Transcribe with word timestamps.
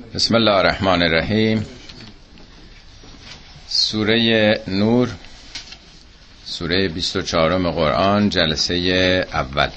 بسم 0.00 0.34
الله 0.34 0.50
الرحمن 0.50 1.02
الرحیم 1.02 1.66
سوره 3.68 4.60
نور 4.68 5.08
سوره 6.44 6.88
24 6.88 7.70
قرآن 7.70 8.28
جلسه 8.28 8.74
اول. 9.32 9.70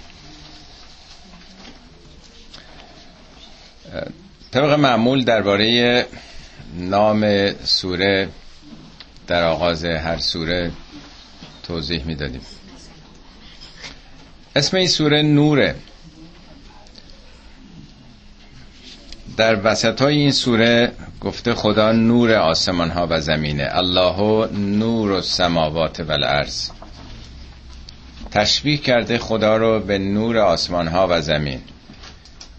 طبق 4.51 4.69
معمول 4.79 5.23
درباره 5.23 6.05
نام 6.77 7.51
سوره 7.63 8.29
در 9.27 9.43
آغاز 9.43 9.85
هر 9.85 10.17
سوره 10.17 10.71
توضیح 11.63 12.05
می‌دادیم. 12.05 12.41
اسم 14.55 14.77
این 14.77 14.87
سوره 14.87 15.21
نوره. 15.21 15.75
در 19.37 19.59
وسط 19.63 20.01
های 20.01 20.17
این 20.17 20.31
سوره 20.31 20.91
گفته 21.21 21.53
خدا 21.53 21.91
نور 21.91 22.33
آسمان 22.33 22.89
ها 22.89 23.07
و 23.09 23.21
زمینه 23.21 23.67
الله 23.71 24.47
نور 24.51 25.11
و 25.11 25.21
سماوات 25.21 25.99
و 25.99 26.11
الارض 26.11 26.69
تشبیه 28.31 28.77
کرده 28.77 29.17
خدا 29.17 29.57
رو 29.57 29.79
به 29.79 29.97
نور 29.97 30.37
آسمان 30.37 30.87
ها 30.87 31.07
و 31.09 31.21
زمین. 31.21 31.61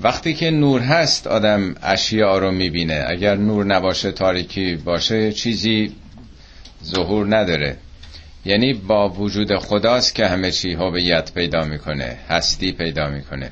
وقتی 0.01 0.35
که 0.35 0.51
نور 0.51 0.81
هست 0.81 1.27
آدم 1.27 1.75
اشیاء 1.83 2.39
رو 2.39 2.51
می‌بینه. 2.51 3.05
اگر 3.09 3.37
نور 3.37 3.65
نباشه 3.65 4.13
تاریکی 4.13 4.77
باشه 4.77 5.33
چیزی 5.33 5.93
ظهور 6.85 7.37
نداره. 7.37 7.77
یعنی 8.45 8.75
با 8.75 9.09
وجود 9.09 9.57
خداست 9.57 10.15
که 10.15 10.27
همه 10.27 10.51
چی 10.51 10.73
هویت 10.73 11.33
پیدا 11.33 11.65
می‌کنه 11.65 12.19
هستی 12.29 12.73
پیدا 12.73 13.09
می‌کنه. 13.09 13.51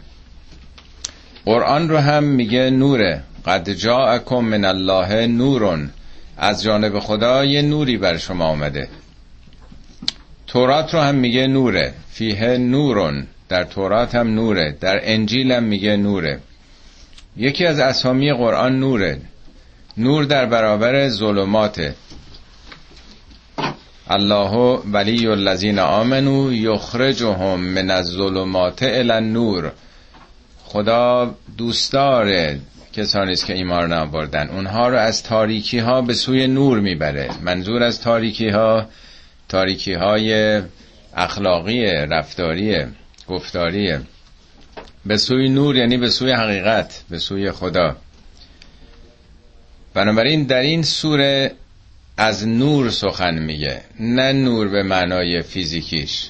قرآن 1.46 1.88
رو 1.88 1.96
هم 1.96 2.24
میگه 2.24 2.70
نوره. 2.70 3.22
قد 3.46 3.70
جاءکم 3.70 4.40
من 4.40 4.64
الله 4.64 5.26
نورون. 5.26 5.90
از 6.38 6.62
جانب 6.62 6.98
خدا 6.98 7.44
یه 7.44 7.62
نوری 7.62 7.96
بر 7.96 8.16
شما 8.16 8.44
آمده. 8.44 8.88
تورات 10.46 10.94
رو 10.94 11.00
هم 11.00 11.14
میگه 11.14 11.46
نوره. 11.46 11.94
فیه 12.10 12.58
نورون. 12.58 13.26
در 13.48 13.64
تورات 13.64 14.14
هم 14.14 14.34
نوره. 14.34 14.76
در 14.80 15.00
انجیل 15.02 15.52
هم 15.52 15.62
میگه 15.62 15.96
نوره. 15.96 16.40
یکی 17.36 17.66
از 17.66 17.78
اسامی 17.78 18.32
قرآن 18.32 18.78
نوره. 18.78 19.20
نور 19.98 20.24
در 20.24 20.46
برابر 20.46 21.08
ظلماته. 21.08 21.94
الله 24.08 24.80
ولی 24.92 25.26
الذین 25.26 25.78
آمنو 25.78 26.52
یخرجهم 26.52 27.60
من 27.60 27.90
الظلمات 27.90 28.82
الی 28.82 29.10
النور. 29.10 29.72
خدا 30.72 31.34
دوستدار 31.58 32.56
کسانی 32.92 33.32
است 33.32 33.46
که 33.46 33.54
ایمان 33.54 33.92
نبردن 33.92 34.48
اونها 34.48 34.88
رو 34.88 34.98
از 34.98 35.22
تاریکی 35.22 35.78
ها 35.78 36.02
به 36.02 36.14
سوی 36.14 36.46
نور 36.46 36.80
می‌بره. 36.80 37.30
منظور 37.42 37.82
از 37.82 38.00
تاریکی 38.00 38.48
ها 38.48 38.86
تاریکی 39.48 39.94
های 39.94 40.62
اخلاقی 41.16 41.84
رفتاری 41.86 42.76
گفتاری. 43.28 43.98
به 45.06 45.16
سوی 45.16 45.48
نور 45.48 45.76
یعنی 45.76 45.96
به 45.96 46.10
سوی 46.10 46.32
حقیقت 46.32 47.02
به 47.10 47.18
سوی 47.18 47.50
خدا. 47.50 47.96
بنابراین 49.94 50.44
در 50.44 50.60
این 50.60 50.82
سوره 50.82 51.52
از 52.16 52.48
نور 52.48 52.90
سخن 52.90 53.38
میگه 53.38 53.80
نه 54.00 54.32
نور 54.32 54.68
به 54.68 54.82
معنای 54.82 55.42
فیزیکیش. 55.42 56.28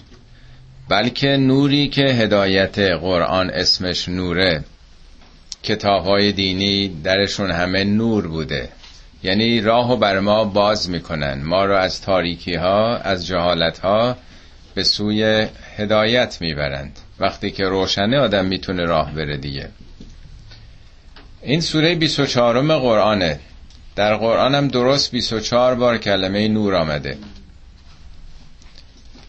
بلکه 0.88 1.36
نوری 1.36 1.88
که 1.88 2.02
هدایت 2.02 2.78
قرآن 2.78 3.50
اسمش 3.50 4.08
نوره. 4.08 4.64
کتاب 5.62 6.04
های 6.04 6.32
دینی 6.32 6.88
درشون 7.04 7.50
همه 7.50 7.84
نور 7.84 8.28
بوده. 8.28 8.68
یعنی 9.22 9.60
راهو 9.60 9.96
بر 9.96 10.20
ما 10.20 10.44
باز 10.44 10.90
می‌کنن. 10.90 11.42
ما 11.42 11.64
رو 11.64 11.76
از 11.76 12.00
تاریکی 12.00 12.54
ها 12.54 12.96
از 12.96 13.26
جهالت 13.26 13.78
ها 13.78 14.16
به 14.74 14.82
سوی 14.82 15.46
هدایت 15.76 16.38
می‌برند. 16.40 16.98
وقتی 17.20 17.50
که 17.50 17.64
روشنه 17.64 18.18
آدم 18.18 18.44
می‌تونه 18.44 18.84
راه 18.84 19.14
بره 19.14 19.36
دیگه. 19.36 19.68
این 21.42 21.60
سوره 21.60 21.94
24 21.94 22.78
قرآنه. 22.78 23.38
در 23.96 24.16
قرآن 24.16 24.54
هم 24.54 24.68
درست 24.68 25.10
24 25.10 25.74
بار 25.74 25.98
کلمه 25.98 26.48
نور 26.48 26.74
آمده. 26.74 27.16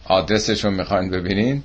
آدرسش 0.04 0.64
رو 0.64 0.70
می‌خواین 0.70 1.10
ببینین. 1.10 1.62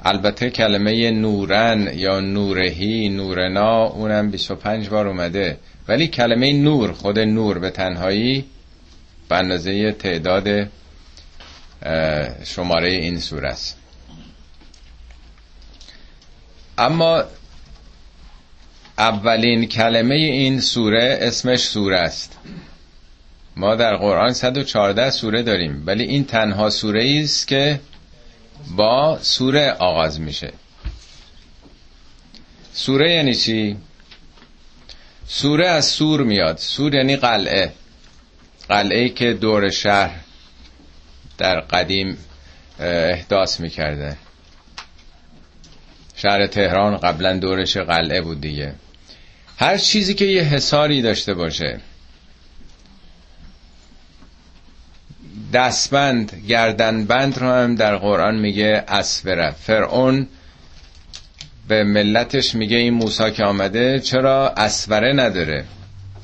البته 0.00 0.50
کلمه 0.50 1.10
نورن 1.10 1.90
یا 1.94 2.20
نورهی 2.20 3.08
نورنا 3.08 3.84
اونم 3.84 4.30
25 4.30 4.88
بار 4.88 5.08
اومده. 5.08 5.58
ولی 5.88 6.08
کلمه 6.08 6.52
نور 6.52 6.92
خود 6.92 7.18
نور 7.18 7.58
به 7.58 7.70
تنهایی 7.70 8.44
به 9.28 9.92
تعداد 9.92 10.68
شماره 12.44 12.90
این 12.90 13.20
سوره 13.20 13.48
است. 13.48 13.78
اما 16.78 17.24
اولین 18.98 19.66
کلمه 19.66 20.14
این 20.14 20.60
سوره 20.60 21.18
اسمش 21.20 21.60
سوره 21.60 21.98
است. 21.98 22.38
ما 23.56 23.74
در 23.74 23.96
قرآن 23.96 24.32
114 24.32 25.10
سوره 25.10 25.42
داریم 25.42 25.82
ولی 25.86 26.04
این 26.04 26.24
تنها 26.24 26.70
سوره 26.70 27.20
است 27.24 27.48
که 27.48 27.80
با 28.76 29.18
سوره 29.22 29.70
آغاز 29.70 30.20
میشه. 30.20 30.52
سوره 32.72 33.10
یعنی 33.10 33.34
چی؟ 33.34 33.76
سوره 35.26 35.66
از 35.66 35.84
سور 35.86 36.22
میاد. 36.22 36.58
سور 36.58 36.94
یعنی 36.94 37.16
قلعه. 37.16 37.72
قلعه 38.68 39.08
که 39.08 39.32
دور 39.32 39.70
شهر 39.70 40.20
در 41.38 41.60
قدیم 41.60 42.18
احداث 42.80 43.60
می‌کرده. 43.60 44.16
شهر 46.16 46.46
تهران 46.46 46.96
قبلا 46.96 47.36
دورش 47.36 47.76
قلعه 47.76 48.20
بود 48.20 48.40
دیگه. 48.40 48.74
هر 49.58 49.76
چیزی 49.76 50.14
که 50.14 50.24
یه 50.24 50.42
حساری 50.42 51.02
داشته 51.02 51.34
باشه 51.34 51.80
دستبند 55.54 56.42
گردنبند 56.48 57.38
رو 57.38 57.46
هم 57.46 57.74
در 57.74 57.96
قرآن 57.96 58.38
میگه 58.38 58.84
اسوره 58.88 59.50
فرعون 59.50 60.26
به 61.68 61.84
ملتش 61.84 62.54
میگه 62.54 62.76
این 62.76 62.94
موسا 62.94 63.30
که 63.30 63.44
آمده 63.44 64.00
چرا 64.00 64.48
اسوره 64.56 65.12
نداره؟ 65.12 65.64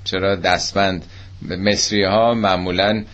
چرا 0.05 0.37
دستبند؟ 0.37 1.05
مصری 1.43 2.05
ها 2.05 2.35
معمولا 2.35 3.05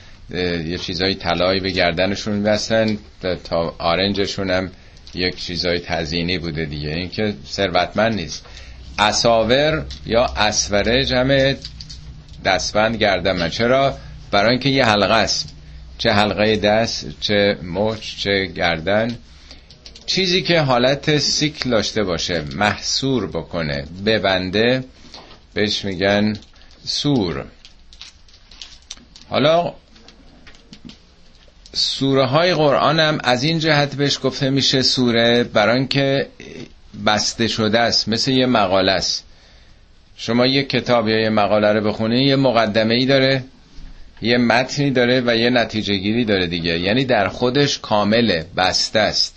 یه 0.65 0.79
چیزای 0.79 1.15
طلایی 1.15 1.61
به 1.61 1.71
گردنشون 1.71 2.43
بستن 2.43 2.99
تا 3.45 3.75
آرنجشون 3.79 4.51
هم 4.51 4.71
یک 5.15 5.37
چیزای 5.37 5.79
تزینی 5.79 6.39
بوده 6.39 6.65
دیگه. 6.65 6.89
این 6.89 7.09
که 7.09 7.35
ثروتمند 7.47 8.15
نیست. 8.15 8.47
اساور 8.99 9.85
یا 10.07 10.25
اسوره 10.25 11.05
جمع 11.05 11.55
دستبند 12.45 12.97
گردن 12.97 13.49
چرا؟ 13.49 13.99
برای 14.31 14.51
اینکه 14.51 14.69
یه 14.69 14.85
حلقه 14.85 15.15
است. 15.15 15.56
چه 15.99 16.11
حلقه 16.13 16.57
دست 16.57 17.07
چه 17.21 17.59
مچ 17.63 18.17
چه 18.17 18.47
گردن. 18.47 19.19
چیزی 20.07 20.43
که 20.43 20.61
حالت 20.61 21.19
سیکل 21.19 21.71
داشته 21.71 22.05
باشه 22.05 22.45
محصور 22.55 23.27
بکنه 23.27 23.85
ببنده 24.07 24.85
بهش 25.55 25.85
میگن 25.85 26.37
سور. 26.85 27.45
حالا 29.29 29.75
سوره 31.73 32.27
های 32.27 32.55
قرآن 32.55 33.01
هم 33.01 33.19
از 33.25 33.43
این 33.43 33.59
جهت 33.59 33.95
بهش 33.95 34.19
گفته 34.23 34.51
میشه 34.51 34.83
سوره 34.83 35.45
برای 35.45 35.87
که 35.87 36.29
بسته 37.07 37.49
شده 37.49 37.79
است 37.79 38.09
مثل 38.09 38.31
یه 38.31 38.47
مقاله 38.47 38.93
است. 38.93 39.25
شما 40.17 40.47
یه 40.47 40.63
کتاب 40.63 41.09
یا 41.09 41.21
یه 41.21 41.31
مقاله 41.31 41.73
رو 41.73 41.81
بخونید 41.89 42.27
یه 42.29 42.37
مقدمه 42.37 42.95
ای 42.95 43.07
داره. 43.07 43.45
یه 44.23 44.39
متنی 44.39 44.91
داره 44.91 45.23
و 45.27 45.37
یه 45.37 45.51
نتیجه 45.51 45.97
گیری 45.97 46.25
داره 46.25 46.47
دیگه. 46.47 46.79
یعنی 46.79 47.05
در 47.05 47.29
خودش 47.29 47.79
کامله 47.79 48.47
بسته 48.57 48.99
است. 48.99 49.37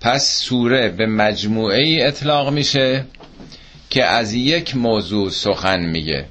پس 0.00 0.40
سوره 0.40 0.88
به 0.88 1.06
مجموعه 1.06 1.82
ای 1.82 2.02
اطلاق 2.02 2.52
میشه 2.52 3.04
که 3.90 4.04
از 4.04 4.34
یک 4.34 4.76
موضوع 4.76 5.30
سخن 5.30 5.80
میگه. 5.80 6.24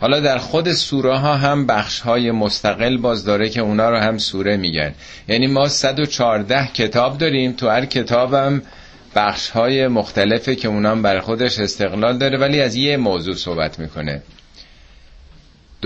حالا 0.00 0.20
در 0.20 0.38
خود 0.38 0.72
سوره 0.72 1.18
ها 1.18 1.36
هم 1.36 1.66
بخش 1.66 2.00
های 2.00 2.30
مستقل 2.30 2.96
باز 2.96 3.24
داره 3.24 3.48
که 3.48 3.60
اونا 3.60 3.90
رو 3.90 3.98
هم 3.98 4.18
سوره 4.18 4.56
میگن. 4.56 4.94
یعنی 5.28 5.46
ما 5.46 5.68
114 5.68 6.66
کتاب 6.66 7.18
داریم. 7.18 7.52
تو 7.52 7.68
هر 7.68 7.84
کتابم 7.86 8.62
بخش 9.14 9.50
های 9.50 9.88
مختلفه 9.88 10.54
که 10.54 10.68
اونا 10.68 10.90
هم 10.90 11.02
بر 11.02 11.20
خودش 11.20 11.58
استقلال 11.58 12.18
داره 12.18 12.38
ولی 12.38 12.60
از 12.60 12.74
یه 12.74 12.96
موضوع 12.96 13.34
صحبت 13.34 13.78
می‌کنه. 13.78 14.22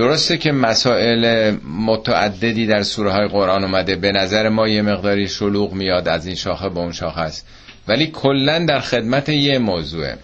درسته 0.01 0.39
که 0.39 0.53
مسائل 0.53 1.55
متعددی 1.65 2.67
در 2.67 2.83
سوره 2.83 3.13
های 3.13 3.29
قرآن 3.29 3.65
اومده. 3.65 3.97
به 3.97 4.13
نظر 4.13 4.49
ما 4.49 4.69
یه 4.69 4.83
مقداری 4.83 5.29
شلوغ 5.29 5.73
میاد 5.73 6.09
از 6.09 6.27
این 6.27 6.35
شاخه 6.35 6.69
به 6.69 6.79
اون 6.79 6.93
شاخه 6.93 7.21
است. 7.21 7.47
ولی 7.89 8.07
کلا 8.07 8.59
در 8.59 8.81
خدمت 8.81 9.29
یه 9.29 9.59
موضوعه 9.59 10.19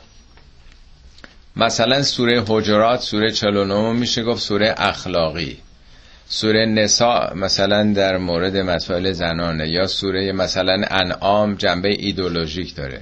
مثلا 1.56 2.02
سوره 2.02 2.44
حجرات 2.46 3.00
سوره 3.00 3.30
49 3.30 3.92
میشه 3.92 4.22
گفت 4.22 4.42
سوره 4.42 4.74
اخلاقی. 4.76 5.56
سوره 6.28 6.66
نساء 6.66 7.34
مثلا 7.34 7.92
در 7.92 8.18
مورد 8.18 8.56
مسائل 8.56 9.12
زنانه 9.12 9.68
یا 9.68 9.86
سوره 9.86 10.32
مثلا 10.32 10.84
انعام 10.90 11.54
جنبه 11.54 11.88
ایدولوژیک 11.88 12.74
داره. 12.74 13.00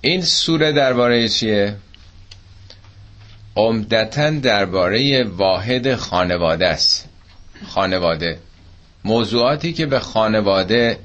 این 0.00 0.22
سوره 0.22 0.72
درباره 0.72 1.28
چیه؟ 1.28 1.76
عمدتا 3.56 4.30
درباره 4.30 5.24
واحد 5.24 5.94
خانواده 5.94 6.66
است. 6.66 7.08
خانواده. 7.66 8.38
موضوعاتی 9.04 9.72
که 9.72 9.86
به 9.86 10.00
خانواده 10.00 10.98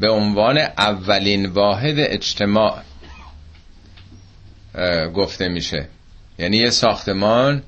به 0.00 0.10
عنوان 0.10 0.58
اولین 0.58 1.46
واحد 1.46 1.94
اجتماع 1.98 2.82
گفته 5.14 5.48
میشه. 5.48 5.88
یعنی 6.38 6.56
یه 6.56 6.70
ساختمان 6.70 7.62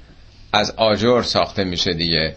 از 0.52 0.70
آجر 0.76 1.22
ساخته 1.22 1.64
میشه 1.64 1.92
دیگه. 1.92 2.36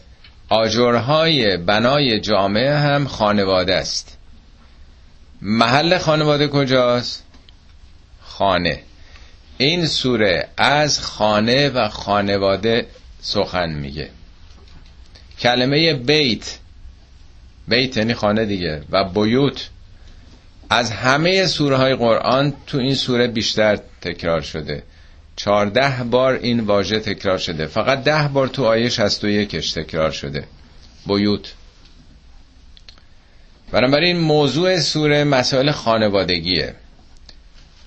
آجرهای 0.49 1.57
بنای 1.57 2.19
جامعه 2.19 2.75
هم 2.75 3.07
خانواده 3.07 3.75
است. 3.75 4.17
محل 5.41 5.97
خانواده 5.97 6.47
کجاست؟ 6.47 7.23
خانه. 8.21 8.79
این 9.57 9.85
سوره 9.85 10.47
از 10.57 10.99
خانه 10.99 11.69
و 11.69 11.89
خانواده 11.89 12.87
سخن 13.21 13.73
میگه. 13.73 14.09
کلمه 15.39 15.93
بیت 15.93 16.57
بیت 17.67 17.97
یعنی 17.97 18.13
خانه 18.13 18.45
دیگه 18.45 18.81
و 18.89 19.03
بیوت 19.03 19.69
از 20.69 20.91
همه 20.91 21.45
سوره 21.45 21.77
های 21.77 21.95
قرآن 21.95 22.53
تو 22.67 22.77
این 22.77 22.95
سوره 22.95 23.27
بیشتر 23.27 23.79
تکرار 24.01 24.41
شده. 24.41 24.83
چارده 25.35 26.03
بار 26.03 26.33
این 26.33 26.59
واژه 26.59 26.99
تکرار 26.99 27.37
شده. 27.37 27.65
فقط 27.65 28.03
ده 28.03 28.27
بار 28.27 28.47
تو 28.47 28.65
آیه 28.65 28.89
61 28.89 29.73
تکرار 29.73 30.11
شده. 30.11 30.43
بیوت. 31.07 31.53
بنابراین 33.71 34.17
موضوع 34.17 34.79
سوره 34.79 35.23
مسائل 35.23 35.71
خانوادگیه. 35.71 36.75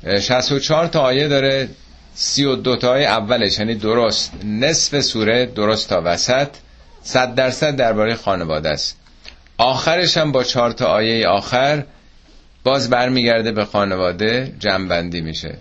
64 0.05 0.87
تا 0.87 1.01
آیه 1.01 1.29
داره 1.29 1.69
32 2.15 2.77
تا 2.77 2.91
آیه 2.93 3.07
اولش 3.07 3.59
یعنی 3.59 3.75
درست. 3.75 4.33
نصف 4.45 5.01
سوره 5.01 5.47
درست 5.47 5.89
تا 5.89 6.03
وسط 6.05 6.49
100 7.03 7.35
درصد 7.35 7.77
درباره 7.77 8.15
خانواده 8.15 8.69
است. 8.69 8.97
آخرش 9.59 10.17
هم 10.17 10.33
با 10.33 10.45
4 10.45 10.73
تا 10.73 10.87
آیه 10.87 11.29
آخر 11.29 11.85
باز 12.65 12.91
برمیگرده 12.91 13.53
به 13.53 13.65
خانواده 13.65 14.53
جنبندی 14.59 15.21
میشه. 15.21 15.55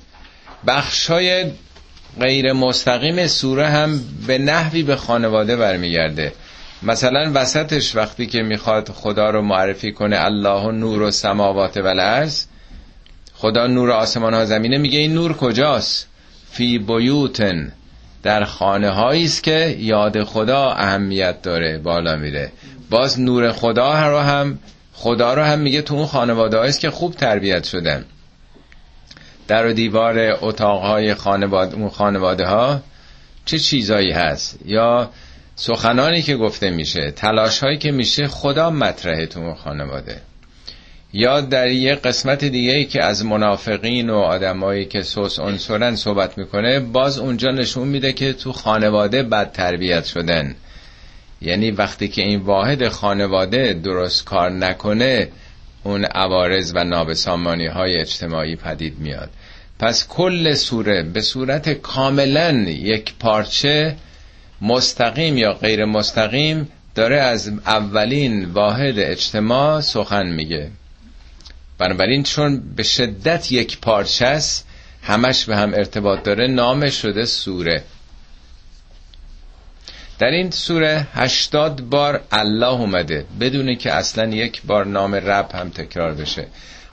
بخشای 0.67 1.45
غیر 2.19 2.53
مستقیم 2.53 3.27
سوره 3.27 3.67
هم 3.67 3.99
به 4.27 4.37
نحوی 4.37 4.83
به 4.83 4.95
خانواده 4.95 5.55
برمیگرده. 5.55 6.33
مثلا 6.83 7.31
وسطش 7.33 7.95
وقتی 7.95 8.27
که 8.27 8.41
می‌خواد 8.41 8.89
خدا 8.89 9.29
رو 9.29 9.41
معرفی 9.41 9.91
کنه 9.91 10.17
الله 10.25 10.71
نور 10.71 11.01
و 11.01 11.11
سماوات 11.11 11.77
و 11.77 11.87
الارض 11.87 12.45
خدا 13.41 13.67
نور 13.67 13.91
آسمان 13.91 14.33
ها 14.33 14.45
زمینه 14.45 14.77
میگه 14.77 14.99
این 14.99 15.13
نور 15.13 15.33
کجاست؟ 15.33 16.07
فی 16.51 16.79
بیوتن. 16.79 17.71
در 18.23 18.43
خانه 18.43 18.87
است 18.87 19.43
که 19.43 19.75
یاد 19.79 20.23
خدا 20.23 20.71
اهمیت 20.71 21.41
داره 21.41 21.77
بالا 21.77 22.15
میره. 22.15 22.51
باز 22.89 23.19
نور 23.19 23.51
خدا 23.51 24.09
رو 24.09 24.19
هم 24.19 24.59
خدا 24.93 25.33
رو 25.33 25.41
هم 25.41 25.59
میگه 25.59 25.81
تو 25.81 25.95
اون 25.95 26.05
خانواده 26.05 26.59
است 26.59 26.79
که 26.79 26.89
خوب 26.89 27.15
تربیت 27.15 27.63
شدن 27.63 28.05
در 29.47 29.67
و 29.67 29.73
دیوار 29.73 30.37
اتاقهای 30.41 31.13
خانواده 31.13 31.75
اون 31.75 31.89
خانواده 31.89 32.45
ها 32.45 32.81
چه 33.45 33.59
چیزایی 33.59 34.11
هست؟ 34.11 34.59
یا 34.65 35.09
سخنانی 35.55 36.21
که 36.21 36.35
گفته 36.35 36.69
میشه 36.69 37.11
تلاش 37.11 37.59
هایی 37.59 37.77
که 37.77 37.91
میشه 37.91 38.27
خدا 38.27 38.69
مطرحه 38.69 39.25
تو 39.25 39.39
اون 39.39 39.55
خانواده. 39.55 40.21
یا 41.13 41.41
در 41.41 41.67
یه 41.67 41.95
قسمت 41.95 42.45
دیگه 42.45 42.71
ای 42.71 42.85
که 42.85 43.03
از 43.03 43.25
منافقین 43.25 44.09
و 44.09 44.15
آدمایی 44.15 44.85
که 44.85 45.03
سوس 45.03 45.39
انصرن 45.39 45.95
صحبت 45.95 46.37
می‌کنه 46.37 46.79
باز 46.79 47.17
اونجا 47.17 47.51
نشون 47.51 47.87
میده 47.87 48.13
که 48.13 48.33
تو 48.33 48.51
خانواده 48.51 49.23
بد 49.23 49.51
تربیت 49.51 50.05
شدن. 50.05 50.55
یعنی 51.41 51.71
وقتی 51.71 52.07
که 52.07 52.21
این 52.21 52.39
واحد 52.39 52.87
خانواده 52.87 53.73
درست 53.73 54.25
کار 54.25 54.51
نکنه 54.51 55.27
اون 55.83 56.05
عوارض 56.05 56.71
و 56.75 56.83
نابسامانی 56.83 57.67
های 57.67 57.99
اجتماعی 57.99 58.55
پدید 58.55 58.99
میاد. 58.99 59.29
پس 59.79 60.07
کل 60.07 60.53
سوره 60.53 61.03
به 61.03 61.21
صورت 61.21 61.69
کاملا 61.69 62.51
یک 62.67 63.13
پارچه 63.19 63.95
مستقیم 64.61 65.37
یا 65.37 65.53
غیر 65.53 65.85
مستقیم 65.85 66.67
داره 66.95 67.17
از 67.17 67.51
اولین 67.65 68.45
واحد 68.45 68.99
اجتماع 68.99 69.81
سخن 69.81 70.27
میگه. 70.27 70.71
بنابراین 71.79 72.23
چون 72.23 72.75
به 72.75 72.83
شدت 72.83 73.51
یک 73.51 73.79
پارچه 73.79 74.25
است 74.25 74.67
همش 75.03 75.45
به 75.45 75.55
هم 75.57 75.73
ارتباط 75.73 76.23
داره 76.23 76.47
نامش 76.47 77.01
شده 77.01 77.25
سوره. 77.25 77.83
در 80.19 80.27
این 80.27 80.51
سوره 80.51 81.07
هشتاد 81.13 81.81
بار 81.81 82.21
الله 82.31 82.67
اومده 82.67 83.25
بدونه 83.39 83.75
که 83.75 83.91
اصلا 83.91 84.29
یک 84.29 84.61
بار 84.61 84.85
نام 84.85 85.15
رب 85.15 85.49
هم 85.53 85.69
تکرار 85.69 86.13
بشه. 86.13 86.47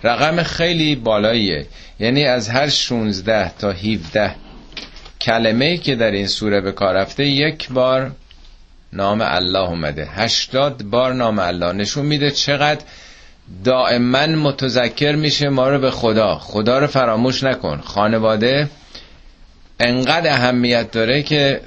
رقم 0.04 0.42
خیلی 0.42 0.94
بالاییه. 0.94 1.66
یعنی 2.00 2.24
از 2.24 2.48
هر 2.48 2.68
16 2.68 3.52
تا 3.58 3.72
17 3.72 4.34
کلمه 5.20 5.76
که 5.76 5.94
در 5.94 6.10
این 6.10 6.26
سوره 6.26 6.60
به 6.60 6.72
کار 6.72 6.94
رفته 6.94 7.24
یک 7.26 7.68
بار 7.68 8.12
نام 8.92 9.20
الله 9.24 9.68
اومده. 9.68 10.04
هشتاد 10.04 10.82
بار 10.82 11.12
نام 11.14 11.38
الله. 11.38 11.72
نشون 11.72 12.06
میده 12.06 12.30
چقدر 12.30 12.84
دائما 13.64 14.26
متذکر 14.26 15.14
میشه 15.14 15.48
ما 15.48 15.68
رو 15.68 15.78
به 15.78 15.90
خدا. 15.90 16.38
خدا 16.38 16.78
رو 16.78 16.86
فراموش 16.86 17.44
نکن. 17.44 17.80
خانواده 17.80 18.68
انقدر 19.80 20.30
اهمیت 20.32 20.90
داره 20.90 21.22
که 21.22 21.60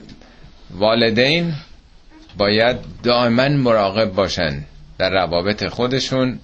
والدین 0.71 1.53
باید 2.37 2.77
دائما 3.03 3.49
مراقب 3.49 4.13
باشن 4.13 4.63
در 4.97 5.09
روابط 5.09 5.67
خودشون 5.67 6.39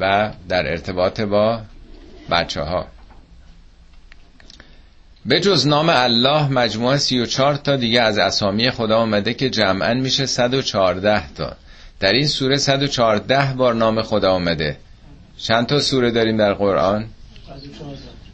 و 0.00 0.30
در 0.48 0.70
ارتباط 0.70 1.20
با 1.20 1.60
بچه 2.30 2.60
ها 2.62 2.86
به 5.26 5.40
جز 5.40 5.66
نام 5.66 5.88
الله 5.88 6.48
مجموعه 6.48 6.98
34 6.98 7.54
تا 7.54 7.76
دیگه 7.76 8.00
از 8.00 8.18
اسامی 8.18 8.70
خدا 8.70 8.98
آمده 8.98 9.34
که 9.34 9.50
جمعا 9.50 9.94
میشه 9.94 10.26
114 10.26 11.34
تا. 11.34 11.56
در 12.00 12.12
این 12.12 12.26
سوره 12.26 12.56
114 12.56 13.52
بار 13.56 13.74
نام 13.74 14.02
خدا 14.02 14.32
آمده. 14.32 14.76
چند 15.36 15.66
تا 15.66 15.80
سوره 15.80 16.10
داریم 16.10 16.36
در 16.36 16.54
قرآن؟ 16.54 17.06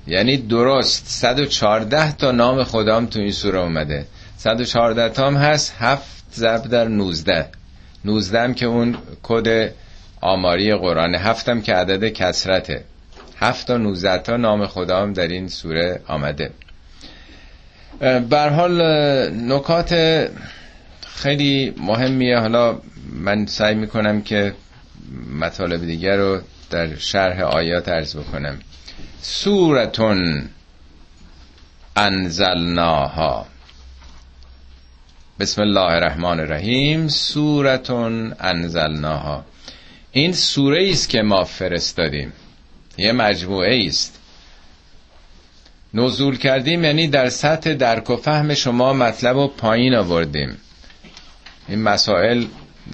یعنی 0.07 0.37
درست 0.37 1.07
114 1.07 2.13
تا 2.13 2.31
نام 2.33 2.65
خدام 2.65 3.07
تو 3.07 3.21
این 3.21 3.33
سوره 3.33 3.59
اومده 3.61 4.07
114 4.37 5.09
تا 5.09 5.27
هم 5.27 5.37
هست 5.37 5.75
هفت 5.79 6.25
ضرب 6.35 6.63
در 6.63 6.89
19 6.89 7.47
19 8.05 8.41
هم 8.41 8.55
که 8.55 8.67
اون 8.67 8.97
کد 9.23 9.71
آماری 10.21 10.75
قرآن 10.75 11.15
هفتم 11.15 11.61
که 11.61 11.75
عدد 11.75 12.05
کسرته. 12.09 12.85
هفت 13.41 13.67
تا 13.67 13.77
19 13.77 14.19
تا 14.19 14.37
نام 14.37 14.67
خدام 14.67 15.13
در 15.13 15.29
این 15.29 15.49
سوره 15.49 16.01
آمده. 16.07 16.51
بر 18.31 18.49
حال 18.49 18.83
نکات 19.31 19.93
خیلی 21.15 21.75
مهمیه. 21.77 22.39
حالا 22.39 22.81
من 23.13 23.47
سعی 23.47 23.75
می‌کنم 23.75 24.23
که 24.23 24.55
مطالب 25.41 25.87
دیگر 25.87 26.17
رو 26.17 26.41
در 26.71 26.97
شرح 26.97 27.41
آیات 27.41 27.89
عرض 27.89 28.17
بکنم. 28.17 28.59
سورتون 29.23 30.49
انزلناها. 31.97 33.47
بسم 35.41 35.63
الله 35.63 35.81
الرحمن 35.93 36.41
الرحیم. 36.41 37.09
سورتون 37.09 38.35
انزلناها. 38.41 39.45
این 40.13 40.33
سوره 40.33 40.91
است 40.91 41.09
که 41.09 41.23
ما 41.23 41.45
فرستادیم. 41.45 42.33
یه 42.99 43.13
مجموعه 43.13 43.87
است. 43.87 44.21
نزول 45.95 46.39
کردیم 46.39 46.85
یعنی 46.85 47.07
در 47.09 47.29
سطح 47.29 47.75
درک 47.75 48.11
و 48.11 48.17
فهم 48.17 48.55
شما 48.55 48.93
مطلب 48.93 49.37
و 49.37 49.49
پایین 49.49 49.95
آوردیم. 49.95 50.57
این 51.69 51.83
مسائل 51.83 52.45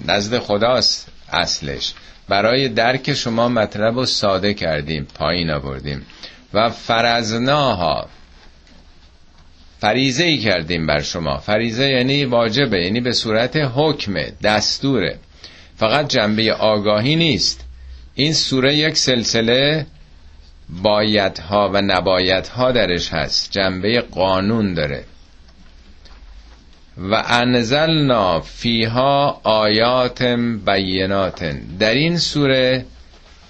نزد 0.07 0.39
خداست 0.39 1.07
اصلش. 1.31 1.93
برای 2.27 2.69
درک 2.69 3.13
شما 3.13 3.49
مطلب 3.49 3.95
رو 3.95 4.05
ساده 4.05 4.53
کردیم 4.53 5.07
پایین 5.15 5.49
آوردیم. 5.49 6.05
و 6.53 6.69
فرزناها 6.69 8.09
فریزه 9.79 10.23
ای 10.23 10.37
کردیم 10.37 10.87
بر 10.87 11.01
شما. 11.01 11.37
فریزه 11.37 11.89
یعنی 11.89 12.25
واجبه 12.25 12.83
یعنی 12.83 13.01
به 13.01 13.11
صورت 13.11 13.55
حکم 13.55 14.13
دستوره. 14.43 15.19
فقط 15.77 16.07
جنبه 16.07 16.53
آگاهی 16.53 17.15
نیست. 17.15 17.65
این 18.15 18.33
سوره 18.33 18.75
یک 18.75 18.97
سلسله 18.97 19.85
بایدها 20.69 21.69
و 21.73 21.81
نبایدها 21.81 22.71
درش 22.71 23.13
هست. 23.13 23.51
جنبه 23.51 24.01
قانون 24.01 24.73
داره. 24.73 25.03
و 26.97 27.23
انزلنا 27.27 28.39
فیها 28.39 29.41
آیات 29.43 30.23
بینات. 30.65 31.55
در 31.79 31.93
این 31.93 32.17
سوره 32.17 32.85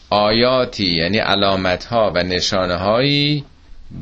آیاتی 0.10 0.96
یعنی 0.96 1.18
علامت 1.18 1.86
ها 1.86 2.12
و 2.16 2.24
نشانه 2.24 2.76
هایی 2.76 3.44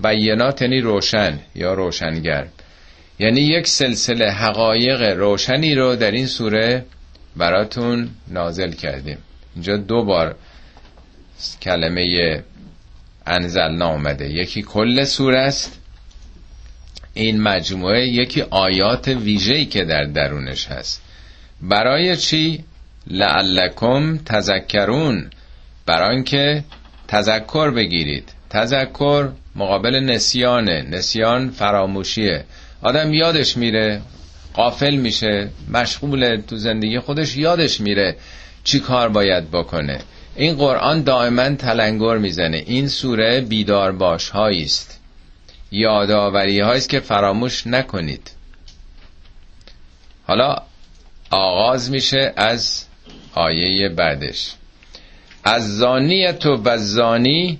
بینات 0.03 0.61
یعنی 0.61 0.81
روشن 0.81 1.39
یا 1.55 1.73
روشنگر. 1.73 2.47
یعنی 3.19 3.41
یک 3.41 3.67
سلسله 3.67 4.31
حقایق 4.31 5.01
روشنی 5.01 5.75
رو 5.75 5.95
در 5.95 6.11
این 6.11 6.27
سوره 6.27 6.85
براتون 7.35 8.09
نازل 8.27 8.71
کردیم. 8.71 9.17
اینجا 9.55 9.77
دو 9.77 10.03
بار 10.03 10.35
کلمه 11.61 12.43
انزلنا 13.25 13.87
آمده 13.87 14.29
یکی 14.29 14.61
کل 14.61 15.03
سوره 15.03 15.39
است 15.39 15.78
این 17.19 17.41
مجموعه 17.41 18.07
یکی 18.07 18.41
آیات 18.41 19.07
ویژه‌ای 19.07 19.65
که 19.65 19.83
در 19.83 20.03
درونش 20.03 20.67
هست. 20.67 21.01
برای 21.61 22.17
چی؟ 22.17 22.63
لعلکم 23.07 24.17
تذکرون. 24.17 25.29
برای 25.85 26.15
اینکه 26.15 26.63
تذکر 27.07 27.71
بگیرید. 27.71 28.29
تذکر 28.49 29.29
مقابل 29.55 29.95
نسیانه. 29.95 30.81
نسیان 30.81 31.49
فراموشیه. 31.49 32.43
آدم 32.81 33.13
یادش 33.13 33.57
میره 33.57 34.01
قافل 34.53 34.95
میشه 34.95 35.49
مشغول 35.73 36.41
تو 36.47 36.57
زندگی 36.57 36.99
خودش 36.99 37.37
یادش 37.37 37.81
میره 37.81 38.15
چی 38.63 38.79
کار 38.79 39.09
باید 39.09 39.51
بکنه. 39.51 39.99
این 40.35 40.55
قرآن 40.55 41.03
دائما 41.03 41.49
تلنگر 41.55 42.17
می‌زنه. 42.17 42.63
این 42.65 42.87
سوره 42.87 43.41
بیدار 43.41 43.91
باش 43.91 44.35
است 44.35 44.98
یادآوری 45.71 46.61
است 46.61 46.89
که 46.89 46.99
فراموش 46.99 47.67
نکنید. 47.67 48.31
حالا 50.27 50.55
آغاز 51.29 51.91
میشه 51.91 52.33
از 52.35 52.85
آیه 53.33 53.89
بعدش. 53.89 54.53
از 55.43 55.77
زانیت 55.77 56.45
و 56.45 56.57
بزانی 56.57 57.59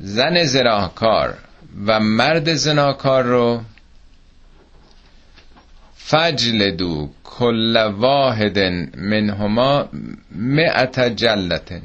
زن 0.00 0.44
زناکار 0.44 1.38
و 1.86 2.00
مرد 2.00 2.54
زناکار 2.54 3.22
رو 3.22 3.60
فجلدو 5.96 7.10
کل 7.24 7.76
واحد 7.84 8.58
منهما 8.96 9.88
مئت 10.30 11.00
جلتن 11.00 11.82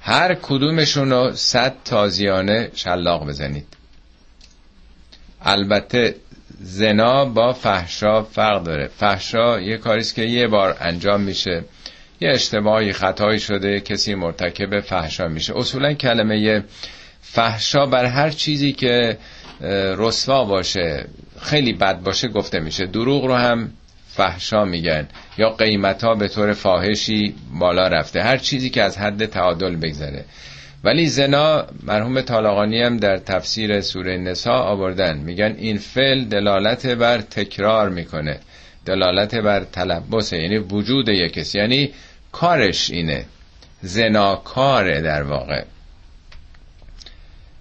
هر 0.00 0.34
کدومشون 0.34 1.10
رو 1.10 1.32
صد 1.34 1.74
تازیانه 1.84 2.70
شلاق 2.74 3.26
بزنید. 3.26 3.77
البته 5.42 6.14
زنا 6.60 7.24
با 7.24 7.52
فحشا 7.52 8.22
فرق 8.22 8.62
داره. 8.62 8.88
فحشا 8.88 9.60
یه 9.60 9.76
کاریست 9.76 10.14
که 10.14 10.22
یه 10.22 10.46
بار 10.46 10.76
انجام 10.80 11.20
میشه. 11.20 11.64
یه 12.20 12.30
اشتباهی 12.30 12.92
خطایی 12.92 13.40
شده 13.40 13.80
کسی 13.80 14.14
مرتکب 14.14 14.80
فحشا 14.80 15.28
میشه. 15.28 15.56
اصولا 15.56 15.92
کلمه 15.92 16.64
فحشا 17.22 17.86
بر 17.86 18.04
هر 18.04 18.30
چیزی 18.30 18.72
که 18.72 19.18
رسوا 19.98 20.44
باشه 20.44 21.04
خیلی 21.42 21.72
بد 21.72 22.00
باشه 22.00 22.28
گفته 22.28 22.60
میشه. 22.60 22.86
دروغ 22.86 23.24
رو 23.24 23.34
هم 23.34 23.70
فحشا 24.08 24.64
میگن. 24.64 25.08
یا 25.38 25.50
قیمت 25.50 26.04
ها 26.04 26.14
به 26.14 26.28
طور 26.28 26.52
فاحشی 26.52 27.34
بالا 27.58 27.88
رفته. 27.88 28.22
هر 28.22 28.36
چیزی 28.36 28.70
که 28.70 28.82
از 28.82 28.98
حد 28.98 29.26
تعادل 29.26 29.76
بگذره. 29.76 30.24
ولی 30.84 31.06
زنا 31.06 31.66
مرحوم 31.82 32.20
طالقانی 32.20 32.82
هم 32.82 32.96
در 32.96 33.16
تفسیر 33.16 33.80
سوره 33.80 34.16
نسا 34.16 34.52
آوردن. 34.52 35.18
میگن 35.18 35.54
این 35.58 35.78
فعل 35.78 36.24
دلالت 36.24 36.86
بر 36.86 37.20
تکرار 37.20 37.88
می‌کنه. 37.88 38.40
دلالت 38.86 39.34
بر 39.34 39.64
تلبسه. 39.64 40.38
یعنی 40.38 40.58
وجود 40.58 41.08
یک 41.08 41.54
یعنی 41.54 41.90
کارش 42.32 42.90
اینه. 42.90 43.24
زناکاره 43.82 45.00
در 45.00 45.22
واقع. 45.22 45.64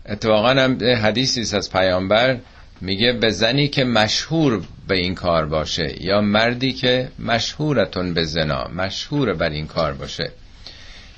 اتفاقا 0.06 0.50
هم 0.50 0.78
حدیثی 0.84 1.58
از 1.58 1.72
پیامبر. 1.72 2.38
میگه 2.82 3.14
به 3.14 3.30
زنی 3.30 3.68
که 3.68 3.84
مشهور 3.84 4.64
به 4.88 4.96
این 4.96 5.16
کار 5.16 5.46
باشه 5.46 5.96
یا 6.06 6.22
مردی 6.22 6.74
که 6.74 7.10
مشهورتون 7.20 8.14
به 8.14 8.24
زنا 8.24 8.68
مشهور 8.68 9.34
بر 9.34 9.50
این 9.50 9.68
کار 9.68 9.94
باشه. 9.94 10.32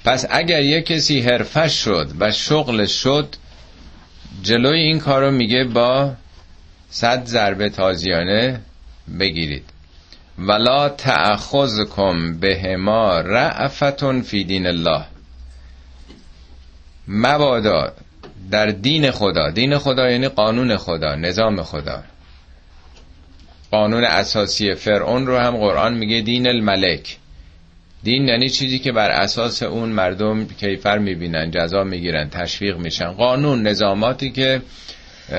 پس 0.10 0.26
اگر 0.30 0.62
یه 0.62 0.82
کسی 0.82 1.22
حرفش 1.22 1.84
شد 1.84 2.12
و 2.20 2.32
شغلش 2.32 2.92
شد 2.92 3.36
جلوی 4.44 4.80
این 4.80 5.00
کارو 5.00 5.32
میگه 5.32 5.64
با 5.64 6.14
صد 6.90 7.26
ضربه 7.26 7.70
تازیانه 7.70 8.62
بگیرید. 9.20 9.64
ولا 10.40 10.90
تأخذکم 10.90 12.40
بهما 12.40 13.20
رعفتون 13.20 14.22
فی 14.22 14.44
دین 14.44 14.68
الله. 14.68 15.06
مبادا 17.08 17.94
در 18.52 18.66
دین 18.66 19.12
خدا 19.12 19.50
دین 19.50 19.78
خدا 19.78 20.10
یعنی 20.10 20.28
قانون 20.28 20.78
خدا 20.78 21.16
نظام 21.16 21.64
خدا. 21.64 22.04
قانون 23.72 24.04
اساسی 24.04 24.76
فرعون 24.76 25.28
رو 25.28 25.38
هم 25.38 25.58
قرآن 25.58 25.94
میگه 25.94 26.22
دین 26.22 26.48
الملک. 26.48 27.18
دین 28.04 28.28
یعنی 28.28 28.50
چیزی 28.50 28.80
که 28.80 28.92
بر 28.92 29.12
اساس 29.12 29.64
اون 29.64 29.90
مردم 29.90 30.48
کیفر 30.48 30.98
می‌بینن 30.98 31.52
جزا 31.52 31.84
می‌گیرن 31.84 32.30
تشویق 32.30 32.78
میشن. 32.78 33.12
قانون 33.12 33.68
نظاماتی 33.68 34.32
که 34.32 34.62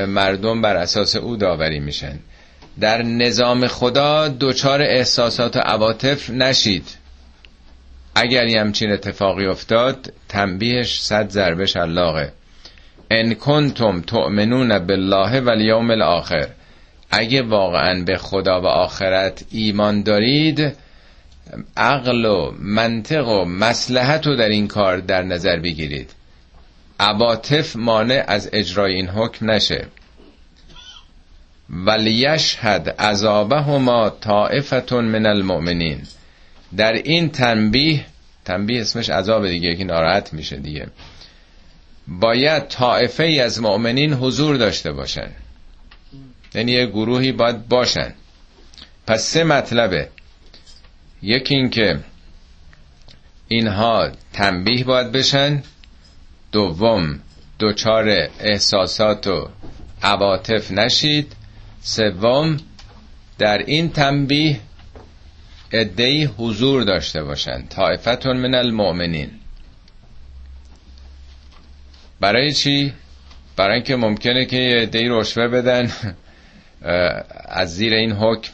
مردم 0.09 0.62
بر 0.62 0.76
اساس 0.76 1.17
او 1.17 1.37
داوری 1.37 1.81
میشن. 1.81 2.19
در 2.81 3.02
نظام 3.02 3.67
خدا 3.67 4.29
دچار 4.40 4.83
احساسات 4.83 5.57
و 5.57 5.61
عواطف 5.61 6.31
نشید. 6.31 6.97
اگر 8.14 8.59
همچین 8.59 8.93
اتفاقی 8.93 9.47
افتاد 9.47 10.12
تنبیهش 10.29 11.00
صد 11.00 11.29
ضربه 11.29 11.67
شلاقه 11.67 12.33
ان 13.11 13.35
کنتم 13.35 14.00
تؤمنون 14.00 14.79
بالله 14.79 15.40
و 15.40 15.50
الیوم 15.50 15.90
الاخر. 15.90 16.49
اگه 17.11 17.43
واقعا 17.43 18.05
به 18.05 18.17
خدا 18.17 18.61
و 18.61 18.67
آخرت 18.67 19.45
ایمان 19.50 20.02
دارید 20.02 20.73
عقل 21.76 22.25
و 22.25 22.52
منطق 22.59 23.28
و 23.28 23.45
مسلحت 23.45 24.26
رو 24.26 24.37
در 24.37 24.49
این 24.49 24.69
کار 24.69 24.99
در 24.99 25.23
نظر 25.23 25.57
بگیرید. 25.57 26.11
عواطف 27.00 27.76
مانع 27.76 28.25
از 28.28 28.50
اجرای 28.52 28.95
این 28.95 29.09
حکم 29.09 29.50
نشه. 29.50 29.87
ولیشهد 31.71 32.88
عذابهما 32.88 34.11
طائفتون 34.11 35.04
من 35.04 35.26
المؤمنین. 35.26 36.02
در 36.76 36.92
این 36.92 37.30
تنبیه 37.30 38.04
تنبیه 38.45 38.80
اسمش 38.80 39.11
عذاب 39.11 39.49
دیگه 39.49 39.76
که 39.76 39.85
ناراحت 39.85 40.33
میشه 40.33 40.57
دیگه. 40.57 40.87
باید 42.09 42.69
طائفه 42.69 43.25
ای 43.25 43.40
از 43.40 43.61
مؤمنین 43.61 44.12
حضور 44.12 44.57
داشته 44.57 44.92
باشن. 44.92 45.30
یعنی 46.54 46.73
یه 46.73 46.87
گروهی 46.87 47.33
باید 47.33 47.69
باشن. 47.69 48.14
پس 49.07 49.23
سه 49.23 49.45
مطلبه. 49.45 50.09
یکی 51.22 51.54
اینکه 51.54 51.98
اینها 53.48 54.10
تنبیه 54.32 54.84
باید 54.84 55.12
بشن 55.12 55.62
دوم 56.52 57.20
دوچار 57.58 58.08
احساسات 58.40 59.26
و 59.26 59.48
عواطف 60.02 60.70
نشید 60.70 61.32
سوم 61.80 62.56
در 63.38 63.58
این 63.58 63.90
تنبیه 63.90 64.60
ادهی 65.72 66.24
حضور 66.24 66.82
داشته 66.82 67.22
باشند. 67.22 67.68
طائفتون 67.68 68.36
من 68.36 68.54
المؤمنین. 68.54 69.30
برای 72.20 72.52
چی؟ 72.52 72.92
برای 73.56 73.74
اینکه 73.74 73.96
ممکنه 73.96 74.44
که 74.44 74.56
یه 74.94 75.08
رشوه 75.10 75.48
بدن. 75.48 75.92
از 77.62 77.76
زیر 77.76 77.94
این 77.94 78.12
حکم 78.12 78.52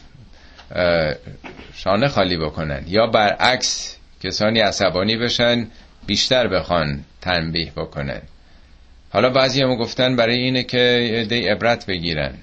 شانه 1.76 2.08
خالی 2.08 2.36
بکنن. 2.36 2.84
یا 2.86 3.06
برعکس 3.06 3.96
کسانی 4.22 4.60
عصبانی 4.60 5.16
بشن 5.16 5.66
بیشتر 6.06 6.48
بخوان 6.48 7.04
تنبیه 7.20 7.72
بکنن. 7.76 8.22
حالا 9.10 9.30
بعضی 9.30 9.62
هم 9.62 9.76
گفتن 9.76 10.16
برای 10.16 10.36
اینه 10.36 10.62
که 10.62 11.26
دی 11.28 11.48
عبرت 11.48 11.86
بگیرن. 11.86 12.34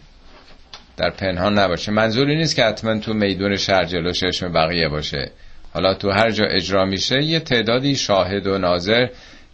در 0.97 1.09
پنهان 1.09 1.59
نباشه. 1.59 1.91
منظوری 1.91 2.35
نیست 2.35 2.55
که 2.55 2.63
حتما 2.63 2.99
تو 2.99 3.13
میدون 3.13 3.55
شهر 3.55 3.83
جلو 3.83 4.11
چشم 4.11 4.53
بقیه 4.53 4.89
باشه. 4.89 5.31
حالا 5.73 5.93
تو 5.93 6.11
هر 6.11 6.31
جا 6.31 6.45
اجرا 6.45 6.85
میشه 6.85 7.23
یه 7.23 7.39
تعدادی 7.39 7.95
شاهد 7.95 8.47
و 8.47 8.57
ناظر 8.57 9.07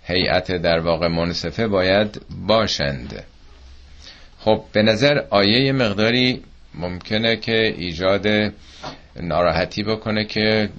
هیئت 0.04 0.52
در 0.52 0.80
واقع 0.80 1.08
منصفه 1.08 1.68
باید 1.68 2.22
باشند. 2.48 3.24
خب 4.40 4.64
به 4.72 4.82
نظر 4.82 5.22
آیه 5.30 5.72
مقداری 5.72 6.42
ممکنه 6.76 7.36
که 7.36 7.74
ایجاد 7.78 8.54
ناراحتی 9.16 9.84
بکنه 9.84 10.26
که 10.26 10.70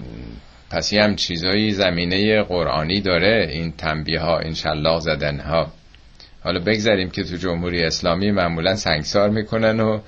پس 0.70 0.92
هم 0.92 1.16
چیزایی 1.16 1.70
زمینه 1.70 2.42
قرآنی 2.42 3.00
داره 3.00 3.48
این 3.50 3.72
تنبیه 3.72 4.20
ها 4.20 4.38
این 4.38 4.54
شلاق 4.54 5.00
زدن 5.00 5.40
ها 5.40 5.72
حالا 6.44 6.60
بگذاریم 6.60 7.10
که 7.10 7.24
تو 7.24 7.36
جمهوری 7.36 7.82
اسلامی 7.82 8.30
معمولا 8.30 8.76
سنگسار 8.76 9.30
می‌کنن 9.30 9.80
و 9.80 10.00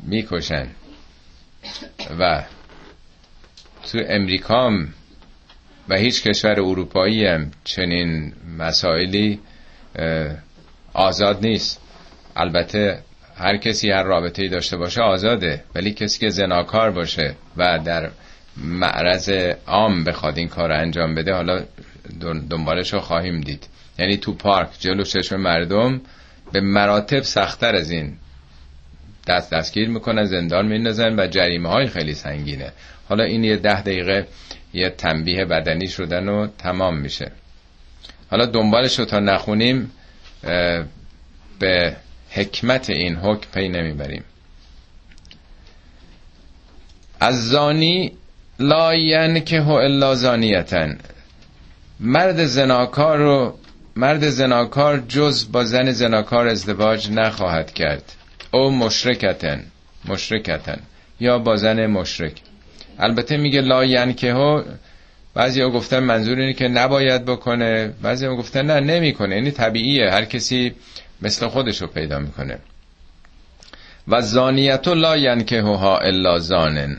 می‌کشن. 0.00 0.66
و 2.20 2.44
تو 3.92 3.98
امریکام 4.08 4.88
و 5.88 5.96
هیچ 5.96 6.22
کشور 6.22 6.60
اروپایی 6.60 7.26
هم 7.26 7.50
چنین 7.64 8.32
مسائلی 8.58 9.40
آزاد 10.92 11.46
نیست. 11.46 11.80
البته 12.36 12.98
هر 13.38 13.56
کسی 13.56 13.90
هر 13.90 14.02
رابطه 14.02 14.48
داشته 14.48 14.76
باشه 14.76 15.00
آزاده 15.00 15.64
ولی 15.74 15.92
کسی 15.92 16.20
که 16.20 16.28
زناکار 16.28 16.90
باشه 16.90 17.34
و 17.56 17.78
در 17.84 18.10
معرض 18.56 19.30
عام 19.66 20.04
بخواد 20.04 20.38
این 20.38 20.48
کار 20.48 20.72
انجام 20.72 21.14
بده 21.14 21.34
حالا 21.34 21.64
دنبالش 22.50 22.92
رو 22.92 23.00
خواهیم 23.00 23.40
دید. 23.40 23.68
یعنی 23.98 24.16
تو 24.16 24.34
پارک 24.34 24.68
جلو 24.78 25.04
چشم 25.04 25.36
مردم 25.36 26.00
به 26.52 26.60
مراتب 26.60 27.20
سختتر 27.20 27.74
از 27.74 27.90
این 27.90 28.16
دست 29.26 29.52
دستگیر 29.52 29.88
می‌کنن 29.88 30.24
زندان 30.24 30.66
میندازن 30.66 31.20
و 31.20 31.26
جریمه 31.26 31.68
های 31.68 31.86
خیلی 31.86 32.14
سنگینه. 32.14 32.72
حالا 33.08 33.24
این 33.24 33.44
یه 33.44 33.56
ده 33.56 33.80
دقیقه 33.82 34.26
یه 34.74 34.90
تنبیه 34.90 35.44
بدنی 35.44 35.88
شدن 35.88 36.28
و 36.28 36.46
تمام 36.58 36.98
میشه. 36.98 37.32
حالا 38.30 38.46
دنبالش 38.46 38.98
رو 38.98 39.04
تا 39.04 39.18
نخونیم 39.18 39.90
به 41.58 41.96
حکمت 42.30 42.90
این 42.90 43.16
حکم 43.16 43.50
پی 43.54 43.68
نمی‌بریم. 43.68 44.24
از 47.20 47.48
زانی 47.48 48.12
لا 48.58 49.40
که 49.40 49.60
هو 49.60 49.72
الا 49.72 50.14
زانیتن. 50.14 50.98
مرد 52.00 52.44
زناکار 52.44 53.18
رو 53.18 53.58
مرد 53.96 54.28
زناکار 54.28 54.98
جز 54.98 55.52
با 55.52 55.64
زن 55.64 55.92
زناکار 55.92 56.46
ازدواج 56.46 57.10
نخواهد 57.10 57.74
کرد. 57.74 58.12
او 58.50 58.70
مشرکتن. 58.70 59.64
مشرکتن. 60.04 60.78
یا 61.20 61.38
با 61.38 61.56
زن 61.56 61.86
مشرک. 61.86 62.32
البته 62.98 63.36
میگه 63.36 63.60
لا 63.60 64.12
که 64.12 64.32
ها 64.32 64.64
بعضی 65.34 65.60
ها 65.60 65.70
گفتن 65.70 65.98
منظور 65.98 66.38
اینه 66.38 66.52
که 66.52 66.68
نباید 66.68 67.24
بکنه. 67.24 67.92
بعضی 68.02 68.26
ها 68.26 68.36
گفتن 68.36 68.66
نه 68.66 68.80
نمی‌کنه. 68.80 69.34
یعنی 69.34 69.50
طبیعیه. 69.50 70.10
هر 70.10 70.24
کسی 70.24 70.74
مثل 71.22 71.48
خودشو 71.48 71.86
پیدا 71.86 72.18
می‌کنه. 72.18 72.58
و 74.08 74.20
زانیت 74.20 74.88
لا 74.88 75.42
که 75.42 75.62
ها 75.62 75.98
الا 75.98 76.38
زانن. 76.38 76.96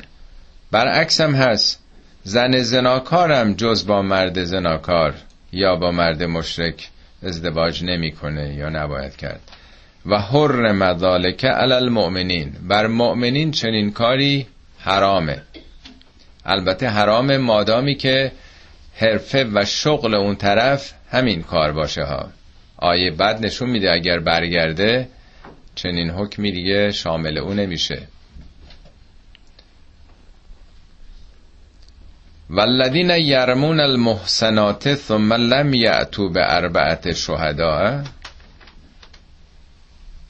برعکس 0.72 1.22
هم 1.22 1.36
هست. 1.36 1.84
زن 2.24 2.62
زناکارم 2.62 3.54
جز 3.54 3.88
با 3.88 4.02
مرد 4.02 4.44
زناکار 4.44 5.14
یا 5.52 5.76
با 5.76 5.92
مرد 5.92 6.24
مشرک 6.24 6.90
ازدواج 7.24 7.84
نمی‌کنه 7.84 8.54
یا 8.54 8.70
نباید 8.70 9.16
کرد. 9.16 9.42
و 10.06 10.20
حر 10.20 10.72
مذالک 10.72 11.46
علی 11.46 11.74
المؤمنین. 11.74 12.56
بر 12.68 12.88
مؤمنین 12.88 13.52
چنین 13.52 13.92
کاری 13.92 14.48
حرامه. 14.80 15.42
البته 16.46 16.90
حرام 16.90 17.38
مادامی 17.38 17.96
که 17.96 18.32
حرفه 18.96 19.48
و 19.54 19.66
شغل 19.66 20.14
اون 20.14 20.36
طرف 20.36 20.94
همین 21.12 21.44
کار 21.44 21.72
باشه 21.72 22.04
ها. 22.04 22.30
آیه 22.82 23.12
بعد 23.12 23.46
نشون 23.46 23.70
میده 23.70 23.92
اگر 23.92 24.20
برگرده 24.20 25.08
چنین 25.76 26.10
حکمی 26.10 26.52
دیگه 26.52 26.92
شامل 26.92 27.38
اون 27.38 27.60
نمیشه. 27.60 28.02
والذین 32.50 33.10
یرمون 33.10 33.80
المحسنات 33.80 34.96
ثم 34.96 35.34
لم 35.34 35.74
یعتو 35.74 36.30
به 36.30 36.56
اربعت 36.56 37.14
شهداء 37.14 38.04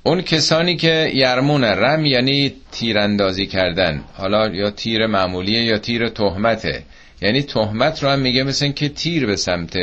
اون 0.03 0.21
کسانی 0.21 0.75
که 0.75 1.11
یرمون 1.13 1.63
رم 1.63 2.05
یعنی 2.05 2.53
تیراندازی 2.71 3.45
کردن 3.45 4.03
حالا 4.13 4.47
یا 4.47 4.71
تیر 4.71 5.05
معمولیه 5.07 5.63
یا 5.63 5.77
تیر 5.77 6.09
تهمته. 6.09 6.83
یعنی 7.21 7.41
تهمت 7.41 8.03
رو 8.03 8.09
هم 8.09 8.19
میگه 8.19 8.43
مثل 8.43 8.71
که 8.71 8.89
تیر 8.89 9.25
به 9.25 9.35
سمت 9.35 9.73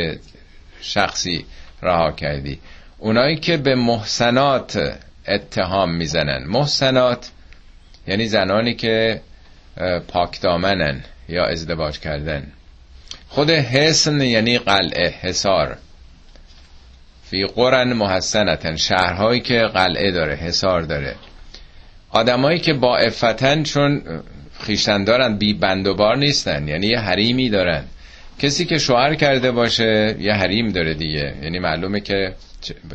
شخصی. 0.81 1.45
رها 1.81 2.11
کردی. 2.11 2.59
اونایی 2.97 3.35
که 3.35 3.57
به 3.57 3.75
محسنات 3.75 4.97
اتهام 5.27 5.95
می‌زنن. 5.95 6.43
محسنات 6.47 7.31
یعنی 8.07 8.27
زنانی 8.27 8.73
که 8.73 9.21
پاکدامنن 10.07 11.03
یا 11.29 11.45
ازدواج 11.45 11.99
کردن. 11.99 12.51
خود 13.27 13.49
حسن 13.49 14.21
یعنی 14.21 14.57
قلعه 14.57 15.09
حسار 15.21 15.77
فی 17.23 17.45
قرن 17.45 17.93
محسنتن. 17.93 18.75
شهرهایی 18.75 19.41
که 19.41 19.59
قلعه 19.59 20.11
داره 20.11 20.35
حسار 20.35 20.81
داره. 20.81 21.15
آدمایی 22.09 22.59
که 22.59 22.73
با 22.73 22.97
افتن 22.97 23.63
چون 23.63 24.01
خیشتن 24.59 25.03
دارن 25.03 25.37
بی 25.37 25.53
بند 25.53 25.87
و 25.87 25.93
بار 25.93 26.17
نیستن. 26.17 26.67
یعنی 26.67 26.87
یه 26.87 26.99
حریمی 26.99 27.49
دارن. 27.49 27.83
کسی 28.39 28.65
که 28.65 28.77
شوهر 28.77 29.15
کرده 29.15 29.51
باشه 29.51 30.15
یه 30.19 30.33
حریم 30.33 30.69
داره 30.69 30.93
دیگه. 30.93 31.35
یعنی 31.43 31.59
معلومه 31.59 31.99
که 31.99 32.33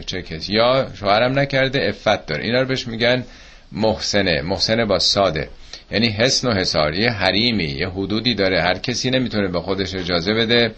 چه, 0.07 0.23
کسی. 0.23 0.53
یا 0.53 0.89
شوهرم 0.95 1.39
نکرده 1.39 1.89
افت 1.89 2.27
داره. 2.27 2.45
اینا 2.45 2.61
رو 2.61 2.67
بهش 2.67 2.87
میگن 2.89 3.25
محسنه. 3.73 4.43
محسنه 4.43 4.85
با 4.85 4.99
ساده. 4.99 5.49
یعنی 5.91 6.09
حسن 6.09 6.49
و 6.49 6.55
حسار 6.55 6.95
یه 6.95 7.11
حریمی 7.11 7.65
یه 7.65 7.89
حدودی 7.89 8.35
داره. 8.35 8.63
هر 8.63 8.79
کسی 8.79 9.11
نمی‌تونه 9.11 9.49
به 9.49 9.61
خودش 9.61 9.95
اجازه 9.95 10.35
بده 10.35 10.75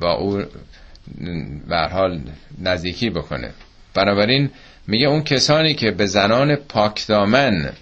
با 0.00 0.12
او 0.12 0.42
به 1.68 1.76
حال 1.76 2.20
نزدیکی 2.62 3.10
بکنه. 3.10 3.50
بنابراین 3.94 4.50
میگه 4.86 5.06
اون 5.06 5.22
کسانی 5.22 5.74
که 5.74 5.90
به 5.90 6.06
زنان 6.06 6.56
پاکدامن 6.56 7.72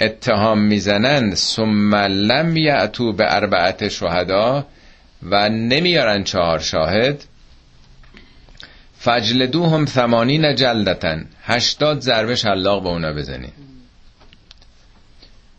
اتهام 0.00 0.58
می‌زنند 0.58 1.34
ثم 1.34 1.94
لم 1.94 2.56
یعتو 2.56 3.12
به 3.12 3.34
اربعت 3.34 3.88
شهدا 3.88 4.66
و 5.22 5.48
نمیارن 5.48 6.24
چهار 6.24 6.58
شاهد. 6.58 7.24
فجلدوهم 8.98 9.86
ثمانین 9.86 10.54
جلدتن. 10.54 11.26
هشتاد 11.42 12.00
ضربه 12.00 12.34
شلاق 12.34 12.82
به 12.82 12.88
اونا 12.88 13.12
بزنین 13.12 13.52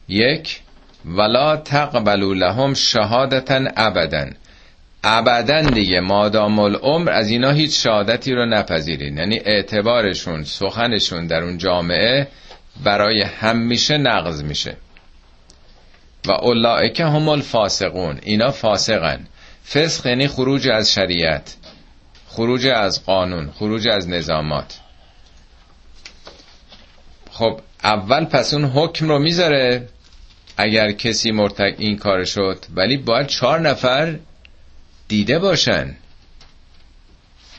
یک 0.08 0.62
ولا 1.06 1.58
تقبلوا 1.58 2.34
لهم 2.34 2.73
شهادتن 2.73 3.67
ابدا. 3.78 4.26
ابدا 5.04 5.62
دیگه 5.62 6.00
مادام 6.00 6.60
العمر 6.60 7.12
از 7.12 7.30
اینا 7.30 7.52
هیچ 7.52 7.84
شهادتی 7.84 8.34
رو 8.34 8.45
نپذیرین. 8.45 9.17
یعنی 9.17 9.39
اعتبارشون 9.45 10.43
سخنشون 10.43 11.28
در 11.28 11.43
اون 11.43 11.58
جامعه 11.58 12.28
برای 12.84 13.22
همیشه 13.22 13.98
نقض 13.98 14.44
میشه. 14.44 14.78
و 16.28 16.32
اولائک 16.32 17.00
هم 17.00 17.30
الفاسقون 17.30 18.20
اینا 18.24 18.52
فاسقن. 18.52 19.28
فسق 19.74 20.06
یعنی 20.06 20.28
خروج 20.28 20.68
از 20.68 20.94
شریعت 20.94 21.56
خروج 22.28 22.68
از 22.68 23.06
قانون 23.06 23.52
خروج 23.52 23.88
از 23.88 24.10
نظامات. 24.10 24.80
خب 27.32 27.60
اول 27.84 28.26
پس 28.26 28.54
اون 28.54 28.66
حکم 28.66 29.10
رو 29.10 29.20
می‌ذاره 29.20 29.90
اگر 30.58 30.92
کسی 30.92 31.32
مرتک 31.32 31.76
این 31.78 31.98
کار 31.98 32.26
شد 32.26 32.66
ولی 32.76 32.98
باید 32.98 33.28
چهار 33.28 33.60
نفر 33.60 34.20
دیده 35.08 35.40
باشن. 35.40 35.96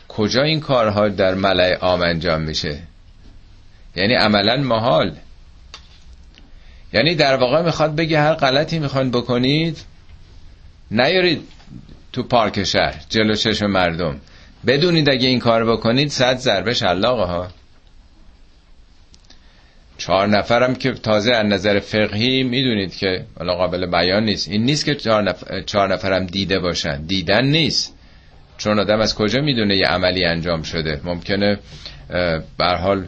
کجا 0.09 0.43
این 0.43 0.61
کارها 0.61 1.09
در 1.09 1.35
ملع 1.35 1.75
عام 1.75 2.03
انجام 2.03 2.41
میشه؟ 2.41 2.83
یعنی 3.97 4.15
عملا 4.15 4.57
محال. 4.57 5.17
یعنی 6.93 7.15
در 7.15 7.37
واقع 7.37 7.63
می‌خواد 7.63 7.97
بگه 7.97 8.21
هر 8.21 8.35
غلطی 8.35 8.79
می‌خوان 8.79 9.11
بکنید 9.11 9.79
نیارید 10.91 11.43
تو 12.13 12.23
پارک 12.23 12.65
شهر 12.65 13.05
جلو 13.09 13.35
چشم 13.35 13.67
مردم. 13.67 14.21
بدونید 14.67 15.11
اگه 15.11 15.29
این 15.29 15.39
کار 15.39 15.73
بکنید 15.73 16.09
صد 16.09 16.37
ضربه 16.37 16.75
شلاقه 16.75 17.23
ها. 17.23 17.49
چهار 19.99 20.27
نفرم 20.27 20.75
که 20.75 20.93
تازه 20.93 21.33
از 21.33 21.47
نظر 21.47 21.79
فقهی 21.79 22.43
می‌دونید 22.43 22.97
که 22.97 23.25
حالا 23.39 23.55
قابل 23.55 23.87
بیان 23.87 24.25
نیست. 24.25 24.49
این 24.49 24.65
نیست 24.65 24.85
که 24.85 24.95
چهار, 24.95 25.23
نفر 25.23 25.63
چهار 25.63 25.95
نفرم 25.95 26.27
دیده 26.27 26.59
باشن. 26.59 27.03
دیدن 27.03 27.45
نیست. 27.45 27.95
چون 28.59 28.79
آدم 28.79 29.01
از 29.01 29.15
کجا 29.15 29.41
می‌دونه 29.41 29.77
یه 29.77 29.87
عملی 29.87 30.25
انجام 30.25 30.63
شده؟ 30.63 31.01
ممکنه 31.05 31.59
بر 32.59 32.77
حال 32.77 33.07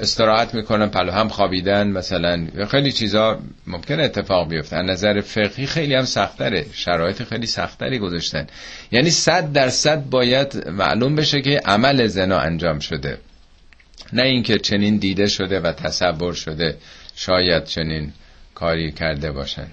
استراحت 0.00 0.54
می‌کنن 0.54 0.88
پلو 0.88 1.12
هم 1.12 1.28
خوابیدن 1.28 1.88
مثلا. 1.88 2.46
خیلی 2.70 2.92
چیزا 2.92 3.38
ممکن 3.66 4.00
اتفاق 4.00 4.48
بیفته. 4.48 4.76
از 4.76 4.84
نظر 4.84 5.20
فقهی 5.20 5.66
خیلی 5.66 5.94
هم 5.94 6.04
سختره. 6.04 6.66
شرایط 6.72 7.22
خیلی 7.22 7.46
سختری 7.46 7.98
گذاشتن. 7.98 8.46
یعنی 8.90 9.10
صد 9.10 9.52
درصد 9.52 10.04
باید 10.10 10.68
معلوم 10.68 11.16
بشه 11.16 11.40
که 11.40 11.60
عمل 11.64 12.06
زنا 12.06 12.38
انجام 12.38 12.78
شده. 12.78 13.18
نه 14.12 14.22
اینکه 14.22 14.58
چنین 14.58 14.96
دیده 14.96 15.26
شده 15.26 15.60
و 15.60 15.72
تصور 15.72 16.34
شده 16.34 16.76
شاید 17.16 17.64
چنین 17.64 18.12
کاری 18.54 18.92
کرده 18.92 19.32
باشن. 19.32 19.66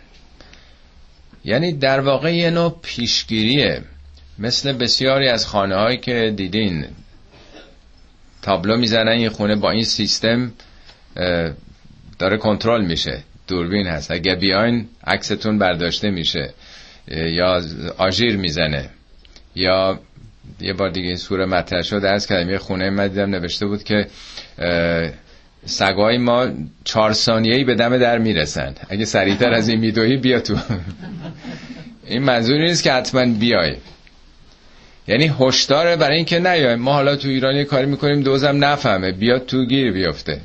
یعنی 1.46 1.74
در 1.74 2.00
واقع 2.00 2.36
یه 2.36 2.50
نوع 2.50 2.80
پیشگیریه. 2.82 3.82
مثل 4.40 4.74
بسیاری 4.74 5.30
از 5.30 5.48
خانه 5.48 5.76
هایی 5.76 5.98
که 5.98 6.34
دیدین 6.36 6.86
تابلو 8.44 8.78
می‌زنن 8.78 9.20
یه 9.20 9.30
خونه 9.30 9.56
با 9.56 9.72
این 9.72 9.84
سیستم 9.84 10.52
داره 12.20 12.38
کنترل 12.38 12.86
میشه. 12.86 13.24
دوربین 13.48 13.88
هست. 13.88 14.12
اگه 14.12 14.36
بیاین 14.36 14.88
عکستون 15.08 15.60
برداشته 15.60 16.10
میشه. 16.10 16.54
یا 17.08 17.62
آژیر 17.98 18.38
می‌زنه. 18.38 18.90
یا 19.56 20.00
یه 20.62 20.74
بار 20.74 20.90
دیگه 20.90 21.08
این 21.08 21.18
سوره 21.18 21.46
مطرح 21.46 21.82
شد 21.82 22.06
از 22.06 22.28
کردم 22.28 22.50
یه 22.50 22.58
خونه 22.58 22.90
من 22.90 23.08
دیدم 23.08 23.30
نوشته 23.30 23.66
بود 23.66 23.84
که 23.84 24.08
سگای 25.66 26.18
ما 26.18 26.48
چهار 26.84 27.14
ثانیه‌ای 27.14 27.64
به 27.64 27.76
دم 27.76 27.98
در 27.98 28.18
می‌رسن 28.18 28.76
اگه 28.90 29.06
سریعتر 29.06 29.54
از 29.54 29.70
این 29.70 29.80
میدوی 29.80 30.18
بیا 30.18 30.40
تو. 30.40 30.58
این 32.08 32.24
منظور 32.24 32.58
نیست 32.58 32.84
که 32.84 32.94
حتما 32.94 33.26
بیای. 33.26 33.76
یعنی 35.08 35.32
هشداره 35.40 35.96
برای 35.96 36.16
اینکه 36.16 36.40
نیای 36.40 36.76
ما 36.76 36.94
حالا 36.94 37.16
تو 37.16 37.28
ایران 37.28 37.56
یه 37.56 37.64
کاری 37.64 37.86
می‌کنیم 37.86 38.22
دوزم 38.22 38.66
نفهمه. 38.66 39.12
بیاد 39.12 39.46
تو 39.46 39.66
گیر 39.66 39.92
بیفته. 39.92 40.42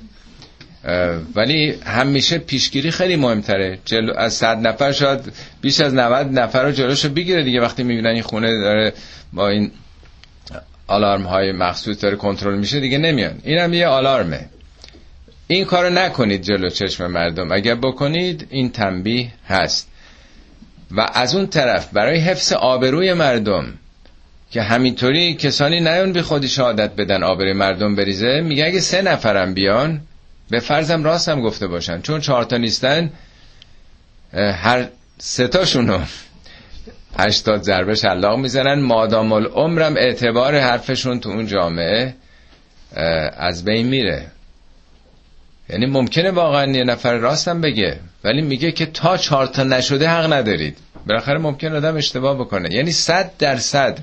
ولی 1.35 1.75
همیشه 1.85 2.39
پیشگیری 2.39 2.91
خیلی 2.91 3.17
مهمتره. 3.17 3.79
جلو 3.85 4.15
از 4.17 4.35
صد 4.35 4.67
نفر 4.67 4.93
شاید 4.93 5.21
بیش 5.61 5.81
از 5.81 5.95
90 5.95 6.39
نفر 6.39 6.65
رو 6.65 6.73
جلوشو 6.73 7.09
بگیره 7.09 7.43
دیگه. 7.43 7.61
وقتی 7.61 7.83
می‌بینن 7.83 8.11
این 8.11 8.23
خونه 8.23 8.61
داره 8.61 8.93
با 9.33 9.49
این 9.49 9.71
آلارم 10.87 11.23
های 11.23 11.53
مخصوص 11.53 12.03
داره 12.03 12.17
کنترل 12.17 12.59
میشه 12.59 12.81
دیگه 12.81 12.99
نمیان. 12.99 13.39
اینم 13.45 13.73
یه 13.73 13.87
آلارمه. 13.87 14.41
این 15.47 15.65
کارو 15.65 15.91
نکنید 15.91 16.43
جلو 16.43 16.69
چشم 16.69 17.07
مردم. 17.07 17.53
اگر 17.53 17.75
بکنید 17.75 18.47
این 18.51 18.71
تنبیه 18.71 19.29
هست. 19.49 19.89
و 20.91 21.07
از 21.15 21.35
اون 21.35 21.47
طرف 21.47 21.89
برای 21.93 22.19
حفظ 22.19 22.53
آبروی 22.53 23.13
مردم 23.13 23.75
که 24.51 24.63
همینطوری 24.63 25.35
کسانی 25.35 25.81
نیان 25.81 26.13
به 26.13 26.23
خودی 26.23 26.49
شهادت 26.49 26.91
بدن 26.97 27.23
آبروی 27.23 27.53
مردم 27.53 27.97
بریزه. 27.97 28.41
میگه 28.41 28.65
اگه 28.67 28.81
سه 28.81 29.03
نفرم 29.03 29.55
بیان 29.55 30.01
به 30.51 30.61
فرضم 30.61 31.05
راستم 31.05 31.41
گفته 31.41 31.67
باشن. 31.67 32.01
چون 32.01 32.21
چهارتا 32.21 32.57
نیستن 32.57 33.11
هر 34.35 34.89
ستاشونو 35.19 35.99
هشتاد 37.19 37.63
ضربه 37.63 37.95
شلاق 37.95 38.39
می‌زنن. 38.39 38.81
مادام 38.81 39.33
العمرم 39.33 39.97
اعتبار 39.97 40.59
حرفشون 40.59 41.21
تو 41.21 41.29
اون 41.29 41.47
جامعه 41.47 42.15
از 43.37 43.65
بین 43.65 43.87
میره. 43.87 44.27
یعنی 45.71 45.87
ممکنه 45.87 46.31
واقعا 46.31 46.73
یه 46.73 46.85
نفر 46.85 47.15
راستم 47.15 47.61
بگه 47.61 48.01
ولی 48.25 48.43
میگه 48.43 48.73
که 48.73 48.87
تا 48.87 49.17
چهار 49.17 49.47
تا 49.47 49.65
نشده 49.65 50.09
حق 50.09 50.33
ندارید. 50.33 50.79
بالاخره 51.07 51.39
ممکن 51.39 51.75
آدم 51.75 51.97
اشتباه 51.97 52.39
بکنه. 52.39 52.75
یعنی 52.75 52.93
صد 52.93 53.31
درصد 53.39 53.99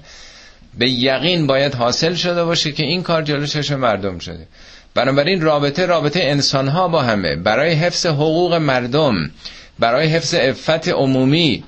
به 0.78 0.90
یقین 0.90 1.48
باید 1.48 1.76
حاصل 1.76 2.14
شده 2.14 2.44
باشه 2.44 2.72
که 2.72 2.84
این 2.84 3.04
کار 3.04 3.22
جلو 3.22 3.46
چشم 3.46 3.76
مردم 3.76 4.20
شده. 4.20 4.48
بنابراین 4.94 5.42
رابطه 5.42 5.86
رابطه 5.86 6.20
انسان 6.24 6.68
ها 6.68 6.88
با 6.88 7.02
همه. 7.02 7.36
برای 7.36 7.74
حفظ 7.74 8.06
حقوق 8.06 8.54
مردم 8.54 9.32
برای 9.80 10.08
حفظ 10.08 10.34
عفت 10.34 10.88
عمومی 10.88 11.64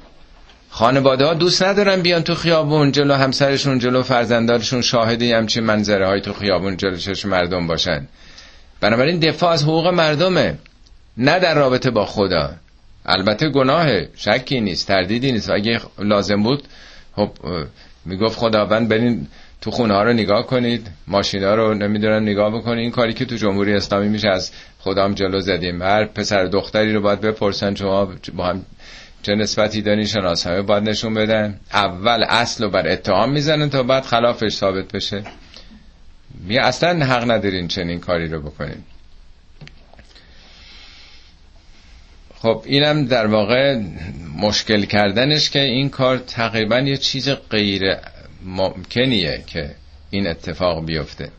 خانواده 0.70 1.26
ها 1.26 1.34
دوست 1.34 1.64
ندارن 1.64 2.02
بیان 2.02 2.24
تو 2.24 2.36
خیابون 2.36 2.92
جلو 2.92 3.14
همسرشون 3.14 3.80
جلو 3.80 4.04
فرزندارشون 4.04 4.82
شاهدی 4.82 5.34
همچین 5.34 5.64
منظره 5.64 6.08
های 6.08 6.22
تو 6.22 6.34
خیابون 6.34 6.78
جلو 6.78 6.98
چشم 6.98 7.30
مردم 7.30 7.68
باشن. 7.68 8.08
بنابراین 8.82 9.20
دفاع 9.20 9.52
از 9.52 9.64
حقوق 9.64 9.88
مردمه 9.88 10.58
نه 11.18 11.40
در 11.40 11.56
رابطه 11.56 11.92
با 11.92 12.06
خدا. 12.06 12.54
البته 13.06 13.50
گناهه 13.50 14.10
شکی 14.16 14.62
نیست 14.62 14.88
تردیدی 14.88 15.32
نیست. 15.32 15.50
اگه 15.50 15.80
لازم 16.00 16.44
بود 16.44 16.64
خب 17.16 17.32
می‌گفت 18.08 18.38
خداوند 18.38 18.90
برین 18.90 19.28
تو 19.62 19.72
خونه 19.72 19.94
ها 19.94 20.04
رو 20.04 20.14
نگاه 20.14 20.48
کنید 20.48 20.88
ماشین 21.08 21.44
ها 21.44 21.56
رو 21.56 21.74
نمی‌دونم 21.74 22.24
نگاه 22.24 22.58
بکنید 22.58 22.80
این 22.80 22.92
کاری 22.92 23.14
که 23.14 23.26
تو 23.26 23.36
جمهوری 23.36 23.74
اسلامی 23.74 24.08
میشه 24.08 24.30
از 24.30 24.52
خدام 24.80 25.14
جلو 25.14 25.40
زدیم. 25.40 25.82
هر 25.82 26.06
پسر 26.06 26.46
دختری 26.46 26.94
رو 26.94 27.02
باید 27.02 27.22
بپرسن 27.22 27.76
شما 27.76 28.14
با 28.34 28.46
هم 28.46 28.66
چه 29.22 29.36
نسبتی 29.36 29.82
دارین 29.82 30.06
شناس 30.06 30.48
همه 30.48 30.62
باید 30.62 30.90
نشون 30.90 31.14
بدن. 31.14 31.60
اول 31.74 32.24
اصل 32.30 32.64
رو 32.64 32.70
بر 32.70 32.88
اتهام 32.88 33.32
می‌زنن 33.32 33.70
تا 33.70 33.84
بعد 33.84 34.04
خلافش 34.04 34.52
ثابت 34.52 34.92
بشه. 34.92 35.24
می 36.48 36.58
اصلا 36.58 37.06
حق 37.06 37.32
ندارین 37.32 37.68
چنین 37.68 38.00
کاری 38.00 38.28
رو 38.28 38.42
بکنین. 38.42 38.84
خب 42.42 42.64
اینم 42.66 43.06
در 43.06 43.28
واقع 43.28 43.82
مشکل 44.38 44.86
کردنش 44.86 45.50
که 45.50 45.62
این 45.62 45.90
کار 45.90 46.18
تقریبا 46.18 46.80
یه 46.80 46.98
چیز 46.98 47.30
غیر 47.30 47.96
ممکنیه 48.46 49.44
که 49.48 49.76
این 50.10 50.28
اتفاق 50.28 50.86
بیفته. 50.86 51.32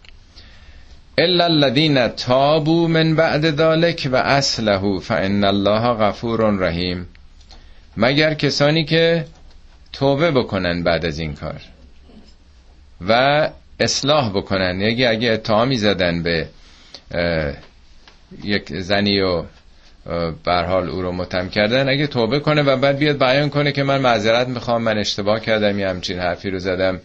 الا 1.19 1.45
الذين 1.45 2.09
تابوا 2.09 2.89
من 2.89 3.17
بعد 3.17 3.51
ذلك 3.51 4.09
و 4.13 4.17
اصله 4.17 4.99
فان 5.01 5.45
الله 5.45 5.95
غفور 5.95 6.41
رحیم. 6.51 7.07
مگر 7.97 8.35
کسانی 8.35 8.85
که 8.85 9.25
توبه 9.93 10.31
بکنن 10.31 10.83
بعد 10.83 11.07
از 11.07 11.19
این 11.19 11.35
کار 11.35 11.61
و 13.09 13.51
اصلاح 13.81 14.31
بکنن. 14.31 14.81
یکی 14.81 15.07
اگه 15.07 15.33
اتهامی 15.33 15.77
زدن 15.77 16.23
به 16.23 16.49
یک 18.45 18.73
زنی 18.81 19.21
و 19.21 19.45
حال 20.47 20.89
او 20.89 21.03
رو 21.03 21.13
متهم 21.13 21.49
کردن. 21.49 21.89
اگه 21.89 22.07
توبه 22.07 22.41
کنه 22.41 22.63
و 22.63 22.77
بعد 22.77 22.99
بیاد 22.99 23.19
بیان 23.19 23.51
کنه 23.51 23.73
که 23.73 23.83
من 23.83 24.01
معذرت 24.01 24.49
می‌خوام 24.49 24.83
من 24.83 24.99
اشتباه 24.99 25.41
کردم 25.41 25.79
یه 25.79 25.89
همچین 25.89 26.19
حرفی 26.19 26.51
رو 26.51 26.59
زدم 26.59 27.01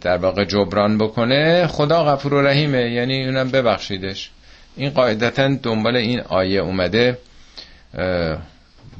در 0.00 0.16
واقع 0.16 0.44
جبران 0.44 0.98
بکنه. 0.98 1.66
خدا 1.66 2.04
غفور 2.04 2.34
و 2.34 2.42
رحیمه. 2.42 2.90
یعنی 2.90 3.24
اونم 3.24 3.50
ببخشیدش. 3.50 4.30
این 4.76 4.90
قاعدتا 4.90 5.48
دنبال 5.62 5.96
این 5.96 6.20
آیه 6.20 6.60
اومده. 6.60 7.18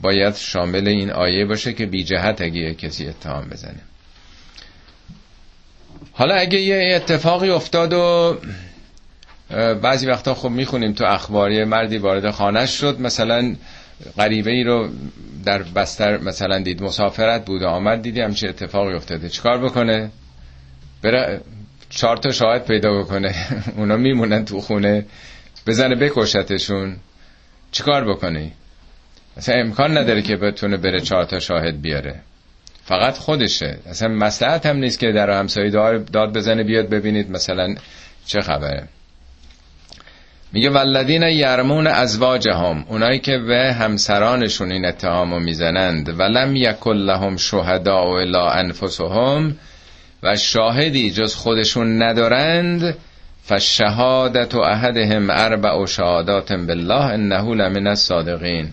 باید 0.02 0.34
شامل 0.34 0.88
این 0.88 1.10
آیه 1.10 1.44
باشه 1.44 1.72
که 1.72 1.86
بی 1.86 2.04
جهت 2.04 2.40
اگه 2.40 2.74
کسی 2.74 3.08
اتهام 3.08 3.48
بزنه. 3.48 3.80
حالا 6.12 6.34
اگه 6.34 6.60
یه 6.60 6.96
اتفاقی 6.96 7.50
افتاد 7.50 7.92
و 7.92 8.38
بعضی 9.82 10.06
وقتا 10.06 10.34
خب 10.34 10.48
می‌خونیم 10.48 10.92
تو 10.92 11.04
اخباری 11.04 11.64
مردی 11.64 11.98
وارد 11.98 12.30
خانه 12.30 12.66
شد. 12.66 13.00
مثلا 13.00 13.54
غریبه 14.16 14.50
ای 14.50 14.64
رو 14.64 14.88
در 15.44 15.62
بستر 15.62 16.18
مثلا 16.18 16.58
دید 16.58 16.82
مسافرت 16.82 17.44
بود 17.44 17.62
و 17.62 17.66
آمد 17.66 18.02
دیدی 18.02 18.20
همچه 18.20 18.48
اتفاقی 18.48 18.94
افتاده. 18.94 19.28
چیکار 19.28 19.58
بکنه؟ 19.58 20.10
بره 21.02 21.40
چهار 21.90 22.16
تا 22.16 22.30
شاهد 22.30 22.64
پیدا 22.66 22.98
بکنه. 22.98 23.34
اونا 23.76 23.96
میمونن 23.96 24.44
تو 24.44 24.60
خونه. 24.60 25.06
بزنه 25.66 25.94
بکشتشون. 25.94 26.96
چیکار 27.72 28.14
بکنی؟ 28.14 28.52
اصلا 29.36 29.54
امکان 29.54 29.98
نداره 29.98 30.22
که 30.22 30.36
بتونه 30.36 30.76
بره 30.76 31.00
چهار 31.00 31.24
تا 31.24 31.38
شاهد 31.38 31.82
بیاره. 31.82 32.20
فقط 32.84 33.18
خودشه. 33.18 33.78
اصلا 33.86 34.08
مسلحت 34.08 34.66
هم 34.66 34.76
نیست 34.76 34.98
که 34.98 35.12
در 35.12 35.30
همسایه 35.30 35.70
داد 36.12 36.32
بزنه 36.36 36.62
بیاد 36.62 36.88
ببینید 36.88 37.30
مثلا 37.30 37.74
چه 38.26 38.40
خبره. 38.40 38.88
میگه 40.52 40.70
ولدین 40.70 41.22
یرمون 41.22 41.86
ازواجهم 41.86 42.84
اونایی 42.88 43.18
که 43.18 43.38
به 43.38 43.72
همسرانشون 43.72 44.72
این 44.72 44.84
اتهامو 44.84 45.40
می‌زنند 45.40 46.20
ولم 46.20 46.56
یکل 46.56 46.96
لهم 46.96 47.36
شهدا 47.36 47.98
الا 47.98 48.50
انفسهم 48.50 49.56
و 50.22 50.36
شاهدی 50.36 51.10
جز 51.10 51.34
خودشون 51.34 52.02
ندارند 52.02 52.96
فشهادت 53.44 54.54
و 54.54 54.58
احدهم 54.58 55.30
اربع 55.30 55.74
و 55.82 55.86
شهادات 55.86 56.52
بالله 56.52 57.04
انه 57.04 57.54
لمن 57.54 57.86
الصادقین. 57.86 58.70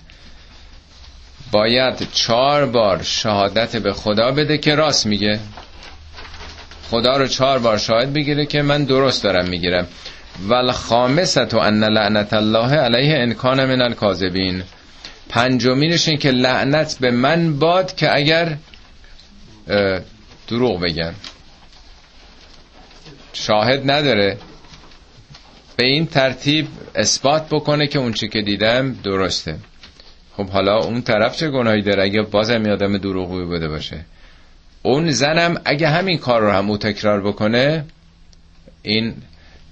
باید 1.51 2.07
چهار 2.13 2.65
بار 2.65 3.03
شهادت 3.03 3.75
به 3.77 3.93
خدا 3.93 4.31
بده 4.31 4.57
که 4.57 4.75
راست 4.75 5.05
میگه. 5.05 5.39
خدا 6.91 7.17
رو 7.17 7.27
چهار 7.27 7.59
بار 7.59 7.77
شاهد 7.77 8.13
بگیره 8.13 8.45
که 8.45 8.61
من 8.61 8.83
درست 8.83 9.23
دارم 9.23 9.49
می‌گیرم. 9.49 9.87
والخامست 10.47 11.53
ان 11.53 11.83
لعنت 11.83 12.33
الله 12.33 12.75
علیه 12.75 13.17
انکان 13.17 13.65
من 13.65 13.81
الکاذبین. 13.81 14.63
پنجمینش 15.29 16.07
این 16.07 16.17
که 16.17 16.31
لعنت 16.31 16.97
به 16.99 17.11
من 17.11 17.59
باد 17.59 17.95
که 17.95 18.15
اگر 18.15 18.57
دروغ 20.47 20.81
بگن. 20.81 21.13
شاهد 23.33 23.91
نداره. 23.91 24.37
به 25.77 25.85
این 25.85 26.05
ترتیب 26.05 26.67
اثبات 26.95 27.47
بکنه 27.49 27.87
که 27.87 27.99
اون 27.99 28.13
چی 28.13 28.27
که 28.27 28.41
دیدم 28.41 28.95
درسته. 29.03 29.55
خب 30.37 30.49
حالا 30.49 30.77
اون 30.77 31.01
طرف 31.01 31.37
چه 31.37 31.49
گناهی 31.49 31.81
داره؟ 31.81 32.03
اگه 32.03 32.21
بازم 32.21 32.65
یادم 32.65 32.97
دروغوی 32.97 33.45
بوده 33.45 33.67
باشه. 33.67 34.05
اون 34.81 35.11
زنم 35.11 35.61
اگه 35.65 35.89
همین 35.89 36.17
کار 36.17 36.41
رو 36.41 36.51
هم 36.51 36.69
او 36.69 36.77
تکرار 36.77 37.21
بکنه 37.21 37.85
این 38.81 39.13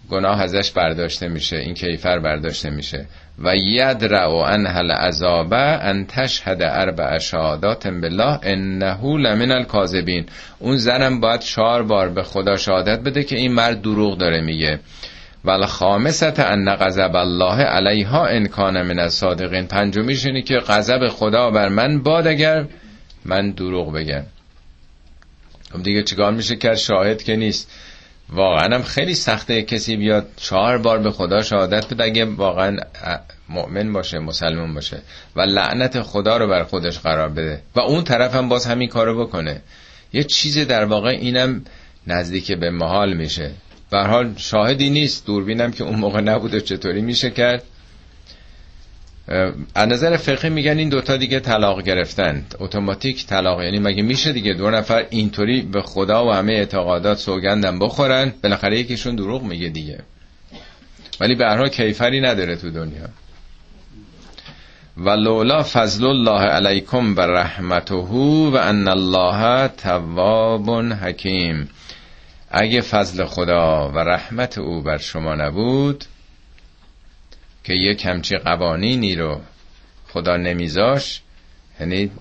گناه 0.10 0.42
ازش 0.42 0.72
برداشته 0.72 1.28
میشه 1.28 1.58
این 1.58 1.74
کیفر 1.74 2.20
برداشته 2.20 2.70
میشه. 2.70 3.06
و 3.40 3.56
یدرع 3.56 4.28
و 4.28 4.36
انحل 4.36 4.92
عذابه 4.92 5.58
ان 5.58 6.06
تشهد 6.06 6.62
اربع 6.62 7.18
شهادات 7.18 7.88
بالله 7.88 8.40
انه 8.44 9.04
لمن 9.04 9.52
الکاذبین. 9.52 10.26
اون 10.60 10.78
زنم 10.78 11.20
باید 11.20 11.40
چهار 11.40 11.84
بار 11.84 12.10
به 12.10 12.24
خدا 12.24 12.58
شهادت 12.58 13.00
بده 13.00 13.24
که 13.24 13.36
این 13.36 13.52
مرد 13.52 13.82
دروغ 13.82 14.18
داره 14.18 14.42
میگه. 14.42 14.80
ول 15.46 15.66
خامست 15.66 16.40
ان 16.40 16.76
غضب 16.76 17.16
الله 17.16 17.64
علیها 17.64 18.26
ان 18.26 18.48
کان 18.48 18.82
من 18.82 19.00
الصادقین. 19.00 19.68
پنجمیش 19.68 20.26
اینه 20.26 20.42
که 20.42 20.60
غضب 20.60 21.08
خدا 21.08 21.52
بر 21.52 21.70
من 21.70 22.04
باد 22.04 22.28
اگر 22.28 22.66
من 23.26 23.52
دروغ 23.52 23.94
بگم. 23.94 24.24
خب 25.72 25.84
دیگه 25.84 26.04
چیکار 26.04 26.32
میشه؟ 26.32 26.56
کرد 26.56 26.76
شاهد 26.76 27.24
که 27.24 27.36
نیست. 27.36 27.72
واقعا 28.30 28.76
هم 28.76 28.84
خیلی 28.84 29.16
سخته 29.16 29.62
کسی 29.62 29.96
بیاد 29.96 30.28
چهار 30.36 30.78
بار 30.78 30.98
به 30.98 31.12
خدا 31.12 31.42
شهادت 31.42 31.94
بده 31.94 32.04
اگه 32.04 32.26
واقعا 32.26 32.78
مؤمن 33.50 33.94
باشه 33.94 34.20
مسلمان 34.20 34.74
باشه 34.74 35.02
و 35.36 35.42
لعنت 35.42 36.02
خدا 36.02 36.38
رو 36.38 36.48
بر 36.48 36.64
خودش 36.64 37.00
قرار 37.00 37.30
بده. 37.30 37.62
و 37.76 37.80
اون 37.80 38.04
طرف 38.04 38.36
هم 38.36 38.50
باز 38.50 38.66
همین 38.66 38.90
کارو 38.90 39.26
بکنه. 39.26 39.62
یه 40.14 40.24
چیزی 40.24 40.66
در 40.66 40.86
واقع 40.86 41.10
اینم 41.10 41.66
نزدیک 42.08 42.52
به 42.52 42.70
محال 42.70 43.14
میشه. 43.14 43.52
به 43.92 43.98
حال 43.98 44.34
شاهدی 44.38 44.90
نیست. 44.90 45.26
دوربینم 45.26 45.72
که 45.72 45.84
اون 45.84 45.96
موقع 45.96 46.22
نبوده 46.22 46.62
چطوری 46.62 47.02
میشه 47.02 47.30
کرد. 47.30 47.64
از 49.76 49.88
نظر 49.90 50.18
فقهی 50.18 50.50
میگن 50.50 50.78
این 50.78 50.90
دوتا 50.90 51.18
دیگه 51.18 51.40
طلاق 51.40 51.82
گرفتن. 51.82 52.46
اتوماتیک 52.60 53.26
طلاق 53.26 53.64
یعنی 53.64 53.80
مگه 53.80 54.04
میشه 54.04 54.34
دیگه 54.34 54.54
دو 54.54 54.70
نفر 54.70 55.06
اینطوری 55.10 55.62
به 55.62 55.82
خدا 55.82 56.26
و 56.26 56.34
همه 56.34 56.54
اعتقادات 56.54 57.18
سوگندم 57.18 57.80
بخورن؟ 57.80 58.34
بالاخره 58.44 58.80
یکیشون 58.80 59.16
دروغ 59.16 59.44
میگه 59.44 59.70
دیگه. 59.70 60.00
ولی 61.20 61.36
به 61.36 61.46
هر 61.46 61.68
کیفری 61.68 62.22
نداره 62.22 62.56
تو 62.56 62.70
دنیا. 62.70 63.10
و 64.98 65.10
لولا 65.10 65.64
فضل 65.64 66.06
الله 66.06 66.42
علیکم 66.42 67.16
و 67.16 67.20
رحمته 67.20 67.96
و 67.96 68.56
ان 68.56 68.88
الله 68.88 69.68
تواب 69.68 70.70
حکیم. 70.70 71.70
اگه 72.52 72.82
فضل 72.82 73.26
خدا 73.26 73.92
و 73.96 73.98
رحمت 73.98 74.58
او 74.58 74.82
بر 74.82 74.98
شما 74.98 75.36
نبود 75.36 76.06
که 77.68 77.74
یک 77.74 78.06
همچی 78.06 78.38
قوانینی 78.38 79.16
رو 79.16 79.42
خدا 80.08 80.38
نمیذاش 80.38 81.22
یعنی 81.80 82.12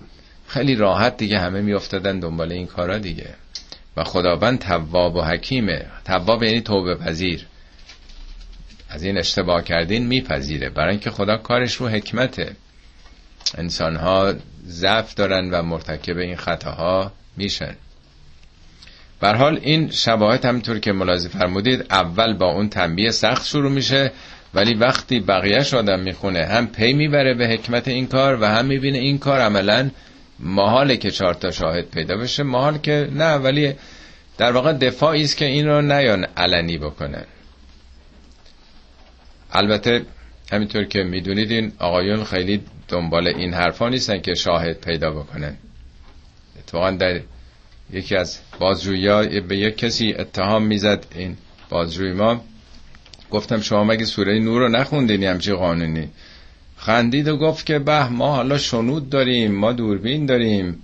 خیلی 0.47 0.75
راحت 0.75 1.17
دیگه 1.17 1.39
همه 1.39 1.61
میافتادن 1.61 2.19
دنبال 2.19 2.51
این 2.51 2.67
کارا 2.67 2.97
دیگه. 2.97 3.29
و 3.97 4.03
خداوند 4.03 4.59
تواب 4.59 5.15
و 5.15 5.21
حکیمه. 5.21 5.85
تواب 6.05 6.43
یعنی 6.43 6.61
توبه 6.61 6.95
پذیر. 6.95 7.45
از 8.89 9.03
این 9.03 9.17
اشتباه 9.17 9.63
کردین 9.63 10.07
میپذیره. 10.07 10.69
برای 10.69 10.91
اینکه 10.91 11.11
خدا 11.11 11.37
کارش 11.37 11.73
رو 11.73 11.87
حکمته. 11.87 12.55
انسان 13.57 13.95
ها 13.95 14.33
ضعف 14.65 15.13
دارن 15.13 15.49
و 15.49 15.61
مرتکب 15.61 16.17
این 16.17 16.35
خطاها 16.35 17.11
میشن. 17.37 17.75
حال 19.21 19.59
این 19.61 19.91
شباهت 19.91 20.45
همینطور 20.45 20.79
که 20.79 20.91
ملاحظه 20.91 21.29
فرمودید 21.29 21.85
اول 21.89 22.33
با 22.33 22.51
اون 22.51 22.69
تنبیه 22.69 23.11
سخت 23.11 23.45
شروع 23.45 23.71
میشه. 23.71 24.11
ولی 24.53 24.73
وقتی 24.73 25.19
بقیهش 25.19 25.73
آدم 25.73 25.99
می‌خونه 25.99 26.45
هم 26.45 26.67
پی 26.67 26.93
می‌بره 26.93 27.33
به 27.33 27.47
حکمت 27.47 27.87
این 27.87 28.07
کار 28.07 28.41
و 28.41 28.45
هم 28.45 28.65
می‌بینه 28.65 28.97
این 28.97 29.17
کار 29.17 29.39
عملا 29.39 29.89
محاله 30.39 30.97
که 30.97 31.11
چهار 31.11 31.33
تا 31.33 31.51
شاهد 31.51 31.89
پیدا 31.89 32.17
بشه. 32.17 32.43
محال 32.43 32.77
که 32.77 33.09
نه 33.11 33.33
ولی 33.33 33.73
در 34.37 34.51
واقع 34.51 34.73
دفاعی 34.73 35.23
است 35.23 35.37
که 35.37 35.45
این 35.45 35.67
رو 35.67 35.81
نیان 35.81 36.23
علنی 36.37 36.77
بکنن. 36.77 37.23
البته 39.51 40.05
همینطور 40.51 40.83
که 40.83 41.03
می‌دونید 41.03 41.51
این 41.51 41.71
آقایون 41.79 42.23
خیلی 42.23 42.61
دنبال 42.87 43.27
این 43.27 43.53
حرفا 43.53 43.89
نیستن 43.89 44.21
که 44.21 44.33
شاهد 44.33 44.77
پیدا 44.81 45.11
بکنن. 45.11 45.57
اتفاقا 46.59 46.91
در 46.91 47.19
یکی 47.93 48.15
از 48.15 48.39
بازجویی 48.59 49.39
به 49.39 49.57
یک 49.57 49.77
کسی 49.77 50.13
اتهام 50.13 50.63
می‌زد 50.63 51.05
این 51.15 51.37
بازجوی 51.69 52.11
ما. 52.11 52.43
گفتم 53.31 53.61
شما 53.61 53.83
مگه 53.83 54.05
سوره 54.05 54.39
نور 54.39 54.61
رو 54.61 54.69
نخوندین 54.69 55.23
همچی 55.23 55.53
قانونی؟ 55.53 56.09
خندید 56.77 57.27
و 57.27 57.37
گفت 57.37 57.65
که 57.65 57.79
به 57.79 58.09
ما 58.09 58.35
حالا 58.35 58.57
شنود 58.57 59.09
داریم 59.09 59.51
ما 59.51 59.73
دوربین 59.73 60.25
داریم. 60.25 60.81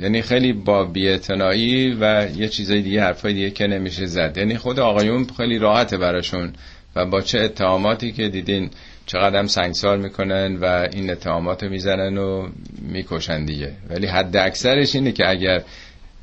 یعنی 0.00 0.22
خیلی 0.22 0.52
با 0.52 0.84
بیعتنائی 0.84 1.96
و 2.00 2.26
یه 2.36 2.48
چیزای 2.48 2.82
دیگه 2.82 3.02
حرفای 3.02 3.32
دیگه 3.32 3.50
که 3.50 3.66
نمیشه 3.66 4.06
زد. 4.06 4.36
یعنی 4.36 4.56
خود 4.56 4.80
آقایون 4.80 5.26
خیلی 5.36 5.58
راحته 5.58 5.96
براشون 5.96 6.52
و 6.96 7.06
با 7.06 7.20
چه 7.20 7.38
اتهاماتی 7.38 8.12
که 8.12 8.28
دیدین 8.28 8.70
چقدر 9.06 9.38
هم 9.38 9.46
سنگسار 9.46 9.96
می‌کنن 9.96 10.56
و 10.56 10.88
این 10.92 11.10
اتهامات 11.10 11.62
رو 11.62 11.70
می‌زنن 11.70 12.18
و 12.18 12.48
می‌کشن 12.78 13.44
دیگه. 13.44 13.72
ولی 13.90 14.06
حد 14.06 14.36
اکثرش 14.36 14.94
اینه 14.94 15.12
که 15.12 15.30
اگر 15.30 15.62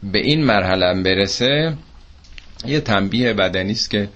به 0.04 0.20
این 0.20 0.44
مرحله 0.44 1.04
برسه 1.04 1.74
یه 2.66 2.80
تنبیه 2.80 3.34
بدنی 3.34 3.72
است 3.72 3.90
که 3.90 4.10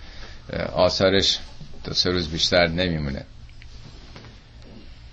آثارش 0.73 1.39
دو 1.83 1.93
سه 1.93 2.09
روز 2.09 2.29
بیشتر 2.29 2.67
نمیمونه. 2.67 3.25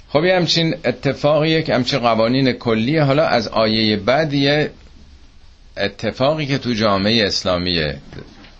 خب 0.08 0.24
یه 0.24 0.36
همچین 0.36 0.74
اتفاقیه 0.84 1.62
که 1.62 1.74
همچین 1.74 1.98
قوانین 1.98 2.52
کلیه 2.52 3.02
حالا 3.02 3.26
از 3.26 3.48
آیه 3.48 3.96
بعد 3.96 4.32
یه 4.32 4.70
اتفاقی 5.76 6.46
که 6.46 6.58
تو 6.58 6.72
جامعه 6.72 7.26
اسلامی 7.26 7.92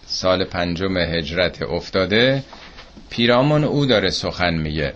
سال 0.07 0.45
پنجم 0.45 0.97
هجرت 0.97 1.63
افتاده 1.63 2.43
پیرامون 3.11 3.65
او 3.65 3.87
داره 3.87 4.11
سخن 4.11 4.55
میگه. 4.55 4.93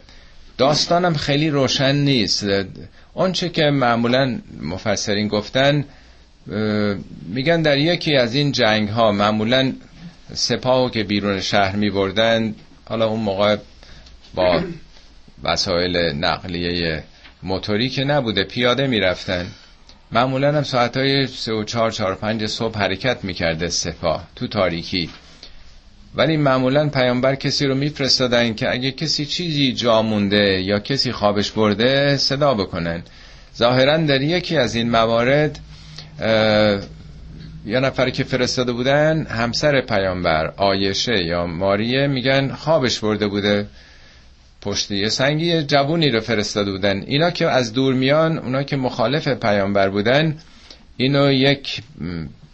داستانم 0.58 1.14
خیلی 1.14 1.50
روشن 1.50 1.94
نیست. 1.94 2.46
آنچه 3.14 3.48
که 3.48 3.62
معمولا 3.62 4.38
مفسرین 4.60 5.28
گفتن 5.28 5.84
میگن 7.28 7.62
در 7.62 7.78
یکی 7.78 8.16
از 8.16 8.34
این 8.34 8.52
جنگ 8.52 8.88
ها 8.88 9.12
معمولا 9.12 9.72
سپاهو 10.34 10.90
که 10.90 11.04
بیرون 11.04 11.40
شهر 11.40 11.76
می 11.76 11.90
بردن 11.90 12.54
حالا 12.88 13.08
اون 13.08 13.20
موقع 13.20 13.56
با 14.34 14.62
وسایل 15.42 15.96
نقلیه 15.96 17.02
موتوری 17.42 17.88
که 17.88 18.04
نبوده 18.04 18.44
پیاده 18.44 18.86
می‌رفتن. 18.86 19.46
معمولا 20.12 20.56
هم 20.56 20.62
ساعت 20.62 20.96
های 20.96 21.26
سه 21.26 21.52
و 21.52 21.64
چهار 21.64 21.90
چهار 21.90 22.14
پنج 22.14 22.46
صبح 22.46 22.78
حرکت 22.78 23.24
می‌کرده 23.24 23.68
سپاه 23.68 24.24
تو 24.36 24.46
تاریکی. 24.46 25.10
ولی 26.14 26.36
معمولا 26.36 26.88
پیامبر 26.88 27.34
کسی 27.34 27.66
رو 27.66 27.74
میفرستادن 27.74 28.54
که 28.54 28.70
اگه 28.70 28.90
کسی 28.90 29.26
چیزی 29.26 29.72
جا 29.72 30.02
مونده 30.02 30.62
یا 30.62 30.78
کسی 30.78 31.12
خوابش 31.12 31.50
برده 31.50 32.16
صدا 32.16 32.54
بکنن. 32.54 33.02
ظاهرا 33.56 33.96
در 33.96 34.22
یکی 34.22 34.56
از 34.56 34.74
این 34.74 34.90
موارد 34.90 35.58
یا 37.66 37.80
نفر 37.80 38.10
که 38.10 38.24
فرستاده 38.24 38.72
بودن 38.72 39.26
همسر 39.26 39.80
پیامبر 39.80 40.52
آیشه 40.56 41.24
یا 41.24 41.46
ماریه 41.46 42.06
میگن 42.06 42.52
خوابش 42.52 42.98
برده 42.98 43.28
بوده. 43.28 43.66
پشت 44.60 44.90
یه 44.90 45.08
سنگی 45.08 45.62
جوونی 45.62 46.10
رو 46.10 46.20
فرستاده 46.20 46.70
بودن. 46.72 47.02
اینا 47.06 47.30
که 47.30 47.46
از 47.46 47.72
دور 47.72 47.94
میان 47.94 48.38
اونا 48.38 48.62
که 48.62 48.76
مخالف 48.76 49.28
پیامبر 49.28 49.88
بودن 49.88 50.38
اینو 50.96 51.32
یک 51.32 51.82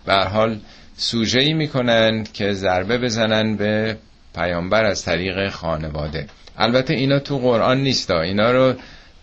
به 0.06 0.14
حال 0.14 0.58
سوژه 0.96 1.40
ای 1.40 1.52
می‌کنن 1.52 2.24
که 2.32 2.52
ضربه 2.52 2.98
بزنن 2.98 3.56
به 3.56 3.96
پیامبر 4.34 4.84
از 4.84 5.04
طریق 5.04 5.48
خانواده. 5.48 6.26
البته 6.58 6.94
اینا 6.94 7.18
تو 7.18 7.38
قرآن 7.38 7.80
نیستا. 7.80 8.20
اینا 8.20 8.50
رو 8.50 8.74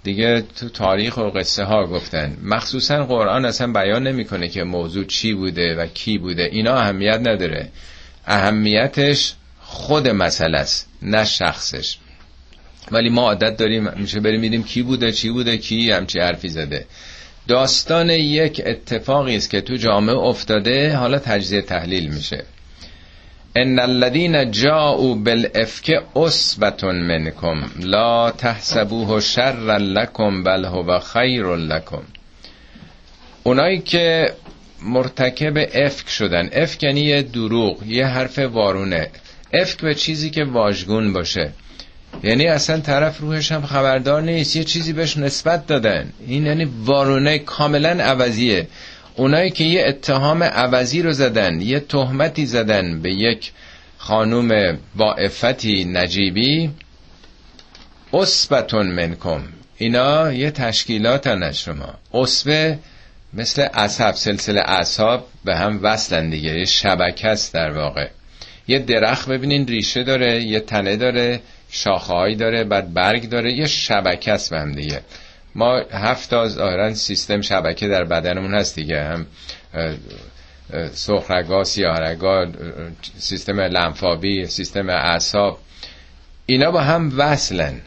دیگه 0.03 0.41
تو 0.41 0.69
تاریخ 0.69 1.17
و 1.17 1.21
قصه 1.21 1.63
ها 1.63 1.87
گفتن. 1.87 2.37
مخصوصا 2.43 3.05
قرآن 3.05 3.45
اصلا 3.45 3.71
بیان 3.71 4.07
نمی‌کنه 4.07 4.47
که 4.47 4.63
موضوع 4.63 5.05
چی 5.05 5.33
بوده 5.33 5.75
و 5.75 5.85
کی 5.85 6.17
بوده. 6.17 6.43
اینا 6.43 6.73
اهمیت 6.73 7.19
نداره. 7.19 7.69
اهمیتش 8.27 9.33
خود 9.59 10.07
مسئله 10.07 10.57
است 10.57 10.89
نه 11.01 11.25
شخصش. 11.25 11.97
ولی 12.91 13.09
ما 13.09 13.21
عادت 13.21 13.57
داریم 13.57 13.89
میشه 13.95 14.19
بریم 14.19 14.39
میدیم 14.39 14.63
کی 14.63 14.81
بوده 14.81 15.11
چی 15.11 15.29
بوده 15.29 15.57
کی 15.57 15.91
همچی 15.91 16.19
حرفی 16.19 16.49
زده. 16.49 16.85
داستان 17.47 18.09
یک 18.09 18.61
اتفاقی 18.65 19.35
است 19.35 19.49
که 19.49 19.61
تو 19.61 19.75
جامعه 19.75 20.15
افتاده 20.15 20.95
حالا 20.95 21.19
تجزیه 21.19 21.61
تحلیل 21.61 22.13
میشه. 22.13 22.43
ان 23.57 23.79
الذين 23.79 24.51
جاءوا 24.51 25.15
بالافك 25.15 26.03
عصبه 26.15 26.91
منكم 26.91 27.61
لا 27.79 28.33
تحسبوه 28.37 29.19
شرا 29.19 29.77
لكم 29.77 30.43
بل 30.43 30.65
هو 30.65 30.99
خیر 30.99 31.55
لكم 31.55 32.03
اونایی 33.43 33.79
که 33.79 34.33
مرتکب 34.81 35.57
افک 35.73 36.09
شدن 36.09 36.49
افک 36.53 36.83
یعنی 36.83 37.23
دروغ 37.23 37.83
یه 37.87 38.05
حرف 38.05 38.39
وارونه 38.39 39.07
افک 39.53 39.81
به 39.81 39.95
چیزی 39.95 40.29
که 40.29 40.43
واژگون 40.43 41.13
باشه 41.13 41.51
یعنی 42.23 42.47
اصلا 42.47 42.79
طرف 42.79 43.19
روحش 43.19 43.51
هم 43.51 43.61
خبردار 43.65 44.21
نیست 44.21 44.55
یه 44.55 44.63
چیزی 44.63 44.93
بهش 44.93 45.17
نسبت 45.17 45.67
دادن 45.67 46.13
این 46.27 46.45
یعنی 46.45 46.65
وارونه 46.85 47.39
کاملا 47.39 47.89
عوضیه 47.89 48.67
اونایی 49.21 49.51
که 49.51 49.63
یه 49.63 49.87
اتهام 49.87 50.43
عوضی 50.43 51.01
رو 51.01 51.11
زدن 51.11 51.61
یه 51.61 51.79
تهمتی 51.79 52.45
زدن 52.45 53.01
به 53.01 53.13
یک 53.13 53.51
خانوم 53.97 54.77
با 54.95 55.13
افتی 55.13 55.85
نجیبی 55.85 56.69
اصبتون 58.13 58.87
منکم. 58.87 59.41
اینا 59.77 60.33
یه 60.33 60.51
تشکیلات 60.51 61.27
از 61.27 61.59
شما. 61.59 61.93
اصبه 62.13 62.79
مثل 63.33 63.67
اصحاب 63.73 64.15
سلسله 64.15 64.61
اصحاب 64.61 65.27
به 65.45 65.55
هم 65.55 65.79
وصلن 65.83 66.29
دیگه. 66.29 66.59
یه 66.59 66.65
شبکه 66.65 67.27
است 67.27 67.53
در 67.53 67.71
واقع. 67.71 68.07
یه 68.67 68.79
درخت 68.79 69.29
ببینین 69.29 69.67
ریشه 69.67 70.03
داره 70.03 70.43
یه 70.43 70.59
تنه 70.59 70.95
داره 70.95 71.41
شاخههایی 71.69 72.35
داره 72.35 72.63
بعد 72.63 72.93
برگ 72.93 73.29
داره. 73.29 73.53
یه 73.53 73.67
شبکه 73.67 74.31
است 74.31 74.53
هم 74.53 74.71
دیگه. 74.71 75.01
ما 75.55 75.81
هفت 75.91 76.29
تا 76.29 76.47
ظاهرا 76.47 76.93
سیستم 76.93 77.41
شبکه 77.41 77.87
در 77.87 78.03
بدنمون 78.03 78.53
هست 78.53 78.75
دیگه. 78.75 79.03
هم 79.03 79.25
سخرگا 80.93 81.63
سیاهرگا 81.63 82.47
سیستم 83.17 83.59
لنفابی 83.59 84.45
سیستم 84.47 84.89
اعصاب. 84.89 85.59
اینا 86.45 86.71
با 86.71 86.81
هم 86.81 87.11
وصلن. 87.17 87.81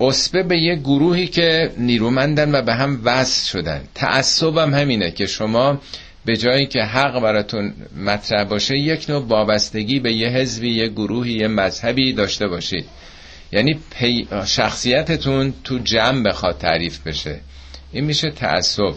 اصبه 0.00 0.42
به 0.42 0.58
یه 0.58 0.74
گروهی 0.74 1.26
که 1.26 1.70
نیرومندن 1.78 2.54
و 2.54 2.62
به 2.62 2.74
هم 2.74 3.00
وصل 3.04 3.50
شدن. 3.50 3.80
تعصبم 3.94 4.74
همینه 4.74 5.10
که 5.10 5.26
شما 5.26 5.80
به 6.24 6.36
جایی 6.36 6.66
که 6.66 6.82
حق 6.82 7.20
براتون 7.20 7.72
مطرح 8.04 8.44
باشه 8.44 8.76
یک 8.78 9.10
نوع 9.10 9.24
وابستگی 9.26 10.00
به 10.00 10.12
یه 10.12 10.28
حزبی 10.28 10.70
یه 10.70 10.88
گروهی 10.88 11.32
یه 11.32 11.48
مذهبی 11.48 12.12
داشته 12.12 12.48
باشید. 12.48 12.84
یعنی 13.52 13.80
شخصیتتون 14.46 15.54
تو 15.64 15.78
جمع 15.78 16.22
بخواد 16.22 16.58
تعریف 16.58 16.98
بشه. 17.06 17.40
این 17.92 18.04
میشه 18.04 18.30
تعصب. 18.30 18.94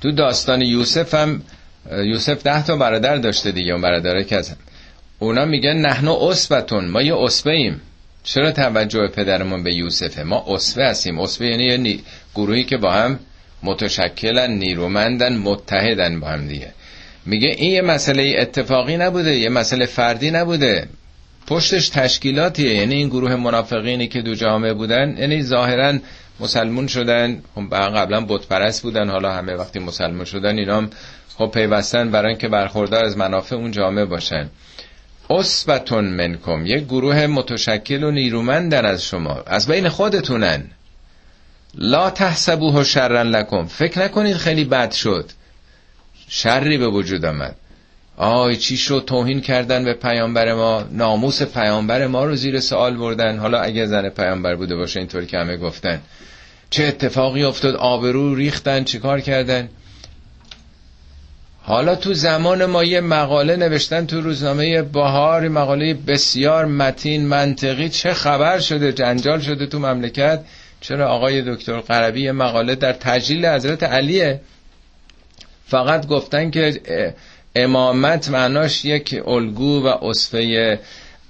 تو 0.00 0.12
داستان 0.12 0.62
یوسف 0.62 1.14
هم 1.14 1.42
یوسف 1.92 2.42
ده 2.42 2.64
تا 2.64 2.76
برادر 2.76 3.16
داشته 3.16 3.52
دیگه 3.52 3.72
اون 3.72 3.82
برادره 3.82 4.24
که 4.24 4.36
از 4.36 4.54
اونا 5.18 5.44
میگن 5.44 5.76
نحنو 5.76 6.12
اصبتون 6.12 6.88
ما 6.88 7.02
یه 7.02 7.16
اصبه 7.16 7.50
ایم 7.50 7.80
چرا 8.24 8.52
توجه 8.52 9.08
پدرمون 9.08 9.62
به 9.62 9.74
یوسفه؟ 9.74 10.22
ما 10.22 10.44
اصبه 10.48 10.86
هستیم. 10.86 11.18
اصبه 11.18 11.46
یعنی 11.46 11.88
یه 11.88 11.98
گروهی 12.34 12.64
که 12.64 12.76
با 12.76 12.92
هم 12.92 13.18
متشکلن 13.62 14.50
نیرومندن 14.50 15.36
متحدن 15.36 16.20
با 16.20 16.26
هم 16.26 16.48
دیگه. 16.48 16.72
میگه 17.26 17.48
این 17.48 17.72
یه 17.72 17.82
مسئله 17.82 18.34
اتفاقی 18.38 18.96
نبوده 18.96 19.36
یه 19.36 19.48
مسئله 19.48 19.86
فردی 19.86 20.30
نبوده. 20.30 20.88
پشتش 21.48 21.88
تشکیلاتیه. 21.88 22.74
یعنی 22.74 22.94
این 22.94 23.08
گروه 23.08 23.36
منافقینی 23.36 24.08
که 24.08 24.22
دو 24.22 24.34
جامعه 24.34 24.74
بودن 24.74 25.16
یعنی 25.18 25.42
ظاهرا 25.42 25.98
مسلمون 26.40 26.86
شدن 26.86 27.42
خب 27.54 27.74
قبلا 27.74 28.20
بت 28.20 28.46
پرست 28.46 28.82
بودن 28.82 29.10
حالا 29.10 29.32
همه 29.32 29.54
وقتی 29.54 29.78
مسلمون 29.78 30.24
شدن 30.24 30.58
اینا 30.58 30.88
خب 31.38 31.50
پیوستن 31.54 32.10
برای 32.10 32.28
اینکه 32.28 32.48
برخوردار 32.48 33.04
از 33.04 33.16
منافع 33.16 33.56
اون 33.56 33.70
جامعه 33.70 34.04
باشن. 34.04 34.48
اصبتون 35.30 36.04
منکم 36.04 36.66
یک 36.66 36.84
گروه 36.84 37.26
متشکل 37.26 38.02
و 38.02 38.10
نیرومندن 38.10 38.86
از 38.86 39.04
شما 39.04 39.42
از 39.46 39.66
بین 39.66 39.88
خودتونن. 39.88 40.64
لا 41.74 42.10
تحسبوه 42.10 42.84
شرا 42.84 43.22
لکم 43.22 43.66
فکر 43.66 44.04
نکنید 44.04 44.36
خیلی 44.36 44.64
بد 44.64 44.92
شد. 44.92 45.30
شری 46.28 46.78
به 46.78 46.88
وجود 46.88 47.24
آمد. 47.24 47.56
آی 48.20 48.56
چی 48.56 48.76
شد 48.76 49.04
توهین 49.06 49.40
کردن 49.40 49.84
به 49.84 49.94
پیامبر 49.94 50.54
ما؟ 50.54 50.84
ناموس 50.92 51.42
پیامبر 51.42 52.06
ما 52.06 52.24
رو 52.24 52.36
زیر 52.36 52.60
سوال 52.60 52.96
بردن. 52.96 53.38
حالا 53.38 53.60
اگه 53.60 53.86
زن 53.86 54.08
پیامبر 54.08 54.54
بوده 54.54 54.76
باشه 54.76 55.00
اینطور 55.00 55.24
که 55.24 55.38
همه 55.38 55.56
گفتن. 55.56 56.00
چه 56.70 56.84
اتفاقی 56.84 57.44
افتاد؟ 57.44 57.74
آبرو 57.74 58.34
ریختن. 58.34 58.84
چیکار 58.84 59.20
کردن؟ 59.20 59.68
حالا 61.62 61.94
تو 61.94 62.14
زمان 62.14 62.66
ما 62.66 62.84
یه 62.84 63.00
مقاله 63.00 63.56
نوشتن 63.56 64.06
تو 64.06 64.20
روزنامه 64.20 64.82
بهار. 64.82 65.48
مقاله 65.48 65.94
بسیار 65.94 66.64
متین 66.64 67.26
منطقی. 67.26 67.88
چه 67.88 68.12
خبر 68.12 68.58
شده؟ 68.58 68.92
جنجال 68.92 69.40
شده 69.40 69.66
تو 69.66 69.78
مملکت. 69.78 70.44
چرا 70.80 71.08
آقای 71.08 71.54
دکتر 71.54 71.80
قربی 71.80 72.30
مقاله 72.30 72.74
در 72.74 72.92
تجلیل 72.92 73.46
حضرت 73.46 73.82
علیه؟ 73.82 74.40
فقط 75.66 76.06
گفتن 76.06 76.50
که 76.50 76.80
امامت 77.54 78.30
معناش 78.30 78.84
یک 78.84 79.22
الگو 79.26 79.86
و 79.86 79.86
اصفه 79.86 80.78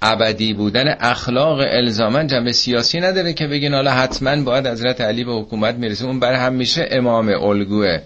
ابدی 0.01 0.53
بودن 0.53 0.95
اخلاق 0.99 1.59
الزامن. 1.59 2.27
جنبه 2.27 2.51
سیاسی 2.51 2.99
نداره 2.99 3.33
که 3.33 3.47
بگین 3.47 3.73
حالا 3.73 3.91
حتما 3.91 4.43
باید 4.43 4.67
حضرت 4.67 5.01
علی 5.01 5.23
به 5.23 5.31
حکومت 5.31 5.75
می‌رسه. 5.75 6.05
اون 6.05 6.23
هم 6.23 6.53
میشه 6.53 6.87
امام 6.91 7.29
الگوه. 7.29 7.99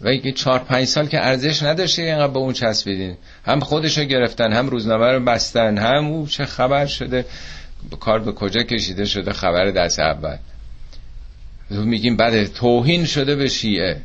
و 0.00 0.08
اینکه 0.08 0.32
چهار 0.32 0.58
پنج 0.58 0.84
سال 0.84 1.06
که 1.06 1.26
ارزش 1.26 1.62
نداشته 1.62 2.02
اینقدر 2.02 2.32
به 2.32 2.38
اون 2.38 2.52
چسبیدین. 2.52 3.16
هم 3.44 3.60
خودشو 3.60 4.04
گرفتن 4.04 4.52
هم 4.52 4.68
روزنامه 4.68 5.12
رو 5.12 5.20
بستن 5.20 5.78
هم 5.78 6.06
او 6.06 6.26
چه 6.26 6.44
خبر 6.44 6.86
شده. 6.86 7.24
کار 8.00 8.18
به 8.18 8.32
کجا 8.32 8.62
کشیده 8.62 9.04
شده؟ 9.04 9.32
خبر 9.32 9.70
دست 9.70 9.98
اول. 9.98 10.36
میگیم 11.70 12.16
بعد 12.16 12.44
توهین 12.44 13.04
شده 13.04 13.36
به 13.36 13.48
شیعه. 13.48 14.00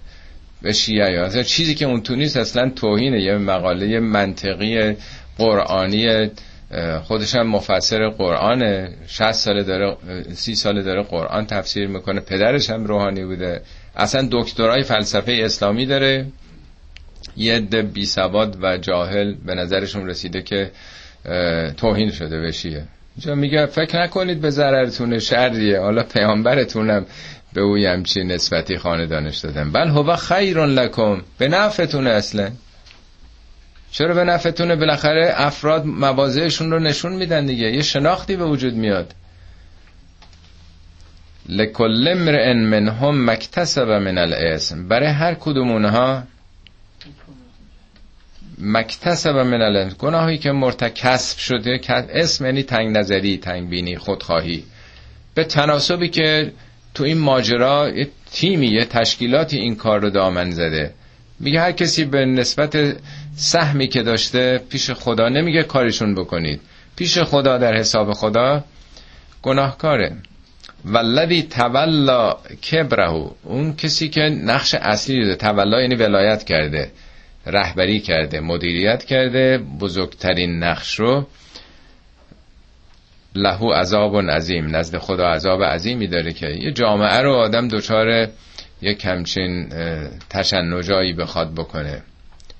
به 0.63 0.71
شیعه. 0.73 1.11
یا 1.11 1.43
چیزی 1.43 1.75
که 1.75 1.85
اون 1.85 2.01
تو 2.01 2.15
نیست 2.15 2.37
اصلا 2.37 2.69
توهینه 2.69 3.21
یه 3.21 3.37
مقاله 3.37 3.99
منطقی 3.99 4.95
قرآنی 5.37 6.29
خودش 7.03 7.35
هم 7.35 7.47
مفسر 7.47 8.09
قرآنه. 8.09 8.89
60 9.07 9.31
ساله 9.31 9.63
داره 9.63 9.97
30 10.33 10.55
ساله 10.55 10.81
داره 10.81 11.03
قرآن 11.03 11.45
تفسیر 11.45 11.87
می‌کنه. 11.87 12.19
پدرش 12.19 12.69
هم 12.69 12.85
روحانی 12.85 13.25
بوده. 13.25 13.61
اصلا 13.95 14.27
دکترای 14.31 14.83
فلسفه 14.83 15.31
اسلامی 15.31 15.85
داره. 15.85 16.25
یه 17.37 17.55
عده 17.55 17.81
بی 17.81 18.05
سواد 18.05 18.57
و 18.61 18.77
جاهل 18.77 19.33
به 19.45 19.55
نظرشون 19.55 20.07
رسیده 20.07 20.41
که 20.41 20.71
توهین 21.77 22.11
شده 22.11 22.41
بشیه 22.41 22.83
جا 23.19 23.35
میگه 23.35 23.65
فکر 23.65 24.03
نکنید 24.03 24.41
به 24.41 24.49
ضررتون 24.49 25.19
شریه 25.19 25.79
حالا 25.79 26.03
پیامبرتونم. 26.03 27.05
به 27.53 27.61
اوی 27.61 27.85
همچی 27.85 28.23
نسبتی 28.23 28.77
خاندانش 28.77 29.37
دادن. 29.37 29.71
بل 29.71 29.87
هو 29.87 30.15
خیر 30.15 30.65
لکم. 30.65 31.21
به 31.37 31.47
نفعتون 31.47 32.07
اصلا. 32.07 32.51
چرا 33.91 34.13
به 34.13 34.23
نفعتونه؟ 34.23 34.75
بالاخره 34.75 35.33
افراد 35.35 35.85
مواضعشون 35.85 36.71
رو 36.71 36.79
نشون 36.79 37.13
میدن 37.13 37.45
دیگه. 37.45 37.71
یه 37.71 37.81
شناختی 37.81 38.35
به 38.35 38.45
وجود 38.45 38.73
میاد. 38.73 39.13
لکل 41.49 42.07
امرئ 42.07 42.53
منهم 42.53 43.29
مکتسب 43.29 43.87
من 43.87 44.17
الاسم. 44.17 44.87
برای 44.87 45.09
هر 45.09 45.33
کدوم 45.33 45.71
اونها 45.71 46.23
مکتسب 48.57 49.35
من 49.35 49.61
الاسم. 49.61 49.95
گناهی 49.99 50.37
که 50.37 50.51
مرتکسب 50.51 51.37
شده 51.37 51.79
اسم 51.89 52.45
یعنی 52.45 52.63
تنگ 52.63 52.97
نظری 52.97 53.37
تنگ 53.37 53.69
بینی 53.69 53.97
خودخواهی. 53.97 54.63
به 55.35 55.43
تناسبی 55.43 56.09
که 56.09 56.51
تو 56.93 57.03
این 57.03 57.17
ماجرا 57.17 57.89
یه 57.89 58.07
تیمی 58.31 58.67
یه 58.67 58.85
تشکیلاتی 58.85 59.57
این 59.57 59.75
کار 59.75 59.99
رو 60.01 60.09
دامن 60.09 60.51
زده. 60.51 60.93
میگه 61.39 61.61
هر 61.61 61.71
کسی 61.71 62.05
به 62.05 62.25
نسبت 62.25 62.95
سهمی 63.35 63.87
که 63.87 64.03
داشته 64.03 64.61
پیش 64.69 64.91
خدا 64.91 65.29
نمیگه 65.29 65.63
کارشون 65.63 66.15
بکنید. 66.15 66.61
پیش 66.95 67.17
خدا 67.17 67.57
در 67.57 67.73
حساب 67.75 68.13
خدا 68.13 68.63
گناهکاره. 69.41 70.15
ولدی 70.85 71.43
تولا 71.43 72.37
کبرهو 72.71 73.29
اون 73.43 73.75
کسی 73.75 74.09
که 74.09 74.21
نقش 74.21 74.73
اصلی 74.73 75.21
داده 75.21 75.35
تولا 75.35 75.81
یعنی 75.81 75.95
ولایت 75.95 76.43
کرده 76.43 76.91
رهبری 77.45 77.99
کرده 77.99 78.39
مدیریت 78.39 79.03
کرده 79.03 79.57
بزرگترین 79.79 80.63
نقش 80.63 80.99
رو 80.99 81.27
لهو 83.35 83.71
عذاب 83.73 84.29
عظیم 84.29 84.75
نزد 84.75 84.97
خدا 84.97 85.27
عذاب 85.27 85.63
عظیمی 85.63 86.07
داره 86.07 86.33
که 86.33 86.47
یه 86.47 86.71
جامعه 86.71 87.21
رو 87.21 87.33
آدم 87.33 87.67
دچار 87.67 88.27
یک 88.81 88.97
کمچین 88.97 89.69
تشنجایی 90.29 91.13
بخواد 91.13 91.53
بکنه. 91.53 92.03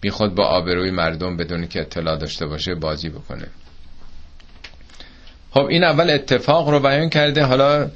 بی 0.02 0.10
خود 0.10 0.36
با 0.36 0.46
آبروی 0.46 0.92
مردم 0.92 1.38
بدون 1.38 1.68
که 1.68 1.82
اطلاع 1.82 2.18
داشته 2.18 2.46
باشه 2.46 2.76
بازی 2.76 3.10
بکنه. 3.10 3.48
خب 5.52 5.66
این 5.66 5.84
اول 5.84 6.10
اتفاق 6.10 6.70
رو 6.70 6.80
بیان 6.80 7.10
کرده. 7.10 7.44
حالا 7.44 7.90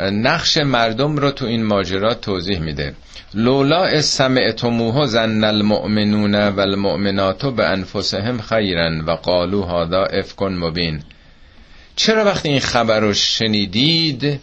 نقش 0.00 0.56
مردم 0.56 1.16
رو 1.16 1.30
تو 1.30 1.46
این 1.46 1.64
ماجرا 1.64 2.14
توضیح 2.14 2.58
میده. 2.60 2.94
لولا 3.34 4.00
سمعتموه 4.00 5.06
زن 5.06 5.44
المؤمنون 5.44 6.34
و 6.34 6.60
المؤمنات 6.60 7.46
به 7.46 7.64
انفسهم 7.64 8.38
خیرن 8.38 9.00
و 9.00 9.10
قالو 9.10 9.62
هادا 9.62 10.04
افکن 10.04 10.52
مبین. 10.52 11.02
چرا 12.02 12.24
وقتی 12.24 12.48
این 12.48 12.60
خبر 12.60 13.00
رو 13.00 13.14
شنیدید 13.14 14.40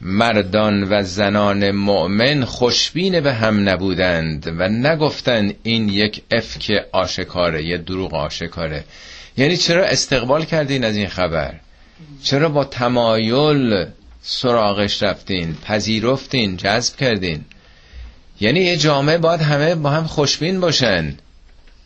مردان 0.00 0.82
و 0.92 1.02
زنان 1.02 1.70
مؤمن 1.70 2.44
خوشبین 2.44 3.20
به 3.20 3.32
هم 3.32 3.68
نبودند 3.68 4.54
و 4.58 4.68
نگفتند 4.68 5.54
این 5.62 5.88
یک 5.88 6.22
افک 6.30 6.72
آشکاره 6.92 7.64
یه 7.64 7.76
دروغ 7.76 8.14
آشکاره. 8.14 8.84
یعنی 9.36 9.56
چرا 9.56 9.84
استقبال 9.84 10.44
کردین 10.44 10.84
از 10.84 10.96
این 10.96 11.08
خبر؟ 11.08 11.54
چرا 12.22 12.48
با 12.48 12.64
تمایل 12.64 13.86
سراغش 14.22 15.02
رفتین 15.02 15.56
پذیرفتین 15.64 16.56
جذب 16.56 16.96
کردین؟ 16.96 17.44
یعنی 18.40 18.60
یه 18.60 18.76
جامعه 18.76 19.18
باید 19.18 19.40
همه 19.40 19.74
با 19.74 19.90
هم 19.90 20.06
خوشبین 20.06 20.60
باشن. 20.60 21.14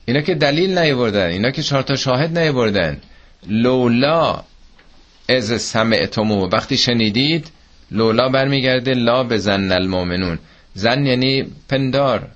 اینا 0.06 0.20
که 0.20 0.34
دلیل 0.34 0.78
نیوردن 0.78 1.26
اینا 1.26 1.50
که 1.50 1.62
چهار 1.62 1.82
تا 1.82 1.96
شاهد 1.96 2.38
نیوردن 2.38 3.00
لولا 3.48 4.44
از 5.28 5.62
سمعتمو 5.62 6.48
وقتی 6.48 6.76
شنیدید 6.76 7.50
لولا 7.90 8.28
برمیگرده 8.28 8.94
لا 8.94 9.24
بزن 9.24 9.72
المؤمنون. 9.72 10.38
زن 10.74 11.06
یعنی 11.06 11.44
پندار. 11.68 12.28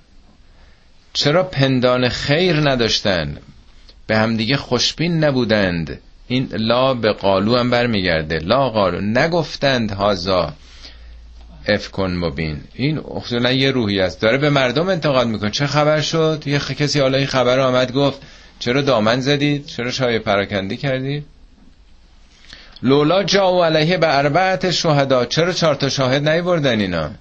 چرا 1.13 1.43
پندان 1.43 2.09
خیر 2.09 2.69
نداشتن 2.69 3.37
به 4.07 4.17
همدیگه 4.17 4.57
خوشبین 4.57 5.23
نبودند. 5.23 5.99
این 6.27 6.49
لا 6.53 6.93
به 6.93 7.13
قالو 7.13 7.57
هم 7.57 7.69
برمیگرده. 7.69 8.39
لا 8.39 8.69
قالو. 8.69 9.01
نگفتند 9.01 9.91
هازا 9.91 10.53
افکن 11.67 12.11
مبین. 12.11 12.57
این 12.73 12.99
اصولا 13.15 13.51
یه 13.51 13.71
روحی 13.71 13.99
است. 13.99 14.21
داره 14.21 14.37
به 14.37 14.49
مردم 14.49 14.89
انتقاد 14.89 15.27
می‌کنه. 15.27 15.51
چه 15.51 15.67
خبر 15.67 16.01
شد؟ 16.01 16.43
یه 16.45 16.59
کسی 16.59 16.99
حالا 16.99 17.17
این 17.17 17.27
خبر 17.27 17.59
آمد 17.59 17.93
گفت. 17.93 18.21
چرا 18.59 18.81
دامن 18.81 19.19
زدید؟ 19.19 19.65
چرا 19.65 19.91
شای 19.91 20.19
پراکندی 20.19 20.77
کردید؟ 20.77 21.25
لولا 22.83 23.23
جاو 23.23 23.63
علیه 23.63 23.97
به 23.97 24.17
اربعت 24.17 24.71
شهدا 24.71 25.25
چرا 25.25 25.53
چهار 25.53 25.75
تا 25.75 25.89
شاهد 25.89 26.29
نیوردن 26.29 26.79
اینا؟ 26.79 27.11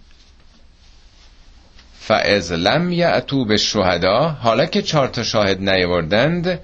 فاز 2.00 2.52
لم 2.52 2.92
یعتو 2.92 3.44
به 3.44 3.56
شهدا 3.56 4.28
حالا 4.28 4.66
که 4.66 4.82
چهار 4.82 5.08
تا 5.08 5.22
شاهد 5.22 5.70
نیوردند 5.70 6.60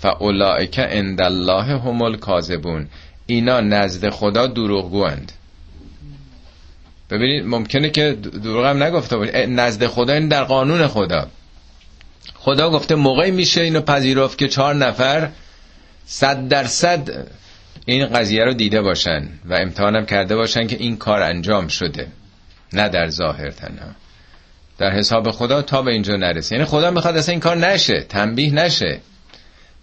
فاولائک 0.00 0.78
عند 0.78 1.20
الله 1.20 1.64
هم 1.64 2.02
الکاذبون. 2.02 2.88
اینا 3.26 3.60
نزد 3.60 4.10
خدا 4.10 4.46
دروغگوند 4.46 5.32
ببینید 7.10 7.46
ممکنه 7.46 7.90
که 7.90 8.12
دروغ 8.42 8.66
هم 8.66 8.82
نگفته 8.82 9.16
باشه 9.16 9.46
نزد 9.46 9.86
خدا 9.86 10.12
این 10.12 10.28
در 10.28 10.44
قانون 10.44 10.86
خدا. 10.86 11.26
خدا 12.34 12.70
گفته 12.70 12.94
موقعی 12.94 13.30
میشه 13.30 13.60
اینو 13.60 13.80
پذیرفت 13.80 14.38
که 14.38 14.48
چهار 14.48 14.74
نفر 14.74 15.28
صد 16.06 16.48
درصد 16.48 17.26
این 17.88 18.06
قضیه 18.06 18.44
رو 18.44 18.54
دیده 18.54 18.82
باشن 18.82 19.28
و 19.44 19.54
امتحانم 19.54 20.06
کرده 20.06 20.36
باشن 20.36 20.66
که 20.66 20.76
این 20.80 20.96
کار 20.96 21.22
انجام 21.22 21.68
شده 21.68 22.06
نه 22.72 22.88
در 22.88 23.08
ظاهر 23.08 23.50
تنها. 23.50 23.90
در 24.78 24.90
حساب 24.90 25.30
خدا 25.30 25.62
تا 25.62 25.82
به 25.82 25.90
اینجا 25.90 26.16
نرسه. 26.16 26.54
یعنی 26.54 26.66
خدا 26.66 26.90
می‌خواد 26.90 27.16
اصلا 27.16 27.32
این 27.32 27.40
کار 27.40 27.56
نشه 27.56 28.00
تنبیه 28.00 28.54
نشه. 28.54 29.00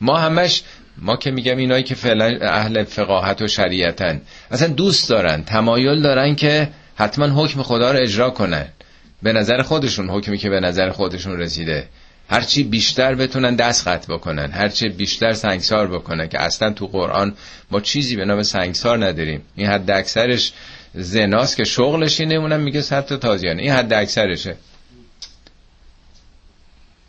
ما 0.01 0.18
همش 0.18 0.64
ما 0.97 1.16
که 1.16 1.32
میگم 1.32 1.58
اینایی 1.58 1.84
که 1.84 1.95
فعلا 1.95 2.38
اهل 2.41 2.84
فقاهت 2.84 3.41
و 3.41 3.47
شریعتن 3.47 4.22
اصلا 4.51 4.68
دوست 4.68 5.10
دارن 5.10 5.43
تمایل 5.43 6.01
دارن 6.01 6.36
که 6.36 6.70
حتما 6.95 7.43
حکم 7.43 7.62
خدا 7.62 7.91
رو 7.91 7.99
اجرا 7.99 8.30
کنن. 8.30 8.66
به 9.24 9.34
نظر 9.34 9.62
خودشون 9.62 10.10
حکمی 10.10 10.38
که 10.38 10.49
به 10.49 10.60
نظر 10.60 10.89
خودشون 10.89 11.39
رسیده. 11.39 11.88
هرچی 12.30 12.63
بیشتر 12.63 13.15
بتونن 13.15 13.55
دست 13.55 13.88
قطع 13.88 14.13
بکنن 14.13 14.51
هرچی 14.51 14.89
بیشتر 14.89 15.34
سنگسار 15.34 15.88
بکنن 15.88 16.28
که 16.28 16.41
اصلا 16.41 16.73
تو 16.73 16.88
قرآن 16.88 17.34
ما 17.71 17.82
چیزی 17.82 18.15
به 18.15 18.26
نام 18.26 18.43
سنگسار 18.43 19.05
نداریم. 19.05 19.41
این 19.55 19.67
حد 19.67 19.91
اکثرش 19.91 20.53
زناست 20.93 21.57
که 21.57 21.63
شغلش 21.63 22.19
اینه 22.19 22.36
اونم 22.36 22.59
میگه 22.59 22.82
صد 22.82 23.05
تا 23.05 23.17
تازیانه. 23.17 23.61
این 23.61 23.71
حد 23.71 23.93
اکثرشه. 23.93 24.55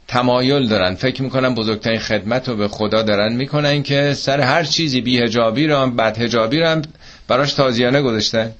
تمایل 0.08 0.68
دارن. 0.68 0.94
فکر 0.94 1.22
می‌کنن 1.22 1.54
بزرگترین 1.54 1.98
خدمت 1.98 2.48
رو 2.48 2.56
به 2.56 2.68
خدا 2.68 3.02
دارن 3.02 3.32
می‌کنن 3.32 3.82
که 3.82 4.14
سر 4.14 4.40
هر 4.40 4.64
چیزی 4.64 5.00
بی 5.00 5.18
هجابی 5.18 5.66
رو 5.66 5.76
هم 5.76 5.96
بد 5.96 6.18
هجابی 6.18 6.60
رو 6.60 6.66
هم 6.66 6.82
براش 7.28 7.52
تازیانه 7.52 8.02
گذاشتن. 8.02 8.52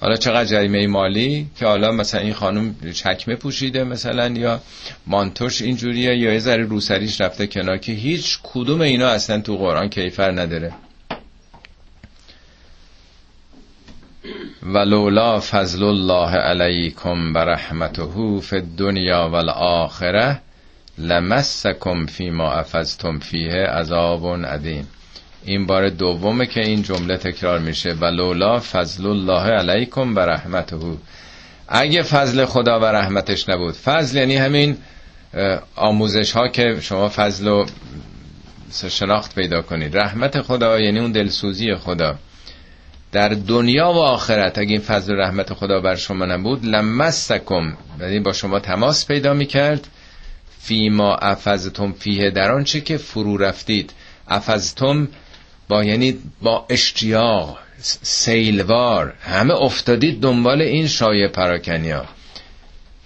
حالا 0.00 0.16
چقدر 0.16 0.44
جریمه 0.44 0.86
مالی 0.86 1.46
که 1.58 1.66
حالا 1.66 1.92
مثلا 1.92 2.20
این 2.20 2.32
خانم 2.34 2.76
چکمه 2.94 3.36
پوشیده 3.36 3.84
مثلا 3.84 4.28
یا 4.28 4.60
مانتوش 5.06 5.62
اینجوریه 5.62 6.16
یا 6.16 6.32
یه 6.32 6.38
ذره 6.38 6.64
روسریش 6.64 7.20
رفته 7.20 7.46
کنار 7.46 7.78
که 7.78 7.92
هیچ 7.92 8.38
کدوم 8.42 8.80
اینا 8.80 9.08
اصلا 9.08 9.40
تو 9.40 9.56
قرآن 9.56 9.88
کیفر 9.88 10.30
نداره. 10.30 10.72
ولولا 14.62 15.40
فضل 15.40 15.82
الله 15.82 16.30
علیکم 16.30 17.32
برحمته 17.32 18.40
فی 18.40 18.56
الدنیا 18.56 19.28
والآخره 19.28 20.40
لمسکم 20.98 22.06
فیما 22.06 22.52
افزتم 22.52 23.18
فیه 23.18 23.52
عذاب 23.52 24.44
عظیم. 24.44 24.88
این 25.46 25.66
بار 25.66 25.88
دومه 25.88 26.46
که 26.46 26.60
این 26.60 26.82
جمله 26.82 27.16
تکرار 27.16 27.58
میشه. 27.58 27.92
ولولا 27.92 28.60
فضل 28.60 29.06
الله 29.06 29.50
علیکم 29.50 30.16
و 30.16 30.18
رحمته. 30.18 30.76
اگه 31.68 32.02
فضل 32.02 32.44
خدا 32.44 32.80
و 32.80 32.84
رحمتش 32.84 33.48
نبود. 33.48 33.74
فضل 33.74 34.18
یعنی 34.18 34.36
همین 34.36 34.76
آموزش 35.76 36.32
ها 36.32 36.48
که 36.48 36.78
شما 36.80 37.08
فضل 37.08 37.48
و 37.48 37.66
شناخت 38.88 39.34
پیدا 39.34 39.62
کنید. 39.62 39.96
رحمت 39.96 40.42
خدا 40.42 40.80
یعنی 40.80 40.98
اون 40.98 41.12
دلسوزی 41.12 41.74
خدا. 41.74 42.18
در 43.12 43.28
دنیا 43.28 43.92
و 43.92 43.98
آخرت 43.98 44.58
اگه 44.58 44.70
این 44.70 44.80
فضل 44.80 45.12
و 45.12 45.16
رحمت 45.16 45.54
خدا 45.54 45.80
بر 45.80 45.94
شما 45.94 46.24
نبود 46.24 46.64
لمستکم. 46.64 47.76
یعنی 48.00 48.20
با 48.20 48.32
شما 48.32 48.60
تماس 48.60 49.06
پیدا 49.06 49.34
می‌کرد. 49.34 49.88
فیما 50.60 51.14
افزتم 51.14 51.92
فیه. 51.92 52.30
در 52.30 52.52
آنچه 52.52 52.80
که 52.80 52.96
فرو 52.96 53.36
رفتید. 53.36 53.92
افزتم 54.28 55.08
با 55.68 55.84
یعنی 55.84 56.18
با 56.42 56.66
اشتیاق 56.70 57.58
سیلوار 58.02 59.14
همه 59.20 59.54
افتادید 59.54 60.20
دنبال 60.20 60.62
این 60.62 60.86
شایع 60.86 61.28
پراکنیا. 61.28 62.04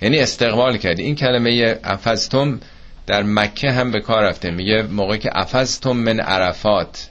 یعنی 0.03 0.19
استقبال 0.19 0.77
کردی. 0.77 1.03
این 1.03 1.15
کلمه 1.15 1.79
افزتم 1.85 2.61
در 3.07 3.23
مکه 3.23 3.71
هم 3.71 3.91
به 3.91 4.01
کار 4.01 4.23
رفته. 4.23 4.51
میگه 4.51 4.83
موقعی 4.83 5.19
که 5.19 5.31
افزتم 5.33 5.93
من 5.93 6.21
عرفات. 6.21 7.09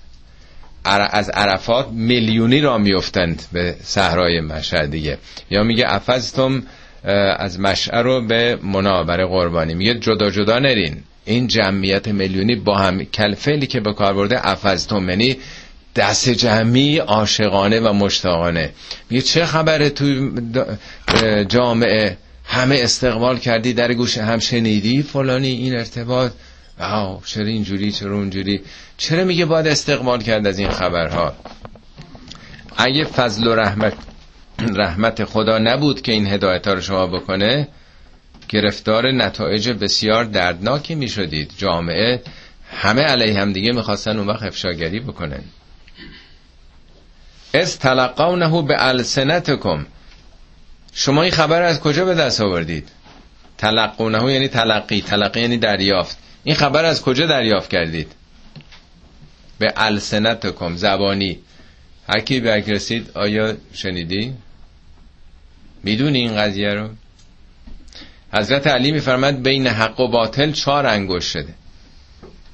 از 1.11 1.29
عرفات 1.29 1.87
میلیونی 1.91 2.61
را 2.61 2.77
میفتند 2.77 3.43
به 3.51 3.75
صحرای 3.83 4.41
مشهد 4.41 4.91
دیگه. 4.91 5.17
یا 5.49 5.63
میگه 5.63 5.85
افزتم 5.87 6.63
از 7.37 7.59
مشعر 7.59 8.03
رو 8.03 8.27
به 8.27 8.59
منابر 8.63 9.25
قربانی. 9.25 9.73
میگه 9.73 9.93
جدا 9.93 10.29
جدا 10.29 10.59
نرین. 10.59 11.03
این 11.29 11.47
جمعیت 11.47 12.07
میلیونی 12.07 12.55
با 12.55 12.77
هم 12.77 13.03
کلفلی 13.03 13.67
که 13.67 13.79
به 13.79 13.93
کار 13.93 14.13
برده 14.13 14.47
افزتم 14.47 15.09
یعنی 15.09 15.37
دست 15.95 16.29
جمعی 16.29 16.97
عاشقانه 16.97 17.79
و 17.79 17.93
مشتاقانه. 17.93 18.69
میگه 19.09 19.21
چه 19.21 19.45
خبره 19.45 19.89
تو 19.89 20.05
جامعه؟ 21.47 22.17
همه 22.45 22.79
استقبال 22.83 23.37
کردی 23.37 23.73
در 23.73 23.93
گوش 23.93 24.17
هم 24.17 24.39
شنیدی؟ 24.39 25.03
فلانی 25.03 25.47
این 25.47 25.75
ارتباط؟ 25.75 26.31
واو 26.79 27.21
چرا 27.25 27.45
اینجوری 27.45 27.91
چرا 27.91 28.15
اونجوری؟ 28.15 28.61
چرا 28.97 29.23
میگه 29.23 29.45
باید 29.45 29.67
استقبال 29.67 30.21
کرد 30.21 30.47
از 30.47 30.59
این 30.59 30.69
خبرها؟ 30.69 31.33
اگه 32.77 33.03
فضل 33.03 33.47
و 33.47 33.55
رحمت 33.55 33.93
رحمت 34.75 35.23
خدا 35.25 35.57
نبود 35.57 36.01
که 36.01 36.11
این 36.11 36.27
هدایت 36.27 36.67
ها 36.67 36.73
رو 36.73 36.81
شما 36.81 37.07
بکنه 37.07 37.67
گرفتار 38.49 39.11
نتایج 39.11 39.69
بسیار 39.69 40.23
دردناکی 40.23 40.95
می 40.95 41.07
شدید 41.09 41.51
جامعه 41.57 42.21
همه 42.71 43.01
علیه 43.01 43.39
هم 43.39 43.53
دیگه 43.53 43.71
می‌خواستن 43.71 44.17
اون 44.17 44.27
وقت 44.27 44.43
افشاگری 44.43 44.99
بکنن. 44.99 45.43
از 47.53 47.79
تلقونه 47.79 48.61
به 48.61 48.75
السنتکم. 48.87 49.85
شما 50.93 51.23
این 51.23 51.31
خبر 51.31 51.61
از 51.61 51.79
کجا 51.79 52.05
به 52.05 52.15
دست 52.15 52.41
آوردید؟ 52.41 52.89
تلقونه 53.57 54.33
یعنی 54.33 54.47
تلقی. 54.47 55.01
تلقی 55.01 55.41
یعنی 55.41 55.57
دریافت. 55.57 56.17
این 56.43 56.55
خبر 56.55 56.85
از 56.85 57.01
کجا 57.01 57.25
دریافت 57.25 57.69
کردید؟ 57.69 58.11
به 59.59 59.73
السنتکم. 59.77 60.75
زبانی. 60.75 61.39
هر 62.09 62.19
کی 62.19 62.39
رسید 62.41 63.11
آیا 63.13 63.57
شنیدی؟ 63.73 64.33
می‌دونی 65.83 66.19
این 66.19 66.35
قضیه 66.35 66.73
رو؟ 66.73 66.89
حضرت 68.33 68.67
علی 68.67 68.91
میفرمد 68.91 69.43
بین 69.43 69.67
حق 69.67 69.99
و 69.99 70.07
باطل 70.07 70.51
چهار 70.51 70.85
انگوش 70.85 71.25
شده. 71.25 71.53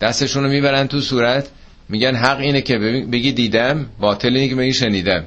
دستشون 0.01 0.43
رو 0.43 0.49
می‌برن 0.49 0.88
تو 0.88 1.01
صورت 1.01 1.49
میگن 1.89 2.15
حق 2.15 2.39
اینه 2.39 2.61
که 2.61 2.78
بگی 3.11 3.32
دیدم 3.32 3.89
باطل 3.99 4.28
اینه 4.28 4.49
که 4.49 4.55
بگی 4.55 4.73
شنیدم. 4.73 5.26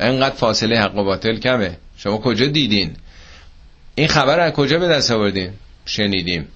انقدر 0.00 0.34
فاصله 0.34 0.80
حق 0.80 0.96
و 0.96 1.04
باطل 1.04 1.36
کمه. 1.36 1.76
شما 1.96 2.18
کجا 2.18 2.46
دیدین؟ 2.46 2.96
این 3.94 4.08
خبر 4.08 4.40
از 4.40 4.52
کجا 4.52 4.78
به 4.78 4.88
دست 4.88 5.10
آوردین؟ 5.10 5.50
شنیدیم. 5.86 6.48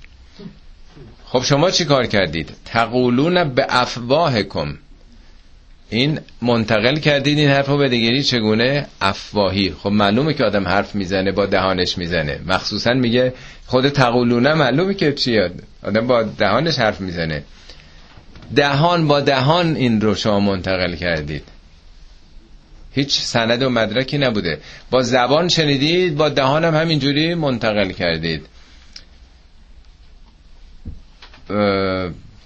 خب 1.25 1.43
شما 1.43 1.71
چی 1.71 1.85
کار 1.85 2.07
کردید؟ 2.07 2.53
تقولون 2.65 3.55
به 3.55 3.67
افواهکم. 3.69 4.79
این 5.91 6.21
منتقل 6.43 6.97
کردید 6.97 7.39
این 7.39 7.49
حرف 7.49 7.69
رو 7.69 7.79
به 7.79 7.89
دیگری 7.89 8.23
چگونه؟ 8.23 8.87
افواهی. 9.01 9.71
خب 9.71 9.91
معلومه 9.91 10.35
که 10.35 10.45
آدم 10.45 10.69
حرف 10.69 10.95
می‌زنه 10.95 11.33
با 11.33 11.47
دهانش 11.47 11.99
می‌زنه. 11.99 12.41
مخصوصا 12.47 12.95
میگه 12.95 13.35
خود 13.67 13.89
تقولونه 13.89 14.55
معلومه 14.55 14.95
که 14.95 15.13
چیه. 15.13 15.51
آدم 15.83 16.07
با 16.07 16.23
دهانش 16.23 16.79
حرف 16.79 17.01
می‌زنه. 17.01 17.43
دهان 18.57 19.09
با 19.09 19.21
دهان 19.21 19.77
این 19.77 20.01
رو 20.01 20.15
شما 20.15 20.41
منتقل 20.41 20.95
کردید. 20.95 21.43
هیچ 22.95 23.21
سند 23.21 23.63
و 23.63 23.71
مدرکی 23.71 24.19
نبوده. 24.19 24.59
با 24.91 25.03
زبان 25.03 25.49
شنیدید 25.49 26.17
با 26.17 26.29
دهانم 26.29 26.75
همینجوری 26.75 27.35
منتقل 27.35 27.91
کردید. 27.91 28.47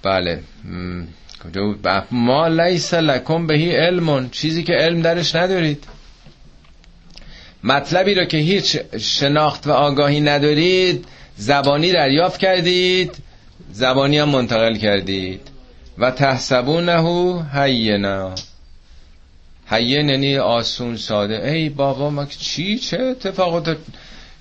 بله. 0.02 0.40
کجا 1.44 1.74
ما 2.10 2.48
لیس 2.48 2.94
لکم 2.94 3.46
بهی 3.46 3.76
علمون. 3.76 4.30
چیزی 4.30 4.62
که 4.62 4.72
علم 4.72 5.02
درش 5.02 5.34
ندارید. 5.34 5.84
مطلبی 7.64 8.14
رو 8.14 8.24
که 8.24 8.36
هیچ 8.36 8.78
شناخت 8.98 9.66
و 9.66 9.72
آگاهی 9.72 10.20
ندارید 10.20 11.04
زبانی 11.36 11.92
دریافت 11.92 12.40
کردید 12.40 13.16
زبانی 13.72 14.18
هم 14.18 14.28
منتقل 14.28 14.76
کردید. 14.76 15.40
و 15.98 16.10
تحسبونه 16.10 17.02
هینا. 17.54 18.34
هین 19.70 20.08
یعنی 20.08 20.38
آسون 20.38 20.96
ساده. 20.96 21.50
ای 21.50 21.68
بابا 21.68 22.10
ما 22.10 22.24
چی؟ 22.24 22.78
چه 22.78 22.98
اتفاقات؟ 22.98 23.76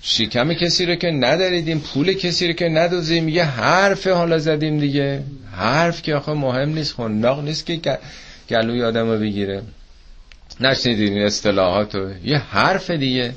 شکم 0.02 0.54
کسی 0.54 0.86
رو 0.86 0.94
که 0.94 1.10
نداریدیم 1.10 1.80
پول 1.80 2.12
کسی 2.12 2.46
رو 2.46 2.52
که 2.52 2.68
ندوزیم 2.68 3.28
یه 3.28 3.44
حرف 3.44 4.06
حالا 4.06 4.38
زدیم 4.38 4.80
دیگه. 4.80 5.22
حرف 5.52 6.02
که 6.02 6.14
آخه 6.14 6.32
مهم 6.32 6.68
نیست 6.68 6.94
خنداق 6.94 7.44
نیست 7.44 7.66
که 7.66 7.98
گلوی 8.50 8.82
آدم 8.82 9.10
رو 9.10 9.18
بگیره. 9.18 9.62
نشنیدین 10.60 11.12
این 11.12 11.26
اصطلاحات 11.26 11.94
رو 11.94 12.10
یه 12.24 12.38
حرف 12.38 12.90
دیگه. 12.90 13.32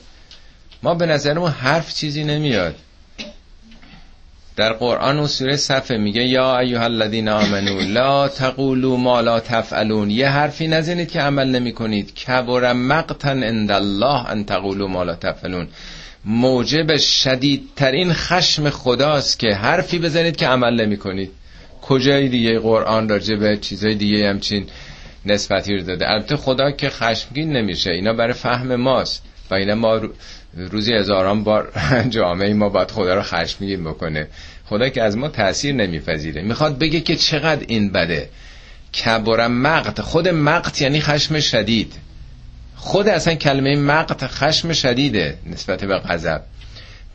ما 0.83 0.93
به 0.93 1.05
نظرمون 1.05 1.51
حرف 1.51 1.93
چیزی 1.93 2.23
نمیاد. 2.23 2.75
در 4.55 4.73
قرآن 4.73 5.19
و 5.19 5.27
سوره 5.27 5.57
صفه 5.57 5.97
میگه 5.97 6.23
یا 6.23 6.59
ایها 6.59 6.83
الذین 6.83 7.29
آمنو 7.29 7.79
لا 7.79 8.27
تقولوا 8.27 8.97
ما 8.97 9.21
لا 9.21 9.39
تفعلون. 9.39 10.09
یه 10.09 10.27
حرفی 10.27 10.67
نزنید 10.67 11.11
که 11.11 11.21
عمل 11.21 11.47
نمی 11.47 11.71
کنید 11.71 12.15
کبر 12.15 12.73
مقتن 12.73 13.43
عند 13.43 13.71
الله 13.71 14.29
ان 14.29 14.45
تقولوا 14.45 14.87
ما 14.87 15.03
لا 15.03 15.15
تفعلون. 15.15 15.67
موجب 16.25 16.97
شدیدترین 16.97 18.13
خشم 18.13 18.69
خداست 18.69 19.39
که 19.39 19.47
حرفی 19.47 19.99
بزنید 19.99 20.35
که 20.35 20.47
عمل 20.47 20.81
نمی 20.81 20.97
کنید 20.97 21.31
کجای 21.81 22.29
دیگه 22.29 22.59
قرآن 22.59 23.09
راجع 23.09 23.35
به 23.35 23.57
چیزای 23.57 23.95
دیگه 23.95 24.29
همچین 24.29 24.67
نسبتی 25.25 25.75
رو 25.75 25.83
داده؟ 25.83 26.09
البته 26.09 26.37
خدا 26.37 26.71
که 26.71 26.89
خشمگین 26.89 27.51
نمیشه. 27.51 27.91
اینا 27.91 28.13
برای 28.13 28.33
فهم 28.33 28.75
ماست 28.75 29.23
و 29.51 29.55
اینا 29.55 29.75
ما 29.75 30.01
روزی 30.55 30.93
هزاران 30.93 31.43
بار 31.43 31.71
جامعه 32.09 32.53
ما 32.53 32.69
باید 32.69 32.91
خدا 32.91 33.15
رو 33.15 33.21
خشمگین 33.21 33.83
بکنه. 33.83 34.27
خدا 34.65 34.89
که 34.89 35.03
از 35.03 35.17
ما 35.17 35.27
تاثیر 35.27 35.75
نمیپذیره. 35.75 36.41
می‌خواد 36.41 36.79
بگه 36.79 36.99
که 36.99 37.15
چقدر 37.15 37.65
این 37.67 37.91
بده. 37.91 38.29
کبرم 39.05 39.51
مقت. 39.51 40.01
خود 40.01 40.27
مقت 40.27 40.81
یعنی 40.81 41.01
خشم 41.01 41.39
شدید. 41.39 41.93
خود 42.83 43.07
اصلا 43.07 43.35
کلمه 43.35 43.75
مقت 43.75 44.27
خشم 44.27 44.73
شدیده 44.73 45.37
نسبت 45.45 45.83
به 45.83 45.97
غضب. 45.97 46.41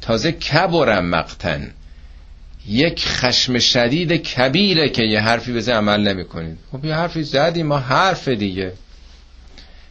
تازه 0.01 0.33
کبرم 0.33 1.07
مقتن. 1.07 1.71
یک 2.69 3.05
خشم 3.07 3.59
شدید 3.59 4.13
کبیره 4.13 4.89
که 4.89 5.03
یه 5.03 5.21
حرفی 5.21 5.53
بزه 5.53 5.73
عمل 5.73 6.09
نمی 6.09 6.25
کنید 6.25 6.59
خب 6.73 6.85
یه 6.85 6.95
حرفی 6.95 7.23
زدیم 7.23 7.67
ما 7.67 7.79
حرف 7.79 8.29
دیگه. 8.29 8.73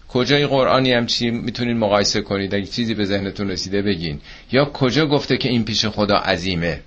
کجای 0.07 0.47
قرآنی 0.47 0.93
هم 0.93 1.05
چی 1.05 1.30
می‌تونید 1.30 1.78
مقایسه 1.78 2.21
کنید؟ 2.21 2.55
اگه 2.55 2.65
چیزی 2.65 2.93
به 2.93 3.05
ذهنتون 3.05 3.49
رسیده 3.49 3.82
بگین. 3.82 4.21
یا 4.51 4.65
کجا 4.65 5.05
گفته 5.05 5.38
که 5.38 5.49
این 5.49 5.65
پیش 5.65 5.86
خدا 5.86 6.15
عظیمه؟ 6.15 6.80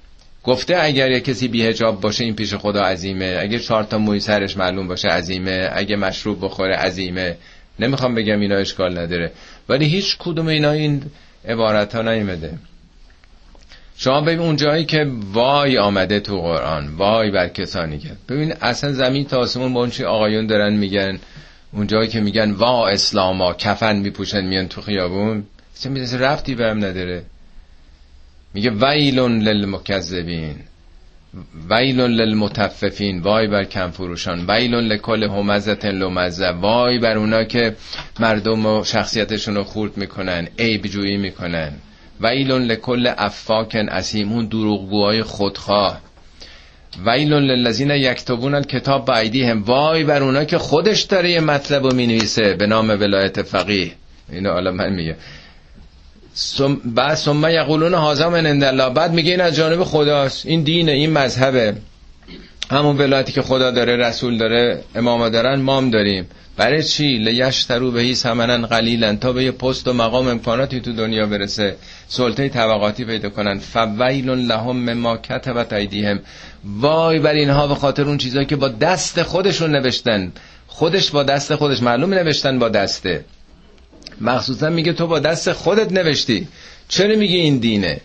گفته 0.45 0.77
اگر 0.81 1.11
یه 1.11 1.21
کسی 1.21 1.49
بیهجاب 1.49 2.01
باشه 2.01 2.25
این 2.25 2.35
پیش 2.35 2.55
خدا 2.55 2.83
عظیمه. 2.83 3.39
اگه 3.41 3.59
چهار 3.59 3.85
تا 3.85 3.99
موی 3.99 4.21
سرش 4.21 4.57
معلوم 4.57 4.89
باشه 4.89 5.09
عظیمه. 5.09 5.71
اگه 5.73 5.97
مشروب 5.97 6.45
بخوره 6.45 6.77
عظیمه. 6.77 7.37
نمی‌خوام 7.79 8.15
بگم 8.15 8.41
اینا 8.41 8.57
اشکال 8.57 8.99
نداره. 8.99 9.33
ولی 9.69 9.87
هیچ 9.87 10.17
کدوم 10.19 10.47
اینا 10.47 10.71
این 10.71 11.03
عبارت 11.49 11.95
ها 11.95 12.03
نیمده 12.03 12.59
شما 13.97 14.21
ببین 14.21 14.39
اون 14.39 14.57
جایی 14.57 14.85
که 14.85 15.07
وای 15.33 15.79
آمده 15.79 16.21
تو 16.21 16.41
قرآن 16.41 16.89
وای 16.89 17.31
بر 17.31 17.49
کسانی 17.49 17.99
که. 17.99 18.09
ببین 18.29 18.53
اصلا 18.61 18.93
زمین 18.93 19.25
تا 19.25 19.39
آسمون 19.39 19.75
با 19.75 19.81
اون 19.81 20.07
آقایون 20.07 20.47
دارن 20.47 20.73
میگن 20.73 21.19
اون 21.73 21.87
جایی 21.87 22.09
که 22.09 22.21
میگن 22.21 22.51
وا 22.51 22.89
اسلاما 22.89 23.55
کفن 23.55 23.97
میپوشن 23.97 24.45
میان 24.45 24.69
تو 24.69 24.81
خیابون. 24.81 25.45
چه 25.81 25.89
می‌دونی 25.89 26.23
رفتی 26.23 26.55
به 26.55 26.65
نداره. 26.65 27.23
میگه 28.55 28.71
ویلون 28.71 29.43
للمکذبین. 29.43 30.57
ویلون 31.71 32.11
للمتففین. 32.11 33.21
وای 33.21 33.47
بر 33.47 33.65
کم 33.65 33.91
فروشان 33.91 34.51
ویلون 34.51 34.85
لکل 34.85 35.23
همزت 35.23 35.85
لمزه. 35.85 36.49
وای 36.49 36.99
بر 36.99 37.17
اونا 37.17 37.45
که 37.45 37.77
مردم 38.21 38.67
و 38.67 38.85
شخصیتشون 38.85 39.55
رو 39.55 39.65
خورد 39.65 39.97
می‌کنن 39.97 40.49
عیب 40.59 40.87
جویی 40.87 41.17
می‌کنن. 41.17 41.73
ویلون 42.21 42.63
لکل 42.63 43.13
افاکن 43.19 43.89
اسیم. 43.89 44.33
اون 44.33 44.47
دروغگوهای 44.47 45.23
خودخواه. 45.23 46.01
ویلون 47.07 47.43
للذین 47.43 47.91
یکتبون 47.91 48.55
الکتاب 48.55 49.05
بعیدی 49.05 49.45
هم 49.45 49.63
وای 49.63 50.05
بر 50.05 50.23
اونا 50.23 50.45
که 50.45 50.59
خودش 50.59 51.03
داره 51.03 51.31
یه 51.31 51.41
مطلب 51.41 51.85
رو 51.85 51.95
می‌نویسه 51.95 52.55
به 52.55 52.67
نام 52.67 52.89
ولایت 52.89 53.43
فقیه. 53.43 53.93
اینو 54.33 54.51
حالا 54.51 54.71
من 54.71 54.93
میگه 54.93 55.13
سم 55.13 55.48
بعد 56.85 57.15
ثم 57.15 57.49
یقولون 57.49 57.95
هازا 57.95 58.31
من 58.31 58.47
عند 58.47 58.65
الله. 58.65 58.91
بعد 58.91 59.13
میگه 59.13 59.31
این 59.31 59.41
از 59.41 59.57
جانب 59.57 59.85
خداست. 59.85 60.47
این 60.47 60.63
دینه 60.63 60.93
این 60.93 61.13
مذهبه. 61.13 61.75
همون 62.71 62.99
ولایتی 62.99 63.33
که 63.33 63.43
خدا 63.43 63.71
داره 63.71 63.97
رسول 63.97 64.39
داره 64.39 64.83
امام 64.95 65.29
دارن 65.29 65.61
مام 65.61 65.91
داریم. 65.91 66.27
برای 66.57 66.83
چی؟ 66.83 67.19
لیشترو 67.19 67.91
بهی 67.91 68.15
سمنن 68.15 68.67
قلیلا. 68.67 69.17
تا 69.17 69.33
به 69.33 69.45
یه 69.45 69.51
پست 69.51 69.89
و 69.89 69.93
مقام 69.93 70.29
امکاناتی 70.29 70.81
تو 70.81 70.93
دنیا 70.93 71.27
برسه. 71.27 71.77
سلطه 72.09 72.49
طبقاتی 72.49 73.05
پیدا 73.05 73.29
کنن. 73.29 73.59
فویل 73.59 74.31
لهم 74.31 74.77
مما 74.77 75.17
کتبت 75.17 75.73
ایدیهم. 75.73 76.21
وای 76.65 77.19
بر 77.19 77.33
اینها 77.33 77.67
به 77.67 77.75
خاطر 77.75 78.03
اون 78.03 78.19
چیزایی 78.19 78.47
که 78.47 78.57
با 78.57 78.69
دست 78.69 79.23
خودشون 79.23 79.71
نوشتن. 79.71 80.33
خودش 80.67 81.11
با 81.11 81.23
دست 81.23 81.55
خودش. 81.55 81.83
معلوم 81.83 82.15
نوشتن 82.15 82.59
با 82.59 82.69
دسته. 82.69 83.25
مخصوصا 84.21 84.71
میگه 84.71 84.93
تو 84.93 85.07
با 85.07 85.19
دست 85.19 85.53
خودت 85.53 85.93
نوشتی. 85.93 86.49
چرا 86.89 87.17
میگه 87.17 87.37
این 87.37 87.59
دینه؟ 87.59 88.01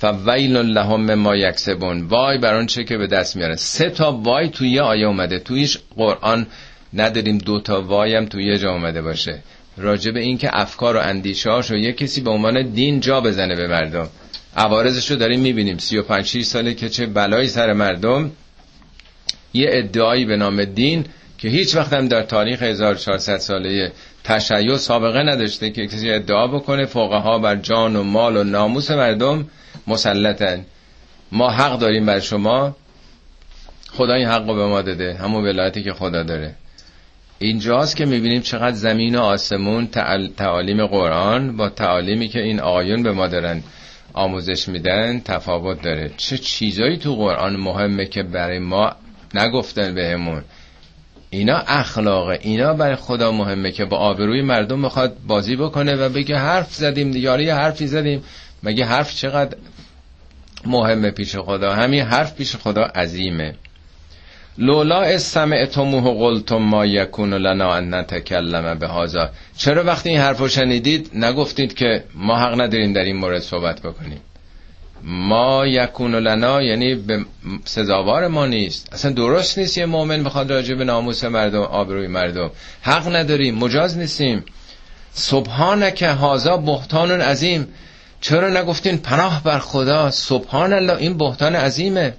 فویل 0.00 0.56
لهم 0.56 1.00
مما 1.00 1.36
یکسبون. 1.36 2.02
وای 2.02 2.38
بر 2.38 2.54
اون 2.54 2.66
چه 2.66 2.84
که 2.84 2.96
به 2.96 3.06
دست 3.06 3.36
میاره. 3.36 3.56
سه 3.56 3.90
تا 3.90 4.12
وای 4.12 4.48
توی 4.48 4.70
یه 4.70 4.82
آیه 4.82 5.06
اومده. 5.06 5.38
تویش 5.38 5.78
قرآن 5.96 6.46
نداریم 6.94 7.38
دو 7.38 7.60
تا 7.60 7.82
وایم 7.82 8.24
توی 8.24 8.44
یه 8.44 8.58
جا 8.58 8.72
اومده 8.72 9.02
باشه. 9.02 9.38
راجع 9.76 10.10
به 10.10 10.20
این 10.20 10.38
که 10.38 10.50
افکار 10.52 10.96
و 10.96 11.00
اندیشه 11.00 11.50
هاشو 11.50 11.76
یه 11.76 11.92
کسی 11.92 12.20
به 12.20 12.30
عنوان 12.30 12.62
دین 12.62 13.00
جا 13.00 13.20
بزنه 13.20 13.56
به 13.56 13.66
مردم. 13.68 14.08
عوارضش 14.56 15.10
رو 15.10 15.16
داریم 15.16 15.40
می‌بینیم. 15.40 15.78
35 15.78 16.24
6 16.24 16.42
ساله 16.42 16.74
که 16.74 16.88
چه 16.88 17.06
بلایی 17.06 17.48
سر 17.48 17.72
مردم. 17.72 18.30
یه 19.54 19.66
ادعایی 19.70 20.24
به 20.24 20.36
نام 20.36 20.64
دین 20.64 21.04
که 21.38 21.48
هیچ 21.48 21.76
وقت 21.76 21.92
هم 21.92 22.08
در 22.08 22.22
تاریخ 22.22 22.62
1400 22.62 23.38
ساله 23.38 23.92
تشیع 24.24 24.76
سابقه 24.76 25.22
نداشته 25.22 25.70
که 25.70 25.86
کسی 25.86 26.10
ادعا 26.10 26.46
بکنه 26.46 26.84
فقها 26.84 27.38
بر 27.38 27.56
جان 27.56 27.96
و 27.96 28.02
مال 28.02 28.36
و 28.36 28.44
ناموس 28.44 28.90
مردم 28.90 29.46
مسلطن. 29.86 30.66
ما 31.32 31.50
حق 31.50 31.78
داریم 31.78 32.06
بر 32.06 32.20
شما. 32.20 32.76
خدا 33.90 34.14
این 34.14 34.26
حق 34.26 34.48
رو 34.48 34.54
به 34.54 34.66
ما 34.66 34.82
داده. 34.82 35.14
همون 35.14 35.44
ولایتی 35.44 35.82
که 35.82 35.92
خدا 35.92 36.22
داره. 36.22 36.54
اینجاست 37.38 37.96
که 37.96 38.04
می‌بینیم 38.04 38.42
چقدر 38.42 38.76
زمین 38.76 39.16
و 39.16 39.20
آسمون 39.20 39.86
تعالیم 40.36 40.86
قرآن 40.86 41.56
با 41.56 41.68
تعالیمی 41.68 42.28
که 42.28 42.42
این 42.42 42.60
آیون 42.60 43.02
به 43.02 43.12
ما 43.12 43.26
دارن 43.26 43.62
آموزش 44.12 44.68
میدن 44.68 45.20
تفاوت 45.20 45.82
داره. 45.82 46.10
چه 46.16 46.38
چیزایی 46.38 46.96
تو 46.96 47.16
قرآن 47.16 47.56
مهمه 47.56 48.06
که 48.06 48.22
برای 48.22 48.58
ما 48.58 48.92
نگفتن 49.34 49.94
بهمون؟ 49.94 50.42
اینا 51.34 51.56
اخلاقه. 51.66 52.38
اینا 52.42 52.74
برای 52.74 52.96
خدا 52.96 53.32
مهمه 53.32 53.72
که 53.72 53.84
با 53.84 53.96
آبروی 53.96 54.42
مردم 54.42 54.80
می‌خواد 54.80 55.16
بازی 55.26 55.56
بکنه 55.56 55.94
و 55.94 56.08
بگه 56.08 56.36
حرف 56.36 56.74
زدیم 56.74 57.16
یه 57.16 57.54
حرفی 57.54 57.86
زدیم. 57.86 58.22
مگه 58.62 58.84
حرف 58.84 59.16
چقدر 59.16 59.56
مهمه 60.66 61.10
پیش 61.10 61.36
خدا؟ 61.36 61.74
همین 61.74 62.02
حرف 62.02 62.34
پیش 62.34 62.56
خدا 62.56 62.82
عظیمه. 62.82 63.54
لولا 64.58 65.02
استمعتموه 65.02 66.14
قلتم 66.14 66.56
ما 66.56 66.86
یکون 66.86 67.34
لنا 67.34 67.74
ان 67.74 67.94
نتکلم 67.94 68.78
به 68.78 68.88
چرا 69.56 69.84
وقتی 69.84 70.08
این 70.08 70.20
حرفو 70.20 70.48
شنیدید 70.48 71.10
نگفتید 71.14 71.74
که 71.74 72.04
ما 72.14 72.38
حق 72.38 72.60
نداریم 72.60 72.92
در 72.92 73.04
این 73.04 73.16
مورد 73.16 73.42
صحبت 73.42 73.80
بکنیم. 73.80 74.20
ما 75.06 75.66
یکون 75.66 76.14
لنا 76.14 76.62
یعنی 76.62 76.94
به 76.94 77.24
سزاوار 77.64 78.28
ما 78.28 78.46
نیست. 78.46 78.92
اصلا 78.92 79.12
درست 79.12 79.58
نیست 79.58 79.78
یه 79.78 79.86
مؤمن 79.86 80.24
بخواد 80.24 80.52
راجع 80.52 80.74
به 80.74 80.84
ناموس 80.84 81.24
مردم 81.24 81.60
آبروی 81.60 82.06
مردم. 82.06 82.50
حق 82.82 83.16
نداریم 83.16 83.54
مجاز 83.54 83.98
نیستیم. 83.98 84.44
که 85.94 86.08
هازا 86.08 86.56
بهتان 86.56 87.10
عظیم. 87.20 87.66
چرا 88.20 88.48
نگفتین 88.48 88.98
پناه 88.98 89.42
بر 89.44 89.58
خدا؟ 89.58 90.10
سبحان 90.10 90.72
الله 90.72 90.96
این 90.96 91.18
بهتان 91.18 91.56
عظیمه. 91.56 92.14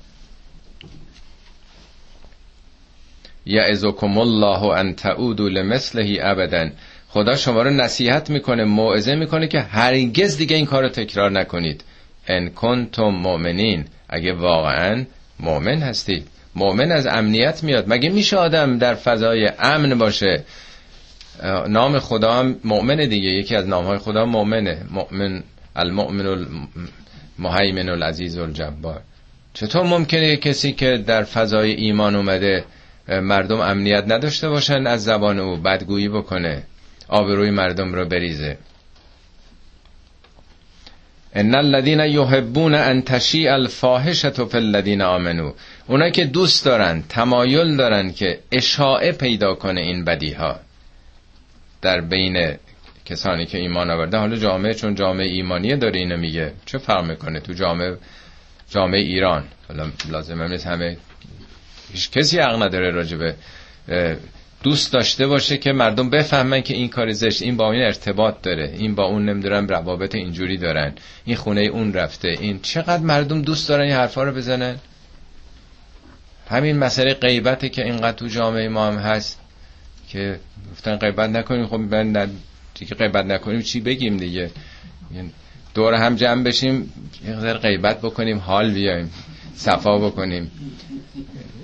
یعظکم 3.45 4.17
الله 4.17 4.63
ان 4.63 4.93
تعودوا 4.93 5.47
لمثله 5.47 6.19
ابدا. 6.21 6.69
خدا 7.09 7.35
شما 7.35 7.61
رو 7.61 7.69
نصیحت 7.69 8.29
می‌کنه 8.29 8.63
موعظه 8.63 9.15
می‌کنه 9.15 9.47
که 9.47 9.59
هرگز 9.59 10.37
دیگه 10.37 10.55
این 10.55 10.65
کارو 10.65 10.89
تکرار 10.89 11.31
نکنید. 11.31 11.83
ان 12.27 12.49
کنتم 12.49 13.09
مؤمنین. 13.09 13.85
اگه 14.09 14.33
واقعا 14.33 15.05
مؤمن 15.39 15.81
هستید. 15.81 16.27
مؤمن 16.55 16.91
از 16.91 17.07
امنیت 17.07 17.63
میاد. 17.63 17.85
مگه 17.87 18.09
میشه 18.09 18.37
آدم 18.37 18.77
در 18.77 18.93
فضای 18.93 19.49
امن 19.59 19.97
باشه؟ 19.97 20.43
نام 21.67 21.99
خدا 21.99 22.33
هم 22.33 22.55
مؤمن 22.63 22.95
دیگه. 22.95 23.29
یکی 23.29 23.55
از 23.55 23.67
نامهای 23.67 23.97
خدا 23.97 24.25
مؤمنه. 24.25 24.81
مؤمن 24.91 25.43
المؤمن 25.75 26.25
المهیمن 27.39 27.89
العزیز 27.89 28.37
الجبار. 28.37 29.01
چطور 29.53 29.83
ممکنه 29.83 30.37
کسی 30.37 30.71
که 30.71 30.97
در 30.97 31.23
فضای 31.23 31.71
ایمان 31.71 32.15
اومده 32.15 32.65
مردم 33.07 33.59
امنیت 33.59 34.03
نداشته 34.07 34.49
باشن 34.49 34.87
از 34.87 35.03
زبان 35.03 35.39
او 35.39 35.57
بدگویی 35.57 36.09
بکنه 36.09 36.63
آبروی 37.07 37.51
مردم 37.51 37.93
رو 37.93 38.05
بریزه؟ 38.05 38.57
ان 41.35 41.55
الذين 41.55 41.99
يحبون 41.99 42.75
ان 42.75 43.03
تشيع 43.03 43.55
الفاحشه 43.55 44.45
في 44.45 44.57
الذين 44.57 45.01
امنوا 45.01 45.51
اونایی 45.87 46.11
که 46.11 46.25
دوست 46.25 46.65
دارن 46.65 47.03
تمایل 47.09 47.77
دارن 47.77 48.11
که 48.13 48.39
اشاعه 48.51 49.11
پیدا 49.11 49.55
کنه 49.55 49.81
این 49.81 50.05
بدی 50.05 50.33
ها 50.33 50.59
در 51.81 52.01
بین 52.01 52.57
کسانی 53.05 53.45
که 53.45 53.57
ایمان 53.57 53.89
آورده 53.89 54.17
حالا 54.17 54.35
جامعه 54.35 54.73
چون 54.73 54.95
جامعه 54.95 55.27
ایمانیه 55.27 55.75
داره 55.75 55.99
اینو 55.99 56.17
میگه. 56.17 56.53
چه 56.65 56.77
فرق 56.77 57.05
می‌کنه 57.05 57.39
تو 57.39 57.53
جامعه 57.53 57.97
جامعه 58.69 59.01
ایران؟ 59.01 59.43
حالا 59.67 59.91
لازمه 60.09 60.47
نیست 60.47 60.67
همه 60.67 60.97
هیچ 61.91 62.11
کسی 62.11 62.39
حق 62.39 62.63
نداره 62.63 62.91
راجبه 62.91 63.35
دوست 64.65 64.93
داشته 64.93 65.27
باشه 65.27 65.57
که 65.57 65.71
مردم 65.71 66.09
بفهمن 66.09 66.61
که 66.61 66.73
این 66.73 66.89
کار 66.89 67.11
زشت 67.11 67.41
این 67.41 67.57
با 67.57 67.71
این 67.71 67.81
ارتباط 67.81 68.41
داره 68.41 68.73
این 68.77 68.95
با 68.95 69.03
اون 69.05 69.29
نمی‌دونم 69.29 69.67
روابط 69.67 70.15
اینجوری 70.15 70.57
دارن 70.57 70.93
این 71.25 71.35
خونه 71.35 71.61
اون 71.61 71.93
رفته 71.93 72.27
این 72.27 72.59
چقدر 72.61 73.03
مردم 73.03 73.41
دوست 73.41 73.69
دارن 73.69 73.83
این 73.83 73.93
حرفا 73.93 74.23
رو 74.23 74.31
بزنن؟ 74.31 74.75
همین 76.49 76.77
مسئله 76.77 77.13
غیبته 77.13 77.69
که 77.69 77.83
اینقدر 77.83 78.17
تو 78.17 78.27
جامعه 78.27 78.67
ما 78.67 78.87
هم 78.87 78.97
هست 78.97 79.39
که 80.09 80.39
گفتن 80.71 80.95
غیبت 80.95 81.29
نکنیم. 81.29 81.67
خب 81.67 81.75
من 81.75 82.29
دیگه 82.79 82.95
غیبت 82.95 83.25
نکنیم 83.25 83.61
چی 83.61 83.79
بگیم 83.79 84.17
دیگه؟ 84.17 84.49
دور 85.73 85.93
هم 85.93 86.15
جمع 86.15 86.43
بشیم 86.43 86.93
یه 87.27 87.53
غیبت 87.53 88.01
بکنیم 88.01 88.37
حال 88.37 88.71
بیایم. 88.71 89.11
صفا 89.55 89.97
بکنیم. 89.97 90.51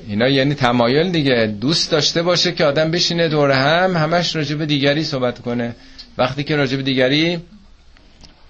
اینا 0.07 0.27
یعنی 0.27 0.53
تمایل 0.53 1.11
دیگه. 1.11 1.55
دوست 1.61 1.91
داشته 1.91 2.23
باشه 2.23 2.51
که 2.51 2.65
آدم 2.65 2.91
بشینه 2.91 3.27
دور 3.27 3.51
هم 3.51 3.97
همش 3.97 4.35
راجب 4.35 4.65
دیگری 4.65 5.03
صحبت 5.03 5.39
کنه. 5.39 5.75
وقتی 6.17 6.43
که 6.43 6.55
راجب 6.55 6.81
دیگری 6.81 7.39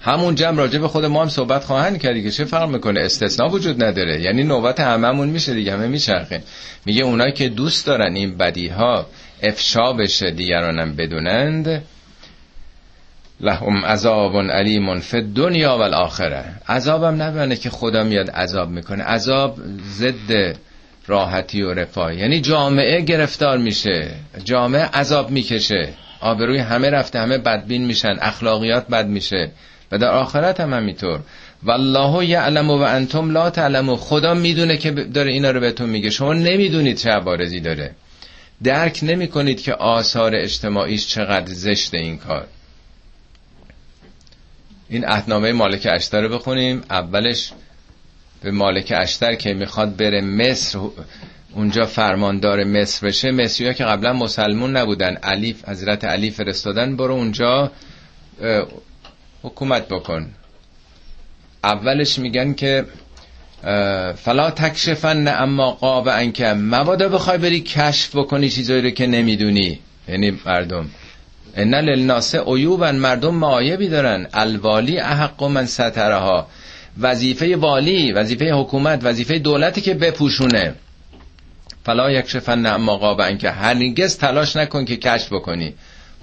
همون 0.02 0.36
جمع 0.36 0.58
راجب 0.58 0.88
خود 0.88 1.06
ما 1.06 1.22
هم 1.22 1.30
صحبت 1.30 1.64
خواهند 1.64 2.02
کرد 2.02 2.14
دیگه. 2.14 2.32
چه 2.32 2.46
فرق 2.46 2.70
می‌کنه؟ 2.70 3.00
استثناء 3.00 3.50
وجود 3.50 3.84
نداره. 3.84 4.22
یعنی 4.22 4.44
نوبت 4.44 4.80
هممون 4.80 5.30
میشه 5.30 5.54
دیگه 5.54 5.74
همه 5.74 5.88
میچرخه. 5.88 6.44
میگه 6.86 7.04
اونایی 7.04 7.34
که 7.34 7.50
دوست 7.50 7.86
دارن 7.86 8.16
این 8.16 8.38
بدی 8.38 8.68
ها 8.68 9.06
افشا 9.44 9.94
بشه 9.94 10.32
دیگرانم 10.32 10.96
بدونند 10.96 11.84
لهم 13.42 13.86
عذاب 13.86 14.38
علیم 14.38 15.00
فی 15.00 15.22
دنیا 15.22 15.78
و 15.78 15.82
الاخره 15.82 16.46
عذابم 16.70 17.22
نبینه 17.22 17.56
که 17.56 17.70
خدا 17.70 18.04
میاد 18.04 18.30
عذاب 18.30 18.70
می‌کنه. 18.70 19.04
عذاب 19.04 19.58
ضد 19.98 20.56
راحتی 21.08 21.62
و 21.62 21.74
رفاه 21.74 22.16
یعنی 22.16 22.42
جامعه 22.42 23.02
گرفتار 23.02 23.58
میشه. 23.58 24.12
جامعه 24.44 24.86
عذاب 24.86 25.32
می‌کشه. 25.32 25.90
آبروی 26.22 26.58
همه 26.58 26.90
رفته 26.90 27.20
همه 27.20 27.38
بدبین 27.38 27.86
میشن. 27.86 28.18
اخلاقیات 28.22 28.88
بد 28.88 29.08
میشه. 29.08 29.52
و 29.92 29.98
در 29.98 30.12
آخرت 30.12 30.60
هم 30.60 30.74
همینطور. 30.74 31.20
والله 31.64 32.26
یعلم 32.26 32.70
و 32.70 32.74
انتم 32.74 33.32
لا 33.32 33.50
تعلمو 33.50 33.96
خدا 33.96 34.34
می‌دونه 34.34 34.78
که 34.78 34.92
داره 34.92 35.32
اینا 35.32 35.52
رو 35.52 35.60
بهتون 35.60 35.90
میگه. 35.90 36.10
شما 36.10 36.34
نمی‌دونید 36.34 36.98
چه 36.98 37.10
عبارزی 37.10 37.60
داره. 37.60 37.92
درک 38.64 39.00
نمی 39.04 39.28
کنید 39.28 39.62
که 39.62 39.74
آثار 39.74 40.36
اجتماعیش 40.36 41.08
چقدر 41.08 41.54
زشت 41.54 41.94
این 41.94 42.18
کار. 42.18 42.48
این 44.92 45.08
احنامه 45.08 45.52
مالک 45.52 45.88
اشتر 45.92 46.22
رو 46.22 46.30
بخونیم. 46.30 46.82
اولش 46.90 47.52
به 48.42 48.52
مالک 48.52 48.94
اشتر 48.98 49.36
که 49.36 49.54
می‌خواد 49.54 49.96
بره 49.96 50.22
مصر. 50.22 50.80
اونجا 51.56 51.86
فرماندار 51.86 52.64
مصر 52.64 53.08
بشه. 53.08 53.32
مصری 53.32 53.68
ها 53.68 53.74
که 53.74 53.84
قبلا 53.84 54.14
مسلمون 54.14 54.78
نبودن. 54.78 55.16
علیف 55.16 55.70
حضرت 55.70 56.06
علی 56.06 56.32
فرستادن. 56.32 56.96
برو 56.96 57.14
اونجا 57.14 57.72
حکومت 59.44 59.88
بکن. 59.88 60.30
اولش 61.64 62.20
میگن 62.20 62.54
که 62.54 62.86
فلا 64.16 64.52
تکشفن 64.52 65.28
اما 65.28 65.72
قاب 65.72 66.08
انکه 66.08 66.48
مبادا 66.48 67.10
بخوای 67.10 67.38
بری 67.38 67.60
کشف 67.60 68.16
بکنی 68.16 68.50
چیزایی 68.50 68.82
رو 68.82 68.90
که 68.90 69.08
نمی‌دونی. 69.08 69.80
یعنی 70.08 70.40
مردم. 70.46 70.90
ان 71.56 71.76
للناس 71.76 72.36
عیوبا 72.36 72.92
مردم 72.92 73.36
معایبی 73.36 73.88
دارن. 73.88 74.28
الوالی 74.34 75.00
احق 75.00 75.44
من 75.44 75.66
سترها. 75.66 76.48
وظیفه 77.00 77.56
والی 77.56 78.12
وظیفه 78.12 78.52
حکومت 78.54 79.00
وظیفه 79.04 79.40
دولتی 79.40 79.82
که 79.82 79.94
بپوشونه. 79.94 80.76
فلا 81.86 82.12
یکشفن 82.12 82.66
اما 82.66 82.98
قاب 82.98 83.38
که 83.38 83.50
هرگز 83.50 84.18
تلاش 84.18 84.56
نکن 84.56 84.86
که 84.86 84.98
کشف 84.98 85.34
بکنی. 85.34 85.74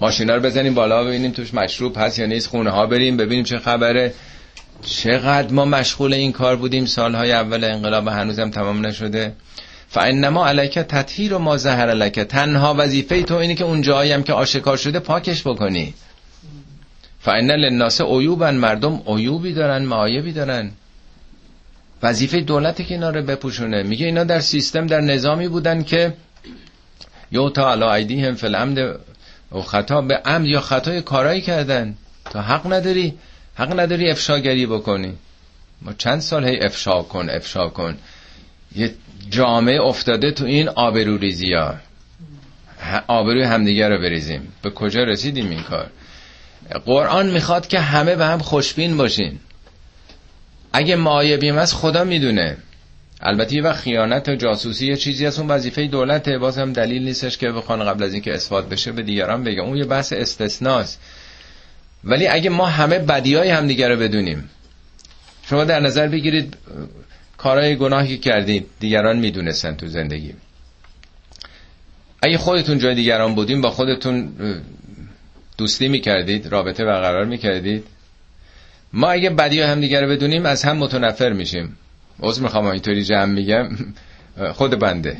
ماشینا 0.01 0.35
رو 0.35 0.41
بزنیم 0.41 0.73
بالا 0.73 1.03
ببینیم 1.03 1.31
توش 1.31 1.53
مشروب 1.53 1.97
هست 1.97 2.19
یا 2.19 2.25
نیست 2.25 2.47
خونه 2.47 2.69
ها 2.69 2.85
بریم 2.85 3.17
ببینیم 3.17 3.43
چه 3.43 3.57
خبره. 3.59 4.13
چقدر 4.85 5.53
ما 5.53 5.65
مشغول 5.65 6.13
این 6.13 6.31
کار 6.31 6.55
بودیم 6.55 6.85
سالهای 6.85 7.31
اول 7.31 7.63
انقلاب 7.63 8.07
هنوزم 8.07 8.49
تمام 8.49 8.85
نشده. 8.85 9.33
فانما 9.89 10.47
علیک 10.47 10.79
تطهیر 10.79 11.33
و 11.33 11.39
ما 11.39 11.57
زهر 11.57 11.93
لک 11.93 12.19
تنها 12.19 12.75
وظیفه 12.77 13.23
تو 13.23 13.35
اینه 13.35 13.55
که 13.55 13.63
اون 13.63 13.81
جایی 13.81 14.11
هم 14.11 14.23
که 14.23 14.33
آشکار 14.33 14.77
شده 14.77 14.99
پاکش 14.99 15.47
بکنی. 15.47 15.93
فان 17.19 17.51
للناس 17.51 18.01
عیوبا 18.01 18.51
مردم 18.51 19.01
عیوبی 19.07 19.53
دارن 19.53 19.81
معایبی 19.81 20.31
دارن. 20.31 20.71
وظیفه 22.03 22.39
دولت 22.39 22.87
که 22.87 22.93
اینا 22.93 23.09
رو 23.09 23.21
بپوشونه. 23.21 23.83
میگه 23.83 24.05
اینا 24.05 24.23
در 24.23 24.39
سیستم 24.39 24.87
در 24.87 25.01
نظامی 25.01 25.47
بودن 25.47 25.83
که 25.83 26.13
یو 27.31 27.49
تا 27.49 27.71
علا 27.71 27.93
هم 27.93 28.35
فی 28.35 28.45
الامد 28.45 28.99
و 29.51 29.61
خطا 29.61 30.01
به 30.01 30.15
عمد 30.15 30.45
یا 30.45 30.61
خطای 30.61 31.01
کارایی 31.01 31.41
کردن. 31.41 31.95
تا 32.25 32.41
حق 32.41 32.73
نداری 32.73 33.13
حق 33.55 33.79
نداری 33.79 34.09
افشاگری 34.09 34.65
بکنی. 34.65 35.13
ما 35.81 35.93
چند 35.93 36.19
سال 36.19 36.45
هی 36.45 36.59
افشا 36.59 37.01
کن 37.01 37.29
افشا 37.29 37.67
کن. 37.69 37.97
یه 38.75 38.93
جامعه 39.29 39.81
افتاده 39.81 40.31
تو 40.31 40.45
این 40.45 40.69
آبرو 40.69 41.17
ریزی 41.17 41.53
ها. 41.53 41.75
آبروی 43.07 43.43
همدیگه 43.43 43.89
رو 43.89 43.97
بریزیم. 43.97 44.53
به 44.61 44.69
کجا 44.69 45.03
رسیدیم 45.03 45.49
این 45.49 45.63
کار؟ 45.63 45.89
قرآن 46.85 47.29
می‌خواد 47.29 47.67
که 47.67 47.79
همه 47.79 48.15
به 48.15 48.25
هم 48.25 48.39
خوشبین 48.39 48.97
باشین. 48.97 49.39
اگه 50.73 50.95
معایبیم 50.95 51.57
از 51.57 51.73
خدا 51.73 52.03
می‌دونه. 52.03 52.57
البته 53.21 53.55
یه 53.55 53.63
وقت 53.63 53.79
خیانت 53.79 54.29
و 54.29 54.35
جاسوسی 54.35 54.87
یه 54.87 54.95
چیزی 54.95 55.25
از 55.25 55.39
اون 55.39 55.47
وظیفه 55.47 55.87
دولته. 55.87 56.37
باز 56.37 56.57
هم 56.57 56.73
دلیل 56.73 57.03
نیستش 57.03 57.37
که 57.37 57.51
بخوان 57.51 57.85
قبل 57.85 58.03
از 58.03 58.13
اینکه 58.13 58.33
اثبات 58.33 58.69
بشه 58.69 58.91
به 58.91 59.01
دیگران 59.01 59.43
بگه. 59.43 59.61
اون 59.61 59.77
یه 59.77 59.85
بحث 59.85 60.13
استثناست. 60.13 60.99
ولی 62.03 62.27
اگه 62.27 62.49
ما 62.49 62.65
همه 62.65 62.99
بدیای 62.99 63.49
همدیگه 63.49 63.87
رو 63.87 63.97
بدونیم 63.97 64.49
شما 65.49 65.63
در 65.63 65.79
نظر 65.79 66.07
بگیرید 66.07 66.57
کارهای 67.39 67.75
گناهی 67.75 68.17
کردید 68.17 68.67
دیگران 68.79 69.19
می‌دونستن 69.19 69.75
تو 69.75 69.87
زندگی. 69.87 70.33
اگه 72.21 72.37
خودتون 72.37 72.77
جای 72.77 72.95
دیگران 72.95 73.35
بودیم 73.35 73.61
با 73.61 73.69
خودتون 73.69 74.33
دوستی 75.57 75.87
می‌کردید 75.87 76.47
رابطه 76.47 76.85
برقرار 76.85 77.25
می‌کردید. 77.25 77.83
ما 78.93 79.07
اگه 79.07 79.29
بدی 79.29 79.61
هم 79.61 79.79
دیگر 79.79 80.07
بدونیم 80.07 80.45
از 80.45 80.63
هم 80.63 80.77
متنفر 80.77 81.33
میشیم. 81.33 81.77
عذر 82.19 82.41
می‌خوام 82.41 82.65
اینطوری 82.65 83.03
جمع 83.03 83.33
میگم. 83.33 83.69
خود 84.57 84.79
بنده. 84.79 85.17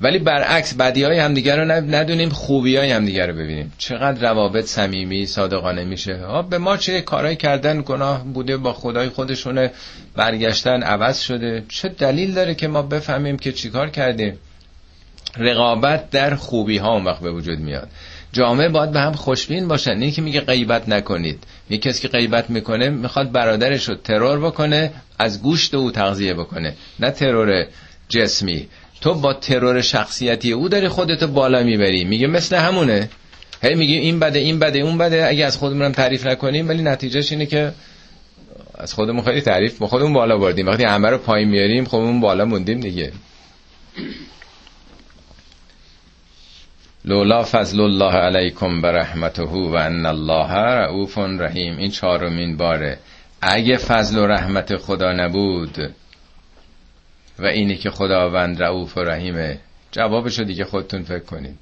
ولی 0.00 0.18
برعکس 0.18 0.74
بدی 0.74 1.02
های 1.02 1.18
همدیگر 1.18 1.56
رو 1.56 1.64
ندونیم 1.94 2.28
خوبی 2.28 2.76
های 2.76 2.90
همدیگر 2.90 3.26
رو 3.26 3.34
ببینیم. 3.34 3.72
چقدر 3.78 4.20
روابط 4.20 4.64
صمیمی 4.64 5.26
صادقانه 5.26 5.84
میشه. 5.84 6.18
به 6.50 6.58
ما 6.58 6.76
چه 6.76 7.00
کارهایی 7.00 7.36
کردن 7.36 7.82
گناه 7.86 8.24
بوده 8.24 8.56
با 8.56 8.72
خدای 8.72 9.08
خودشونه 9.08 9.70
برگشتن 10.16 10.82
عوض 10.82 11.20
شده. 11.20 11.64
چه 11.68 11.88
دلیل 11.88 12.34
داره 12.34 12.54
که 12.54 12.68
ما 12.68 12.82
بفهمیم 12.82 13.36
که 13.36 13.52
چیکار 13.52 13.90
کردیم؟ 13.90 14.38
رقابت 15.36 16.10
در 16.10 16.34
خوبی 16.34 16.78
ها 16.78 16.92
اون 16.92 17.04
وقت 17.04 17.20
به 17.20 17.32
وجود 17.32 17.58
میاد. 17.58 17.88
جامعه 18.32 18.68
باید 18.68 18.92
به 18.92 19.00
هم 19.00 19.12
خوشبین 19.12 19.68
باشن 19.68 20.02
این 20.02 20.10
که 20.10 20.22
میگه 20.22 20.40
غیبت 20.40 20.88
نکنید. 20.88 21.44
یه 21.70 21.78
کسی 21.78 22.02
که 22.02 22.08
غیبت 22.08 22.50
می‌کنه 22.50 22.88
می‌خواد 22.88 23.32
برادرش 23.32 23.88
رو 23.88 23.94
ترور 23.94 24.40
بکنه 24.40 24.90
از 25.18 25.42
گوشت 25.42 25.74
او 25.74 25.90
تغذیه 25.90 26.34
بکنه. 26.34 26.74
نه 27.00 27.10
ترور 27.10 27.66
جسمی. 28.08 28.68
تو 29.04 29.14
با 29.14 29.34
ترور 29.34 29.80
شخصیتی 29.80 30.52
او 30.52 30.68
داری 30.68 30.88
خودتو 30.88 31.26
بالا 31.26 31.62
می‌بری. 31.62 32.04
میگه 32.04 32.26
مثل 32.26 32.56
همونه. 32.56 33.08
هی 33.62 33.74
میگه 33.74 33.94
این 33.94 34.18
بده 34.18 34.38
این 34.38 34.58
بده 34.58 34.78
اون 34.78 34.98
بده. 34.98 35.26
اگه 35.26 35.44
از 35.44 35.56
خودمونم 35.56 35.92
تعریف 35.92 36.26
نکنیم 36.26 36.68
ولی 36.68 36.82
نتیجهش 36.82 37.32
اینه 37.32 37.46
که 37.46 37.72
از 38.74 38.94
خودمون 38.94 39.24
خیلی 39.24 39.40
تعریف 39.40 39.78
با 39.78 39.86
خودمون 39.86 40.12
بالا 40.12 40.38
بردیم. 40.38 40.66
وقتی 40.66 40.84
همه 40.84 41.10
رو 41.10 41.18
پایین 41.18 41.48
میاریم 41.48 41.84
خودمون 41.84 42.20
بالا 42.20 42.44
موندیم 42.44 42.80
دیگه. 42.80 43.12
لولا 47.04 47.42
فضل 47.42 47.80
الله 47.80 48.12
علیکم 48.12 48.80
برحمته 48.80 49.42
و 49.42 49.74
ان 49.74 50.06
الله 50.06 50.52
رعوف 50.52 51.18
رحیم. 51.18 51.76
این 51.78 51.90
چهارمین 51.90 52.56
باره. 52.56 52.98
اگه 53.42 53.76
فضل 53.76 54.18
و 54.18 54.26
رحمت 54.26 54.76
خدا 54.76 55.12
نبود 55.12 55.94
و 57.38 57.46
اینی 57.46 57.76
که 57.76 57.90
خداوند 57.90 58.62
رعوف 58.62 58.96
و 58.96 59.00
رحیمه. 59.00 59.58
جوابشو 59.92 60.44
دیگه 60.44 60.64
خودتون 60.64 61.02
فکر 61.02 61.24
کنید. 61.24 61.58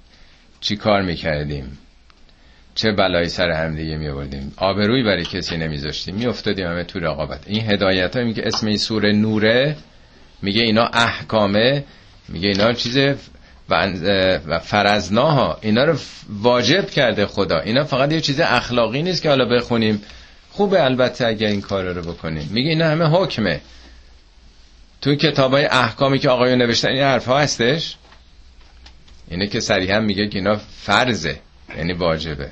چی 0.60 0.76
کار 0.76 1.02
می‌کردیم؟ 1.02 1.78
چه 2.74 2.92
بلایی 2.92 3.28
سر 3.28 3.50
هم 3.50 3.76
دیگه 3.76 3.96
می 3.96 4.08
آبروی 4.56 5.02
برای 5.02 5.24
کسی 5.24 5.56
نمیذاشتیم. 5.56 6.14
میافتادیم 6.14 6.66
همه 6.66 6.84
تو 6.84 6.98
رقابت. 6.98 7.40
این 7.46 7.70
هدایت 7.70 8.16
ها 8.16 8.24
میگه 8.24 8.42
اسم 8.46 8.66
این 8.66 8.76
سوره 8.76 9.12
نوره. 9.12 9.76
میگه 10.42 10.62
اینا 10.62 10.84
احکامه. 10.84 11.84
میگه 12.28 12.48
اینا 12.48 12.72
چیز 12.72 12.98
و 14.48 14.58
فرزناها 14.58 15.58
اینا 15.62 15.84
رو 15.84 15.96
واجب 16.28 16.90
کرده 16.90 17.26
خدا. 17.26 17.60
اینا 17.60 17.84
فقط 17.84 18.12
یه 18.12 18.20
چیز 18.20 18.40
اخلاقی 18.40 19.02
نیست 19.02 19.22
که 19.22 19.28
حالا 19.28 19.44
بخونیم. 19.44 20.02
خوبه 20.50 20.84
البته 20.84 21.26
اگر 21.26 21.48
این 21.48 21.60
کار 21.60 21.92
رو 21.92 22.12
بکنیم. 22.12 22.48
میگه 22.52 22.70
اینا 22.70 22.86
همه 22.86 23.04
حکمه. 23.04 23.60
تو 25.02 25.14
کتاب 25.14 25.52
های 25.52 25.64
احکامی 25.64 26.18
که 26.18 26.28
آقایون 26.28 26.62
نوشتن 26.62 26.88
این 26.88 27.02
حرف 27.02 27.24
ها 27.26 27.38
هستش؟ 27.38 27.96
اینه 29.30 29.46
که 29.46 29.60
صریحا 29.60 30.00
میگه 30.00 30.28
که 30.28 30.38
اینا 30.38 30.56
فرضه 30.56 31.36
یعنی 31.76 31.92
واجبه. 31.92 32.48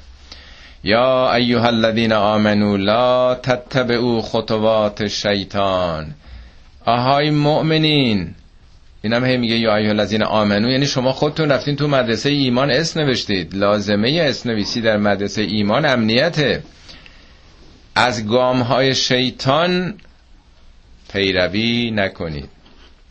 یا 0.85 1.35
ایها 1.35 1.67
الذین 1.67 2.13
آمنوا 2.13 2.77
لا 2.77 3.35
تتبعوا 3.35 4.21
خطوات 4.21 5.01
الشیطان. 5.01 6.15
آهای 6.85 7.31
مؤمنین 7.31 8.35
اینم 9.03 9.25
هی 9.25 9.37
میگه 9.37 9.59
یا 9.59 9.77
ایها 9.77 9.91
الذین 9.91 10.23
آمنوا 10.23 10.71
یعنی 10.71 10.87
شما 10.87 11.13
خودتون 11.13 11.51
رفتین 11.53 11.77
تو 11.77 11.89
مدرسه 11.89 12.31
ایمان 12.31 12.71
اسم 12.71 12.97
نوشتید. 12.97 13.55
لازمه 13.55 14.21
اسم 14.23 14.47
نویسی 14.47 14.81
در 14.81 14.97
مدرسه 14.97 15.43
ایمان 15.43 15.87
امنیته. 15.87 16.63
از 17.95 18.27
گام 18.27 18.61
های 18.61 18.95
شیطان 18.95 19.95
پیروی 21.13 21.91
نکنید. 21.91 22.49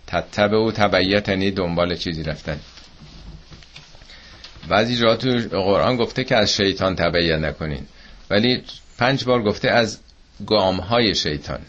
تتبع 0.08 0.58
و 0.58 0.72
تبعیت 0.72 1.30
یعنی 1.30 1.52
دنبال 1.52 1.95
چیزی 1.95 2.24
رفتن. 2.24 2.60
بعضی 4.70 4.97
جا 4.97 5.16
تو 5.16 5.30
قرآن 5.52 5.97
گفته 5.97 6.24
که 6.24 6.36
از 6.36 6.54
شیطان 6.54 6.95
تبعیت 6.95 7.39
نکنین. 7.39 7.86
ولی 8.30 8.64
پنج 8.97 9.24
بار 9.24 9.43
گفته 9.43 9.70
از 9.70 10.00
گام 10.47 10.76
های 10.78 11.16
شیطان. 11.16 11.60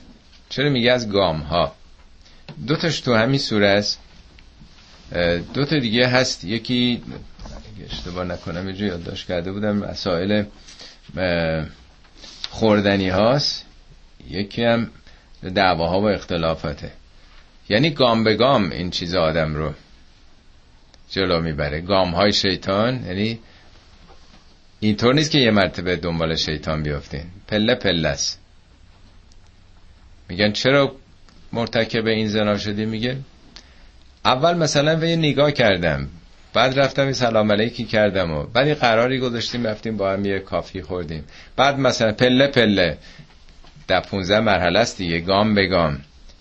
چرا 0.49 0.70
میگه 0.70 0.93
از 0.93 1.11
گام 1.11 1.41
ها 1.41 1.74
دو 2.66 2.76
تاش 2.76 3.01
تو 3.01 3.14
همین 3.14 3.39
سوره 3.39 3.68
است. 3.68 4.01
دو 5.55 5.64
تا 5.64 5.78
دیگه 5.78 6.09
هست. 6.09 6.45
یکی 6.45 7.03
اشتباه 7.91 8.24
نکنم 8.24 8.68
یه 8.68 8.76
یادداشت 8.83 9.26
کرده 9.28 9.53
بودم 9.53 9.76
مسائل 9.76 10.45
خوردنی 12.51 13.09
هاست. 13.09 13.64
یکی 14.31 14.64
هم 14.64 14.91
دعواها 15.55 16.01
و 16.01 16.09
اختلافاته. 16.09 16.91
یعنی 17.68 17.91
گام 17.91 18.24
به 18.24 18.34
گام 18.34 18.70
این 18.70 18.91
چیز 18.91 19.14
آدم 19.14 19.55
رو 19.55 19.72
جلو 21.11 21.41
می‌بره. 21.41 21.80
گام 21.80 22.11
های 22.14 22.32
شیطان 22.32 23.05
یعنی 23.07 23.38
اینطور 24.80 25.14
نیست 25.14 25.30
که 25.30 25.38
یه 25.38 25.51
مرتبه 25.51 25.97
دنبال 25.97 26.36
شیطان 26.36 26.82
بیافتین 26.82 27.24
پله 27.49 27.74
پله 27.74 28.09
است. 28.09 28.41
میگن 30.28 30.53
چرا 30.53 30.97
مرتکب 31.53 32.07
این 32.07 32.28
زنا 32.28 32.59
شدی؟ 32.59 32.84
میگه 32.84 33.16
اول 34.24 34.57
مثلا 34.57 34.97
به 34.97 35.11
یه 35.11 35.16
نگاه 35.16 35.53
کردم. 35.53 36.09
بعد 36.55 36.78
رفتم 36.78 37.03
این 37.03 37.12
سلام 37.12 37.53
علیکی 37.53 37.84
کردم 37.84 38.30
و 38.30 38.43
بعد 38.43 38.72
قراری 38.72 39.18
گذاشتیم 39.18 39.66
رفتیم 39.66 39.97
با 39.97 40.12
هم 40.12 40.24
یه 40.24 40.38
کافی 40.38 40.82
خوردیم. 40.82 41.24
بعد 41.57 41.78
مثلا 41.78 42.12
پله 42.12 42.47
پله 42.47 42.99
در 43.91 44.01
15 44.01 44.41
مرحله 44.41 44.78
است 44.78 44.99
دیگه. 44.99 45.20
گام 45.20 45.55
به 45.55 45.66
گام. 45.66 45.99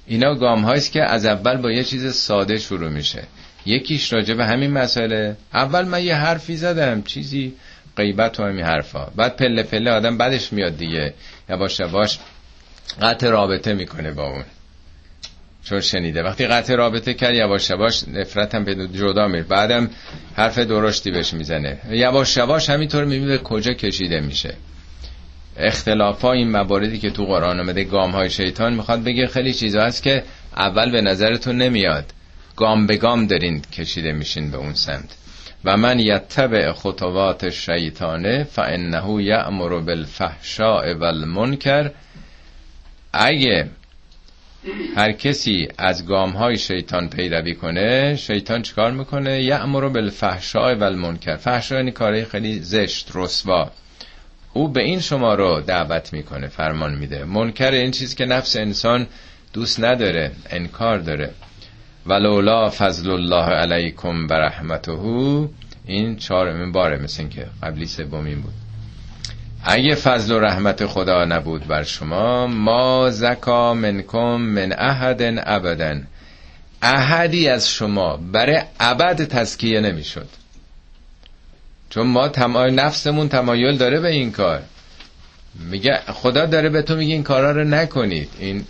اینا 0.08 0.36
گام 0.36 0.62
هاییست 0.62 0.92
که 0.92 1.04
از 1.04 1.26
اول 1.26 1.58
با 1.58 1.72
یه 1.72 1.84
چیز 1.84 2.14
ساده 2.14 2.58
شروع 2.58 2.90
میشه. 2.90 3.24
یکیش 3.66 4.14
راجع 4.14 4.34
به 4.34 4.46
همین 4.46 4.72
مسئله. 4.72 5.38
اول 5.54 5.86
من 5.86 6.04
یه 6.04 6.16
حرفی 6.16 6.56
زدم 6.56 7.02
چیزی 7.02 7.54
غیبت 7.98 8.40
و 8.40 8.44
همین 8.44 8.66
حرفا. 8.66 9.08
بعد 9.16 9.36
پله 9.36 9.64
پله 9.64 9.92
آدم 9.92 10.18
بعدش 10.18 10.54
میاد 10.54 10.78
دیگه. 10.78 11.14
یواش 11.50 11.80
یواش 11.80 12.20
قطع 13.02 13.30
رابطه 13.30 13.74
می‌کنه 13.74 14.12
با 14.12 14.30
اون. 14.30 14.44
چون 15.64 15.82
شنیده. 15.82 16.24
وقتی 16.24 16.48
قطع 16.48 16.76
رابطه 16.76 17.14
کرد 17.14 17.36
یواش 17.36 17.70
یواش 17.70 18.08
نفرت 18.08 18.56
هم 18.56 18.64
به 18.64 18.88
جدا 18.88 19.28
میره. 19.28 19.44
بعدم 19.44 19.90
حرف 20.36 20.60
درشتی 20.60 21.12
بهش 21.12 21.34
می‌زنه. 21.34 21.78
یواش 21.92 22.38
یواش 22.38 22.70
همینطور 22.70 23.06
می‌بینه 23.06 23.38
به 23.38 23.44
کجا 23.44 23.74
کشیده 23.74 24.20
میشه. 24.20 24.54
اختلاف 25.60 26.22
ها 26.22 26.32
این 26.32 26.52
مواردی 26.52 27.00
که 27.00 27.10
تو 27.10 27.26
قرآن 27.26 27.60
آمده 27.60 27.84
گام 27.84 28.12
های 28.12 28.30
شیطان 28.30 28.74
می‌خواد 28.74 29.04
بگه 29.04 29.28
خیلی 29.28 29.54
چیزا 29.54 29.82
هست 29.82 30.04
که 30.04 30.24
اول 30.58 30.92
به 30.92 31.02
نظرتون 31.02 31.58
نمیاد. 31.58 32.06
گام 32.56 32.88
به 32.88 32.98
گام 32.98 33.28
دارین 33.28 33.62
کشیده 33.62 34.12
میشین 34.12 34.52
به 34.52 34.58
اون 34.58 34.74
سمت. 34.74 35.16
و 35.66 35.78
من 35.78 36.00
یتبع 36.00 36.72
خطوات 36.72 37.50
شیطانه 37.50 38.44
فانه 38.44 39.24
یأمر 39.24 39.80
بالفحشاء 39.80 40.94
والمنکر. 40.94 41.92
اگه 43.14 43.70
هر 44.96 45.12
کسی 45.12 45.68
از 45.78 46.06
گام 46.08 46.30
های 46.30 46.58
شیطان 46.58 47.10
پیروی 47.10 47.56
کنه 47.56 48.16
شیطان 48.16 48.62
چیکار 48.62 48.92
می‌کنه؟ 48.92 49.44
یأمر 49.44 49.90
بالفحشاء 49.90 50.76
والمنکر. 50.76 51.36
فحشا 51.36 51.76
یعنی 51.76 51.92
کارهای 51.92 52.26
خیلی 52.26 52.60
زشت 52.60 53.12
رسوا. 53.16 53.72
او 54.54 54.68
به 54.68 54.84
این 54.84 55.00
شما 55.00 55.34
رو 55.34 55.62
دعوت 55.62 56.14
می‌کنه 56.14 56.48
فرمان 56.48 56.96
میده. 56.96 57.24
منکر 57.26 57.72
این 57.72 57.92
چیز 57.92 58.16
که 58.16 58.26
نفس 58.26 58.56
انسان 58.56 59.08
دوست 59.54 59.84
نداره 59.84 60.32
انکار 60.50 60.98
داره. 60.98 61.30
ولولا 62.06 62.70
فضل 62.70 63.10
الله 63.10 63.46
علیکم 63.46 64.28
برحمته 64.28 64.92
این 65.86 66.16
چهارمین 66.16 66.72
باره 66.72 66.98
مثل 66.98 67.28
که 67.28 67.46
قبلی 67.64 67.86
سومین 67.86 68.42
بود. 68.42 68.54
اگه 69.64 69.96
فضل 69.96 70.34
و 70.34 70.40
رحمت 70.40 70.86
خدا 70.86 71.26
نبود 71.26 71.68
بر 71.68 71.84
شما 71.84 72.48
ما 72.48 73.10
زکا 73.10 73.74
منکم 73.74 74.36
من 74.36 74.72
احد 74.72 75.22
ابدا 75.46 76.00
احدی 76.82 77.48
از 77.48 77.70
شما 77.70 78.18
برای 78.18 78.62
ابد 78.80 79.26
تزکیه 79.26 79.80
نمی‌شد. 79.80 80.28
چون 81.90 82.08
ما 82.08 82.28
تمایل 82.28 82.74
نفسمون 82.74 83.30
تمایل 83.30 83.78
داره 83.78 84.00
به 84.00 84.10
این 84.10 84.32
کار. 84.32 84.62
میگه 85.56 86.00
خدا 86.08 86.46
داره 86.46 86.70
به 86.70 86.82
تو 86.82 86.96
میگه 86.96 87.14
این 87.14 87.24
کارا 87.24 87.52
رو 87.52 87.64
نکنید. 87.64 88.30
این 88.40 88.66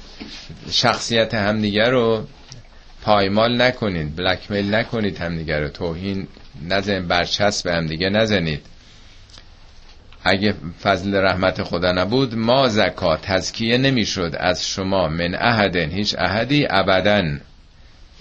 شخصیت 0.72 1.34
همدیگه 1.34 1.89
رو 1.89 2.28
پایمال 3.01 3.61
نکنید. 3.61 4.15
بلکمیل 4.15 4.76
نکنید 4.76 5.17
همدیگه 5.17 5.59
رو. 5.59 5.70
توهین 5.70 6.28
نزن 6.67 7.07
برچسب 7.07 7.70
به 7.70 7.76
همدیگه 7.76 8.09
نزنید. 8.09 8.61
اگه 10.24 10.53
فضل 10.84 11.15
رحمت 11.15 11.63
خدا 11.63 11.91
نبود 11.91 12.36
ما 12.36 12.67
زکات 12.67 13.22
تزکیه 13.22 13.78
نمی‌شد. 13.78 14.36
از 14.39 14.67
شما 14.67 15.07
من 15.07 15.36
احدن. 15.36 15.89
هیچ 15.89 16.15
احدی 16.17 16.67
ابدا. 16.70 17.38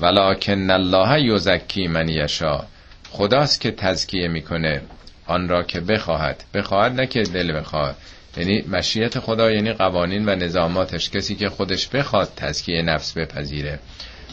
ولکن 0.00 0.70
الله 0.70 1.22
یزکی 1.22 1.88
من 1.88 2.08
یشا 2.08 2.64
خداست 3.10 3.60
که 3.60 3.70
تزکیه 3.70 4.28
می‌کنه 4.28 4.82
آن 5.26 5.48
را 5.48 5.62
که 5.62 5.80
بخواهد. 5.80 6.44
بخواهد 6.54 6.92
نه 6.92 7.06
که 7.06 7.22
دل 7.22 7.52
بخواهد 7.52 7.96
یعنی 8.36 8.64
مشیت 8.68 9.18
خدا 9.18 9.50
یعنی 9.50 9.72
قوانین 9.72 10.28
و 10.28 10.34
نظاماتش. 10.34 11.10
کسی 11.10 11.34
که 11.34 11.48
خودش 11.48 11.88
بخواد 11.88 12.32
تزکیه 12.36 12.82
نفس 12.82 13.12
بپذیره. 13.12 13.78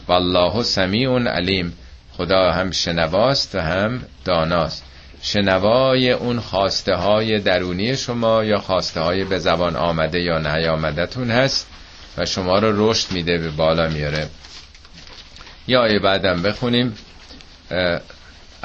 والله 0.07 0.63
سمیع 0.63 1.09
علیم. 1.09 1.73
خدا 2.11 2.51
هم 2.51 2.71
شنواست 2.71 3.55
و 3.55 3.59
هم 3.59 4.01
داناست. 4.25 4.83
شنوای 5.21 6.11
اون 6.11 6.39
خواسته 6.39 6.95
های 6.95 7.39
درونی 7.39 7.97
شما 7.97 8.43
یا 8.43 8.59
خواسته 8.59 8.99
های 8.99 9.23
به 9.23 9.39
زبان 9.39 9.75
آمده 9.75 10.21
یا 10.21 10.37
نیامدتون 10.37 11.31
هست 11.31 11.67
و 12.17 12.25
شما 12.25 12.59
رو 12.59 12.89
رشد 12.89 13.11
میده 13.11 13.37
به 13.37 13.49
بالا 13.49 13.87
میاره 13.87 14.27
یا 15.67 15.81
آیه 15.81 15.99
بعدم 15.99 16.41
بخونیم. 16.41 16.95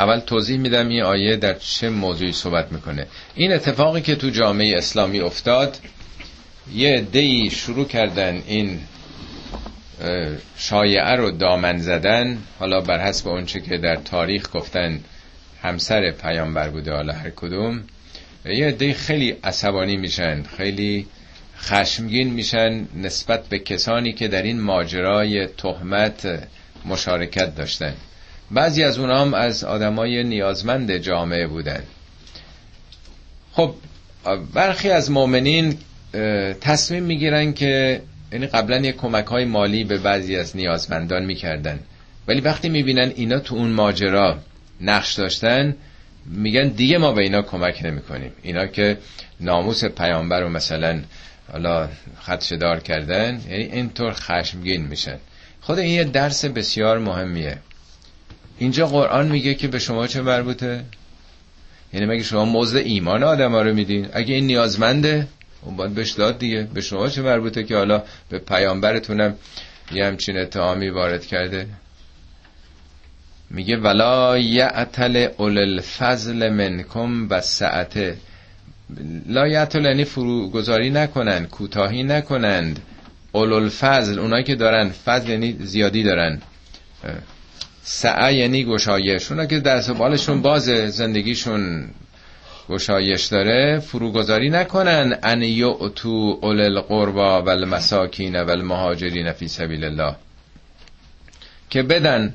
اول 0.01 0.21
توضیح 0.21 0.59
میدم 0.59 0.89
این 0.89 1.03
آیه 1.03 1.37
در 1.37 1.55
چه 1.55 1.89
موضوعی 1.89 2.33
صحبت 2.33 2.73
می‌کنه. 2.73 3.07
این 3.35 3.53
اتفاقی 3.53 4.01
که 4.01 4.17
تو 4.17 4.31
جامعه 4.31 4.79
اسلامی 4.79 5.21
افتاد 5.21 5.79
یه 6.75 7.01
دی 7.01 7.51
شروع 7.51 7.87
کردن 7.87 8.43
این 8.47 8.81
شایعه 10.57 11.17
رو 11.17 11.31
دامن 11.31 11.79
زدن. 11.79 12.39
حالا 12.59 12.81
بر 12.81 13.01
حسب 13.01 13.29
اونچه 13.29 13.61
که 13.61 13.79
در 13.79 13.97
تاریخ 13.97 14.47
گفتن 14.53 15.01
همسر 15.63 16.11
پیامبر 16.11 16.69
بوده 16.69 16.93
حالا 16.93 17.13
هر 17.13 17.31
کدوم 17.31 17.83
یه 18.45 18.67
عده 18.67 18.93
خیلی 18.95 19.37
عصبانی 19.45 19.97
میشن 19.97 20.43
خیلی 20.43 21.07
خشمگین 21.59 22.31
میشن 22.31 22.87
نسبت 22.95 23.49
به 23.49 23.59
کسانی 23.59 24.13
که 24.13 24.29
در 24.29 24.43
این 24.43 24.61
ماجرای 24.61 25.47
تهمت 25.47 26.49
مشارکت 26.85 27.55
داشتن. 27.57 27.95
بعضی 28.51 28.85
از 28.85 28.99
اونها 28.99 29.21
هم 29.21 29.35
از 29.35 29.65
آدمای 29.65 30.25
نیازمند 30.25 30.97
جامعه 30.97 31.47
بودن. 31.47 31.83
خب 33.53 33.75
برخی 34.55 34.91
از 34.91 35.11
مؤمنین 35.11 35.79
تصمیم 36.61 37.03
می‌گیرن 37.03 37.53
که 37.53 38.03
یعنی 38.33 38.47
قبلا 38.47 38.77
یک 38.77 38.97
کمک 38.97 39.27
های 39.27 39.45
مالی 39.45 39.85
به 39.85 39.99
بعضی 39.99 40.37
از 40.37 40.57
نیازمندان 40.57 41.25
می‌کردن. 41.25 41.79
ولی 42.29 42.41
وقتی 42.41 42.69
می‌بینن 42.69 43.13
اینا 43.17 43.39
تو 43.39 43.55
اون 43.55 43.71
ماجرا 43.71 44.39
نقش 44.81 45.13
داشتن 45.13 45.77
میگن 46.27 46.69
دیگه 46.69 46.99
ما 46.99 47.13
به 47.13 47.23
اینا 47.23 47.43
کمک 47.43 47.81
نمی‌کنیم. 47.85 48.33
اینا 48.43 48.67
که 48.67 48.99
ناموس 49.41 49.85
پیامبر 49.85 50.41
رو 50.41 50.49
مثلا 50.49 51.01
حالا 51.53 51.89
خدشه 52.21 52.57
دار 52.57 52.81
کردن 52.81 53.41
یعنی 53.51 53.65
اینطور 53.65 54.13
خشمگین 54.13 54.87
میشن. 54.87 55.17
خود 55.61 55.79
این 55.79 55.95
یه 55.95 56.05
درس 56.05 56.45
بسیار 56.45 56.99
مهمیه. 56.99 57.59
اینجا 58.61 58.87
قرآن 58.87 59.29
میگه 59.29 59.55
که 59.55 59.69
به 59.69 59.79
شما 59.79 60.07
چه 60.07 60.23
مربوطه؟ 60.23 60.85
یعنی 61.93 62.07
مگه 62.07 62.23
شما 62.23 62.45
موضع 62.45 62.79
ایمان 62.79 63.23
آدم 63.23 63.53
ها 63.53 63.63
رو 63.63 63.75
میدین؟ 63.75 64.09
اگه 64.13 64.35
این 64.35 64.47
نیازمنده 64.47 65.29
اون 65.63 65.77
باید 65.77 65.95
بهش 65.95 66.11
داد 66.11 66.39
دیگه. 66.39 66.69
به 66.75 66.81
شما 66.81 67.09
چه 67.09 67.23
مربوطه 67.23 67.65
که 67.65 67.77
حالا 67.77 68.03
به 68.29 68.39
پیامبرتونم 68.39 69.35
یه 69.93 70.07
همچین 70.07 70.39
اتهامی 70.39 70.89
وارد 70.89 71.27
کرده؟ 71.27 71.67
میگه 73.51 73.77
ولا 73.77 74.39
یعتل 74.39 75.29
اول 75.39 75.59
الفضل 75.59 76.49
منکم 76.49 77.29
و 77.31 77.41
سعته 77.41 78.17
لا 79.27 79.49
یعتل 79.49 79.85
یعنی 79.85 80.05
فروگذاری 80.05 80.91
نکنند 80.91 81.49
کوتاهی 81.49 82.03
نکنند. 82.03 82.81
اول 83.33 83.53
الفضل 83.53 84.19
اونایی 84.19 84.45
که 84.45 84.55
دارن 84.55 84.89
فضل 84.89 85.29
یعنی 85.31 85.57
زیادی 85.61 86.03
دارن. 86.03 86.41
سعه 87.83 88.35
یعنی 88.35 88.65
گشایش. 88.65 89.31
اونا 89.31 89.47
که 89.47 89.61
دست 89.61 89.91
و 89.91 89.95
بالشون 89.95 90.43
باز 90.43 90.65
زندگیشون 90.65 91.91
گشایش 92.69 93.27
داره 93.27 93.79
فروگذاری 93.79 94.51
نکنن. 94.51 95.19
ان 95.23 95.43
یعتو 95.43 96.39
اول 96.43 96.61
القربا 96.61 97.43
و 97.43 97.49
المساکین 97.51 98.43
و 98.43 98.51
المهاجرین 98.51 99.33
فی 99.33 99.49
سبیل 99.49 99.85
الله. 99.85 100.17
که 101.71 101.83
بدن 101.83 102.35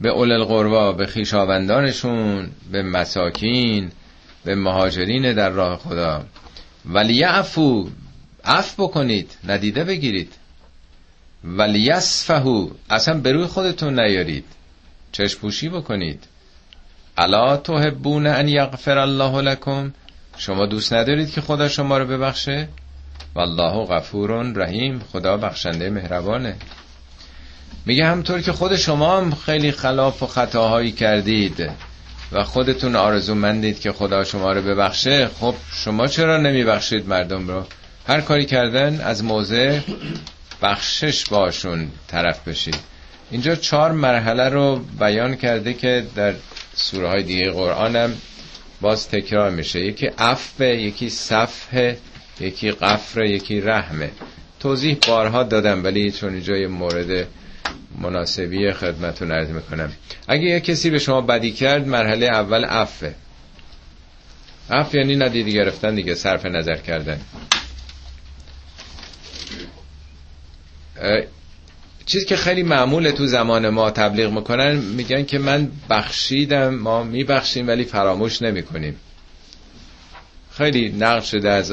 به 0.00 0.10
اول 0.10 0.32
القربا 0.32 0.92
به 0.92 1.06
خیشاوندانشون 1.06 2.50
به 2.72 2.82
مساکین 2.82 3.90
به 4.44 4.54
مهاجرین 4.54 5.32
در 5.32 5.50
راه 5.50 5.78
خدا. 5.78 6.24
ولی 6.86 7.22
عفو 7.22 7.88
عفو 8.44 8.82
بکنید 8.82 9.36
ندیده 9.48 9.84
بگیرید. 9.84 10.32
ولی 11.44 11.90
اصلا 12.90 13.14
به 13.20 13.32
روی 13.32 13.46
خودتون 13.46 14.00
نیارید. 14.00 14.44
چشپوشی 15.12 15.68
بکنید. 15.68 16.24
الا 17.18 17.56
تحبون 17.56 18.26
ان 18.26 18.48
یغفر 18.48 18.98
الله 18.98 19.40
لکم. 19.40 19.92
شما 20.36 20.66
دوست 20.66 20.92
ندارید 20.92 21.30
که 21.30 21.40
خدا 21.40 21.68
شما 21.68 21.98
رو 21.98 22.06
ببخشه؟ 22.06 22.68
والله 23.34 23.86
غفور 23.86 24.52
رحیم. 24.52 25.02
خدا 25.12 25.36
بخشنده 25.36 25.90
مهربانه. 25.90 26.56
میگه 27.86 28.06
همطور 28.06 28.40
که 28.40 28.52
خود 28.52 28.76
شما 28.76 29.18
هم 29.18 29.34
خیلی 29.34 29.72
خلاف 29.72 30.22
و 30.22 30.26
خطاهایی 30.26 30.92
کردید 30.92 31.70
و 32.32 32.44
خودتون 32.44 32.96
آرزومندید 32.96 33.80
که 33.80 33.92
خدا 33.92 34.24
شما 34.24 34.52
رو 34.52 34.62
ببخشه 34.62 35.30
خب 35.40 35.54
شما 35.72 36.06
چرا 36.06 36.36
نمیبخشید 36.36 37.08
مردم 37.08 37.48
رو؟ 37.48 37.66
هر 38.08 38.20
کاری 38.20 38.46
کردن 38.46 39.00
از 39.00 39.24
موضع 39.24 39.80
بخشش 40.62 41.24
باشون 41.24 41.88
طرف 42.08 42.48
بشید. 42.48 42.89
اینجا 43.30 43.54
چهار 43.54 43.92
مرحله 43.92 44.48
رو 44.48 44.76
بیان 45.00 45.36
کرده 45.36 45.74
که 45.74 46.06
در 46.14 46.34
سوره 46.74 47.08
های 47.08 47.22
دیگه 47.22 47.50
قرآن 47.50 47.96
هم 47.96 48.14
باز 48.80 49.08
تکرار 49.08 49.50
میشه. 49.50 49.80
یکی 49.80 50.06
عفو 50.06 50.64
یکی 50.64 51.10
صفحه 51.10 51.98
یکی 52.40 52.70
قفر 52.70 53.24
یکی 53.24 53.60
رحمه 53.60 54.10
توضیح 54.60 54.98
بارها 55.08 55.42
دادم 55.42 55.84
ولی 55.84 56.10
چون 56.10 56.32
اینجا 56.34 56.54
مورد 56.68 57.26
مناسبی 57.98 58.72
خدمتون 58.72 59.32
عرض 59.32 59.48
می‌کنم. 59.48 59.92
اگه 60.28 60.42
یه 60.42 60.60
کسی 60.60 60.90
به 60.90 60.98
شما 60.98 61.20
بدی 61.20 61.52
کرد 61.52 61.88
مرحله 61.88 62.26
اول 62.26 62.64
عفه 62.64 63.14
عفو 64.70 64.96
یعنی 64.96 65.16
ندیدی 65.16 65.52
گرفتن 65.52 65.94
دیگه 65.94 66.14
صرف 66.14 66.46
نظر 66.46 66.76
کردن. 66.76 67.20
چیزی 72.10 72.24
که 72.26 72.36
خیلی 72.36 72.62
معموله 72.62 73.12
تو 73.12 73.26
زمان 73.26 73.68
ما 73.68 73.90
تبلیغ 73.90 74.32
می‌کنن 74.32 74.76
میگن 74.76 75.24
که 75.24 75.38
من 75.38 75.68
بخشیدم 75.90 76.74
ما 76.74 77.02
میبخشیم 77.02 77.68
ولی 77.68 77.84
فراموش 77.84 78.42
نمی‌کنیم. 78.42 78.96
خیلی 80.50 80.88
نقل 80.98 81.20
شده 81.20 81.50
از 81.50 81.72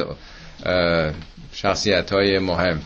شخصیت 1.53 2.13
های 2.13 2.39
مهم. 2.39 2.81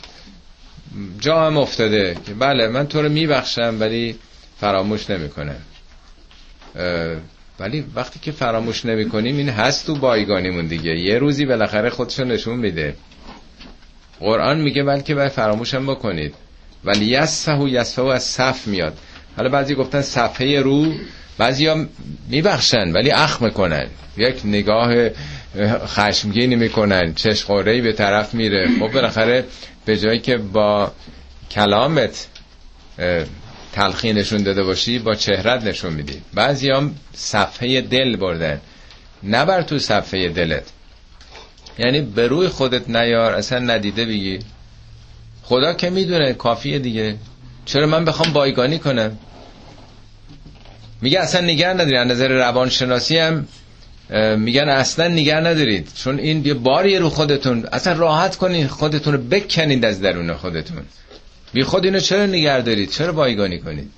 جا 1.19 1.47
هم 1.47 1.57
افتاده 1.57 2.17
که 2.25 2.33
بله 2.33 2.67
من 2.67 2.87
تو 2.87 3.01
رو 3.01 3.09
میبخشم 3.09 3.77
ولی 3.79 4.19
فراموش 4.59 5.09
نمی‌کنم. 5.09 5.61
ولی 7.59 7.85
وقتی 7.95 8.19
که 8.19 8.31
فراموش 8.31 8.85
نمی‌کنیم 8.85 9.37
این 9.37 9.49
هست 9.49 9.85
تو 9.85 9.95
بایگانیمون 9.95 10.67
دیگه. 10.67 10.99
یه 10.99 11.17
روزی 11.17 11.45
بالاخره 11.45 11.89
خودشو 11.89 12.23
نشون 12.23 12.59
میده. 12.59 12.95
قرآن 14.19 14.61
میگه 14.61 14.83
بلکه 14.83 15.15
باید 15.15 15.31
فراموشم 15.31 15.87
بکنید. 15.87 16.35
ولی 16.83 17.05
یسفه 17.05 17.53
و 17.55 17.67
یسفه 17.67 18.01
از 18.01 18.23
صف 18.23 18.67
میاد. 18.67 18.97
حالا 19.37 19.49
بعضی 19.49 19.75
گفتن 19.75 20.01
صفحه 20.01 20.59
رو 20.61 20.93
بعضی 21.37 21.67
ها 21.67 21.85
میبخشن 22.29 22.91
ولی 22.91 23.11
اخ 23.11 23.41
می‌کنن. 23.41 23.87
یک 24.17 24.41
نگاه 24.45 25.09
خشمگینی 25.85 26.55
می‌کنن 26.55 27.13
چشقورهی 27.13 27.81
به 27.81 27.93
طرف 27.93 28.33
میره. 28.33 28.69
خب 28.79 28.91
بالاخره 28.91 29.45
به 29.85 29.97
جایی 29.97 30.19
که 30.19 30.37
با 30.37 30.91
کلامت 31.51 32.27
تلخی 33.73 34.13
نشون 34.13 34.43
داده 34.43 34.63
باشی 34.63 34.99
با 34.99 35.15
چهرت 35.15 35.63
نشون 35.63 35.93
میدی. 35.93 36.21
بعضی 36.33 36.71
هم 36.71 36.95
صفحه 37.13 37.81
دل 37.81 38.15
بردن. 38.15 38.61
نبر 39.23 39.61
تو 39.61 39.79
صفحه 39.79 40.29
دلت. 40.29 40.63
یعنی 41.79 42.01
به 42.01 42.27
روی 42.27 42.47
خودت 42.47 42.89
نیار 42.89 43.33
اصلا 43.33 43.59
ندیده 43.59 44.05
بگی. 44.05 44.39
خدا 45.51 45.73
که 45.73 45.89
می‌دونه 45.89 46.33
کافیه 46.33 46.79
دیگه. 46.79 47.15
چرا 47.65 47.87
من 47.87 48.05
بخوام 48.05 48.33
بایگانی 48.33 48.79
کنم؟ 48.79 49.17
میگه 51.01 51.19
اصلا 51.19 51.41
نگر 51.41 51.73
نداری 51.73 51.97
از 51.97 52.07
نظر 52.07 52.27
روانشناسی 52.27 53.17
هم 53.17 53.47
میگن 54.37 54.69
اصلا 54.69 55.07
نگر 55.07 55.39
ندارید. 55.47 55.91
چون 55.95 56.19
این 56.19 56.45
یه 56.45 56.53
باری 56.53 56.97
رو 56.97 57.09
خودتون. 57.09 57.65
اصلا 57.71 57.93
راحت 57.93 58.35
کنین 58.35 58.67
خودتون 58.67 59.13
رو 59.13 59.21
بکنید 59.21 59.85
از 59.85 60.01
درون 60.01 60.33
خودتون. 60.33 60.83
بی 61.53 61.63
خود 61.63 61.85
اینو 61.85 61.99
چرا 61.99 62.25
نگر 62.25 62.59
دارید؟ 62.59 62.89
چرا 62.89 63.11
بایگانی 63.11 63.59
کنید؟ 63.59 63.91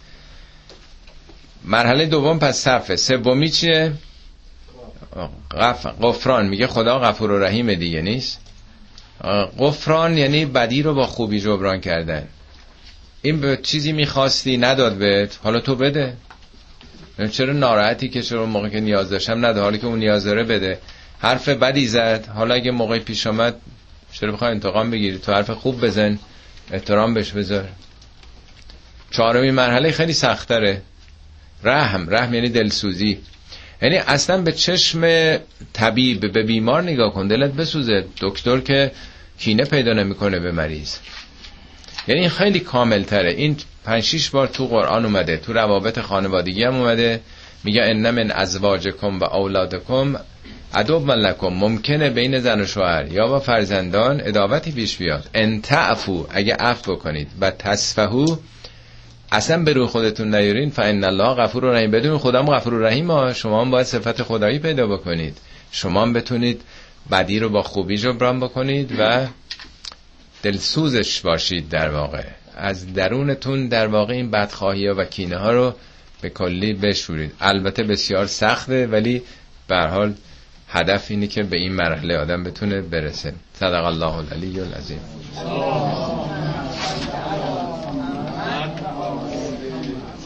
مرحله 1.66 2.06
دوم 2.06 2.39
پس 2.39 2.58
صفه 2.58 2.95
سومی 2.95 3.49
چیه؟ 3.49 3.93
غف... 5.51 5.86
قفران 6.01 6.47
میگه 6.47 6.68
خدا 6.68 6.99
غفور 6.99 7.32
و 7.32 7.39
رحیم 7.39 7.74
دیگه 7.74 8.01
نیست؟ 8.01 8.43
قفران 9.60 10.18
یعنی 10.18 10.46
بدی 10.46 10.82
رو 10.82 10.94
با 10.94 11.08
خوبی 11.08 11.40
جبران 11.40 11.82
کردن 11.82 12.28
این 13.22 13.42
به 13.42 13.60
چیزی 13.64 13.92
می‌خواستی 13.92 14.58
نداد 14.58 14.98
بهت 14.98 15.40
حالا 15.44 15.60
تو 15.60 15.76
بده. 15.76 16.14
چرا 17.32 17.54
ناراحتی 17.54 18.10
که 18.10 18.22
چرا 18.22 18.46
موقع 18.46 18.70
که 18.70 18.80
نیاز 18.80 19.10
داشتم 19.10 19.46
نده 19.46 19.62
حالا 19.62 19.78
که 19.78 19.88
اون 19.88 20.00
نیاز 20.00 20.24
داره 20.24 20.44
بده. 20.44 20.80
حرف 21.20 21.50
بدی 21.50 21.88
زد 21.88 22.28
حالا 22.28 22.56
اگه 22.56 22.72
موقع 22.72 23.00
پیش 23.00 23.28
آمد 23.28 23.56
چرا 24.14 24.32
بخوای 24.32 24.52
انتقام 24.52 24.92
بگیری؟ 24.92 25.18
تو 25.18 25.34
حرف 25.34 25.50
خوب 25.50 25.86
بزن 25.86 26.20
احترام 26.72 27.14
بهش 27.14 27.32
بذار. 27.32 27.70
چهارمی 29.12 29.52
مرحله 29.52 29.92
خیلی 29.92 30.14
سختره 30.14 30.82
رحم 31.64 32.10
رحم 32.10 32.34
یعنی 32.34 32.50
دلسوزی. 32.50 33.20
یعنی 33.82 33.98
اصلا 33.98 34.42
به 34.42 34.52
چشم 34.52 35.38
طبیب 35.74 36.32
به 36.32 36.44
بیمار 36.44 36.82
نگاه 36.82 37.14
کن 37.14 37.28
دلت 37.28 37.52
بسوزه. 37.52 38.06
دکتر 38.22 38.60
که 38.60 38.92
کینه 39.40 39.64
پیدا 39.64 39.94
نمی‌کنه 39.94 40.40
به 40.40 40.52
مریض. 40.52 40.96
یعنی 42.08 42.30
خیلی 42.30 42.60
کامل 42.60 43.04
تره 43.04 43.32
این 43.32 43.58
پنج 43.86 44.04
شیش 44.04 44.30
بار 44.30 44.48
تو 44.48 44.68
قرآن 44.68 45.06
اومده 45.06 45.38
تو 45.38 45.54
روابط 45.54 46.00
خانوادگی 46.00 46.64
هم 46.64 46.76
اومده. 46.76 47.20
میگه 47.64 47.82
ان 47.84 48.12
من 48.12 48.32
ازواجکم 48.32 49.20
و 49.20 49.24
اولادکم 49.24 50.16
ادب 50.76 51.12
لکم. 51.12 51.48
ممکنه 51.48 52.10
بین 52.10 52.40
زن 52.40 52.62
و 52.62 52.66
شوهر 52.66 53.12
یا 53.12 53.28
با 53.28 53.40
فرزندان 53.40 54.22
اداوتی 54.26 54.72
پیش 54.72 54.98
بیاد. 54.98 55.30
ان 55.34 55.62
تعفو 55.62 56.26
اگه 56.30 56.56
عفو 56.56 56.96
بکنید. 56.96 57.28
و 57.42 57.52
تصفهو 57.52 58.36
اصلا 59.32 59.64
به 59.64 59.74
روی 59.74 59.88
خودتون 59.88 60.36
نیارین. 60.36 60.70
فان 60.70 61.04
الله 61.04 61.34
غفور 61.34 61.64
رحیم. 61.64 61.92
بدون 61.92 62.18
خودم 62.18 62.46
غفور 62.46 62.74
رحیم 62.74 63.12
ها. 63.12 63.34
شما 63.34 63.62
هم 63.62 63.72
باید 63.72 63.86
صفت 63.86 64.24
خدایی 64.24 64.60
پیدا 64.60 64.88
بکنید. 64.88 65.38
شما 65.72 66.02
هم 66.02 66.14
بتونید 66.14 66.62
بدی 67.12 67.39
رو 67.39 67.49
با 67.49 67.64
خوبی 67.64 67.97
جبران 67.97 68.39
بکنید 68.39 68.95
و 68.99 69.28
دلسوزش 70.43 71.22
باشید 71.22 71.70
در 71.70 71.89
واقع. 71.89 72.24
از 72.58 72.93
درونتون 72.93 73.68
در 73.68 73.88
واقع 73.88 74.14
این 74.14 74.32
بدخواهی 74.32 74.88
ها 74.88 74.95
و 74.97 75.06
کینه 75.06 75.38
ها 75.38 75.51
رو 75.51 75.74
به 76.22 76.30
کلی 76.30 76.74
بشورید. 76.74 77.32
البته 77.39 77.84
بسیار 77.84 78.26
سخته 78.26 78.88
ولی 78.88 79.22
به 79.68 79.78
حال 79.78 80.14
هدف 80.70 81.12
اینه 81.12 81.28
که 81.28 81.43
به 81.43 81.58
این 81.58 81.74
مرحله 81.74 82.18
آدم 82.18 82.43
بتونه 82.43 82.82
برسه. 82.82 83.34
صدق 83.54 83.86
الله 83.86 84.16
العلی 84.16 84.60
العظیم. 84.60 84.99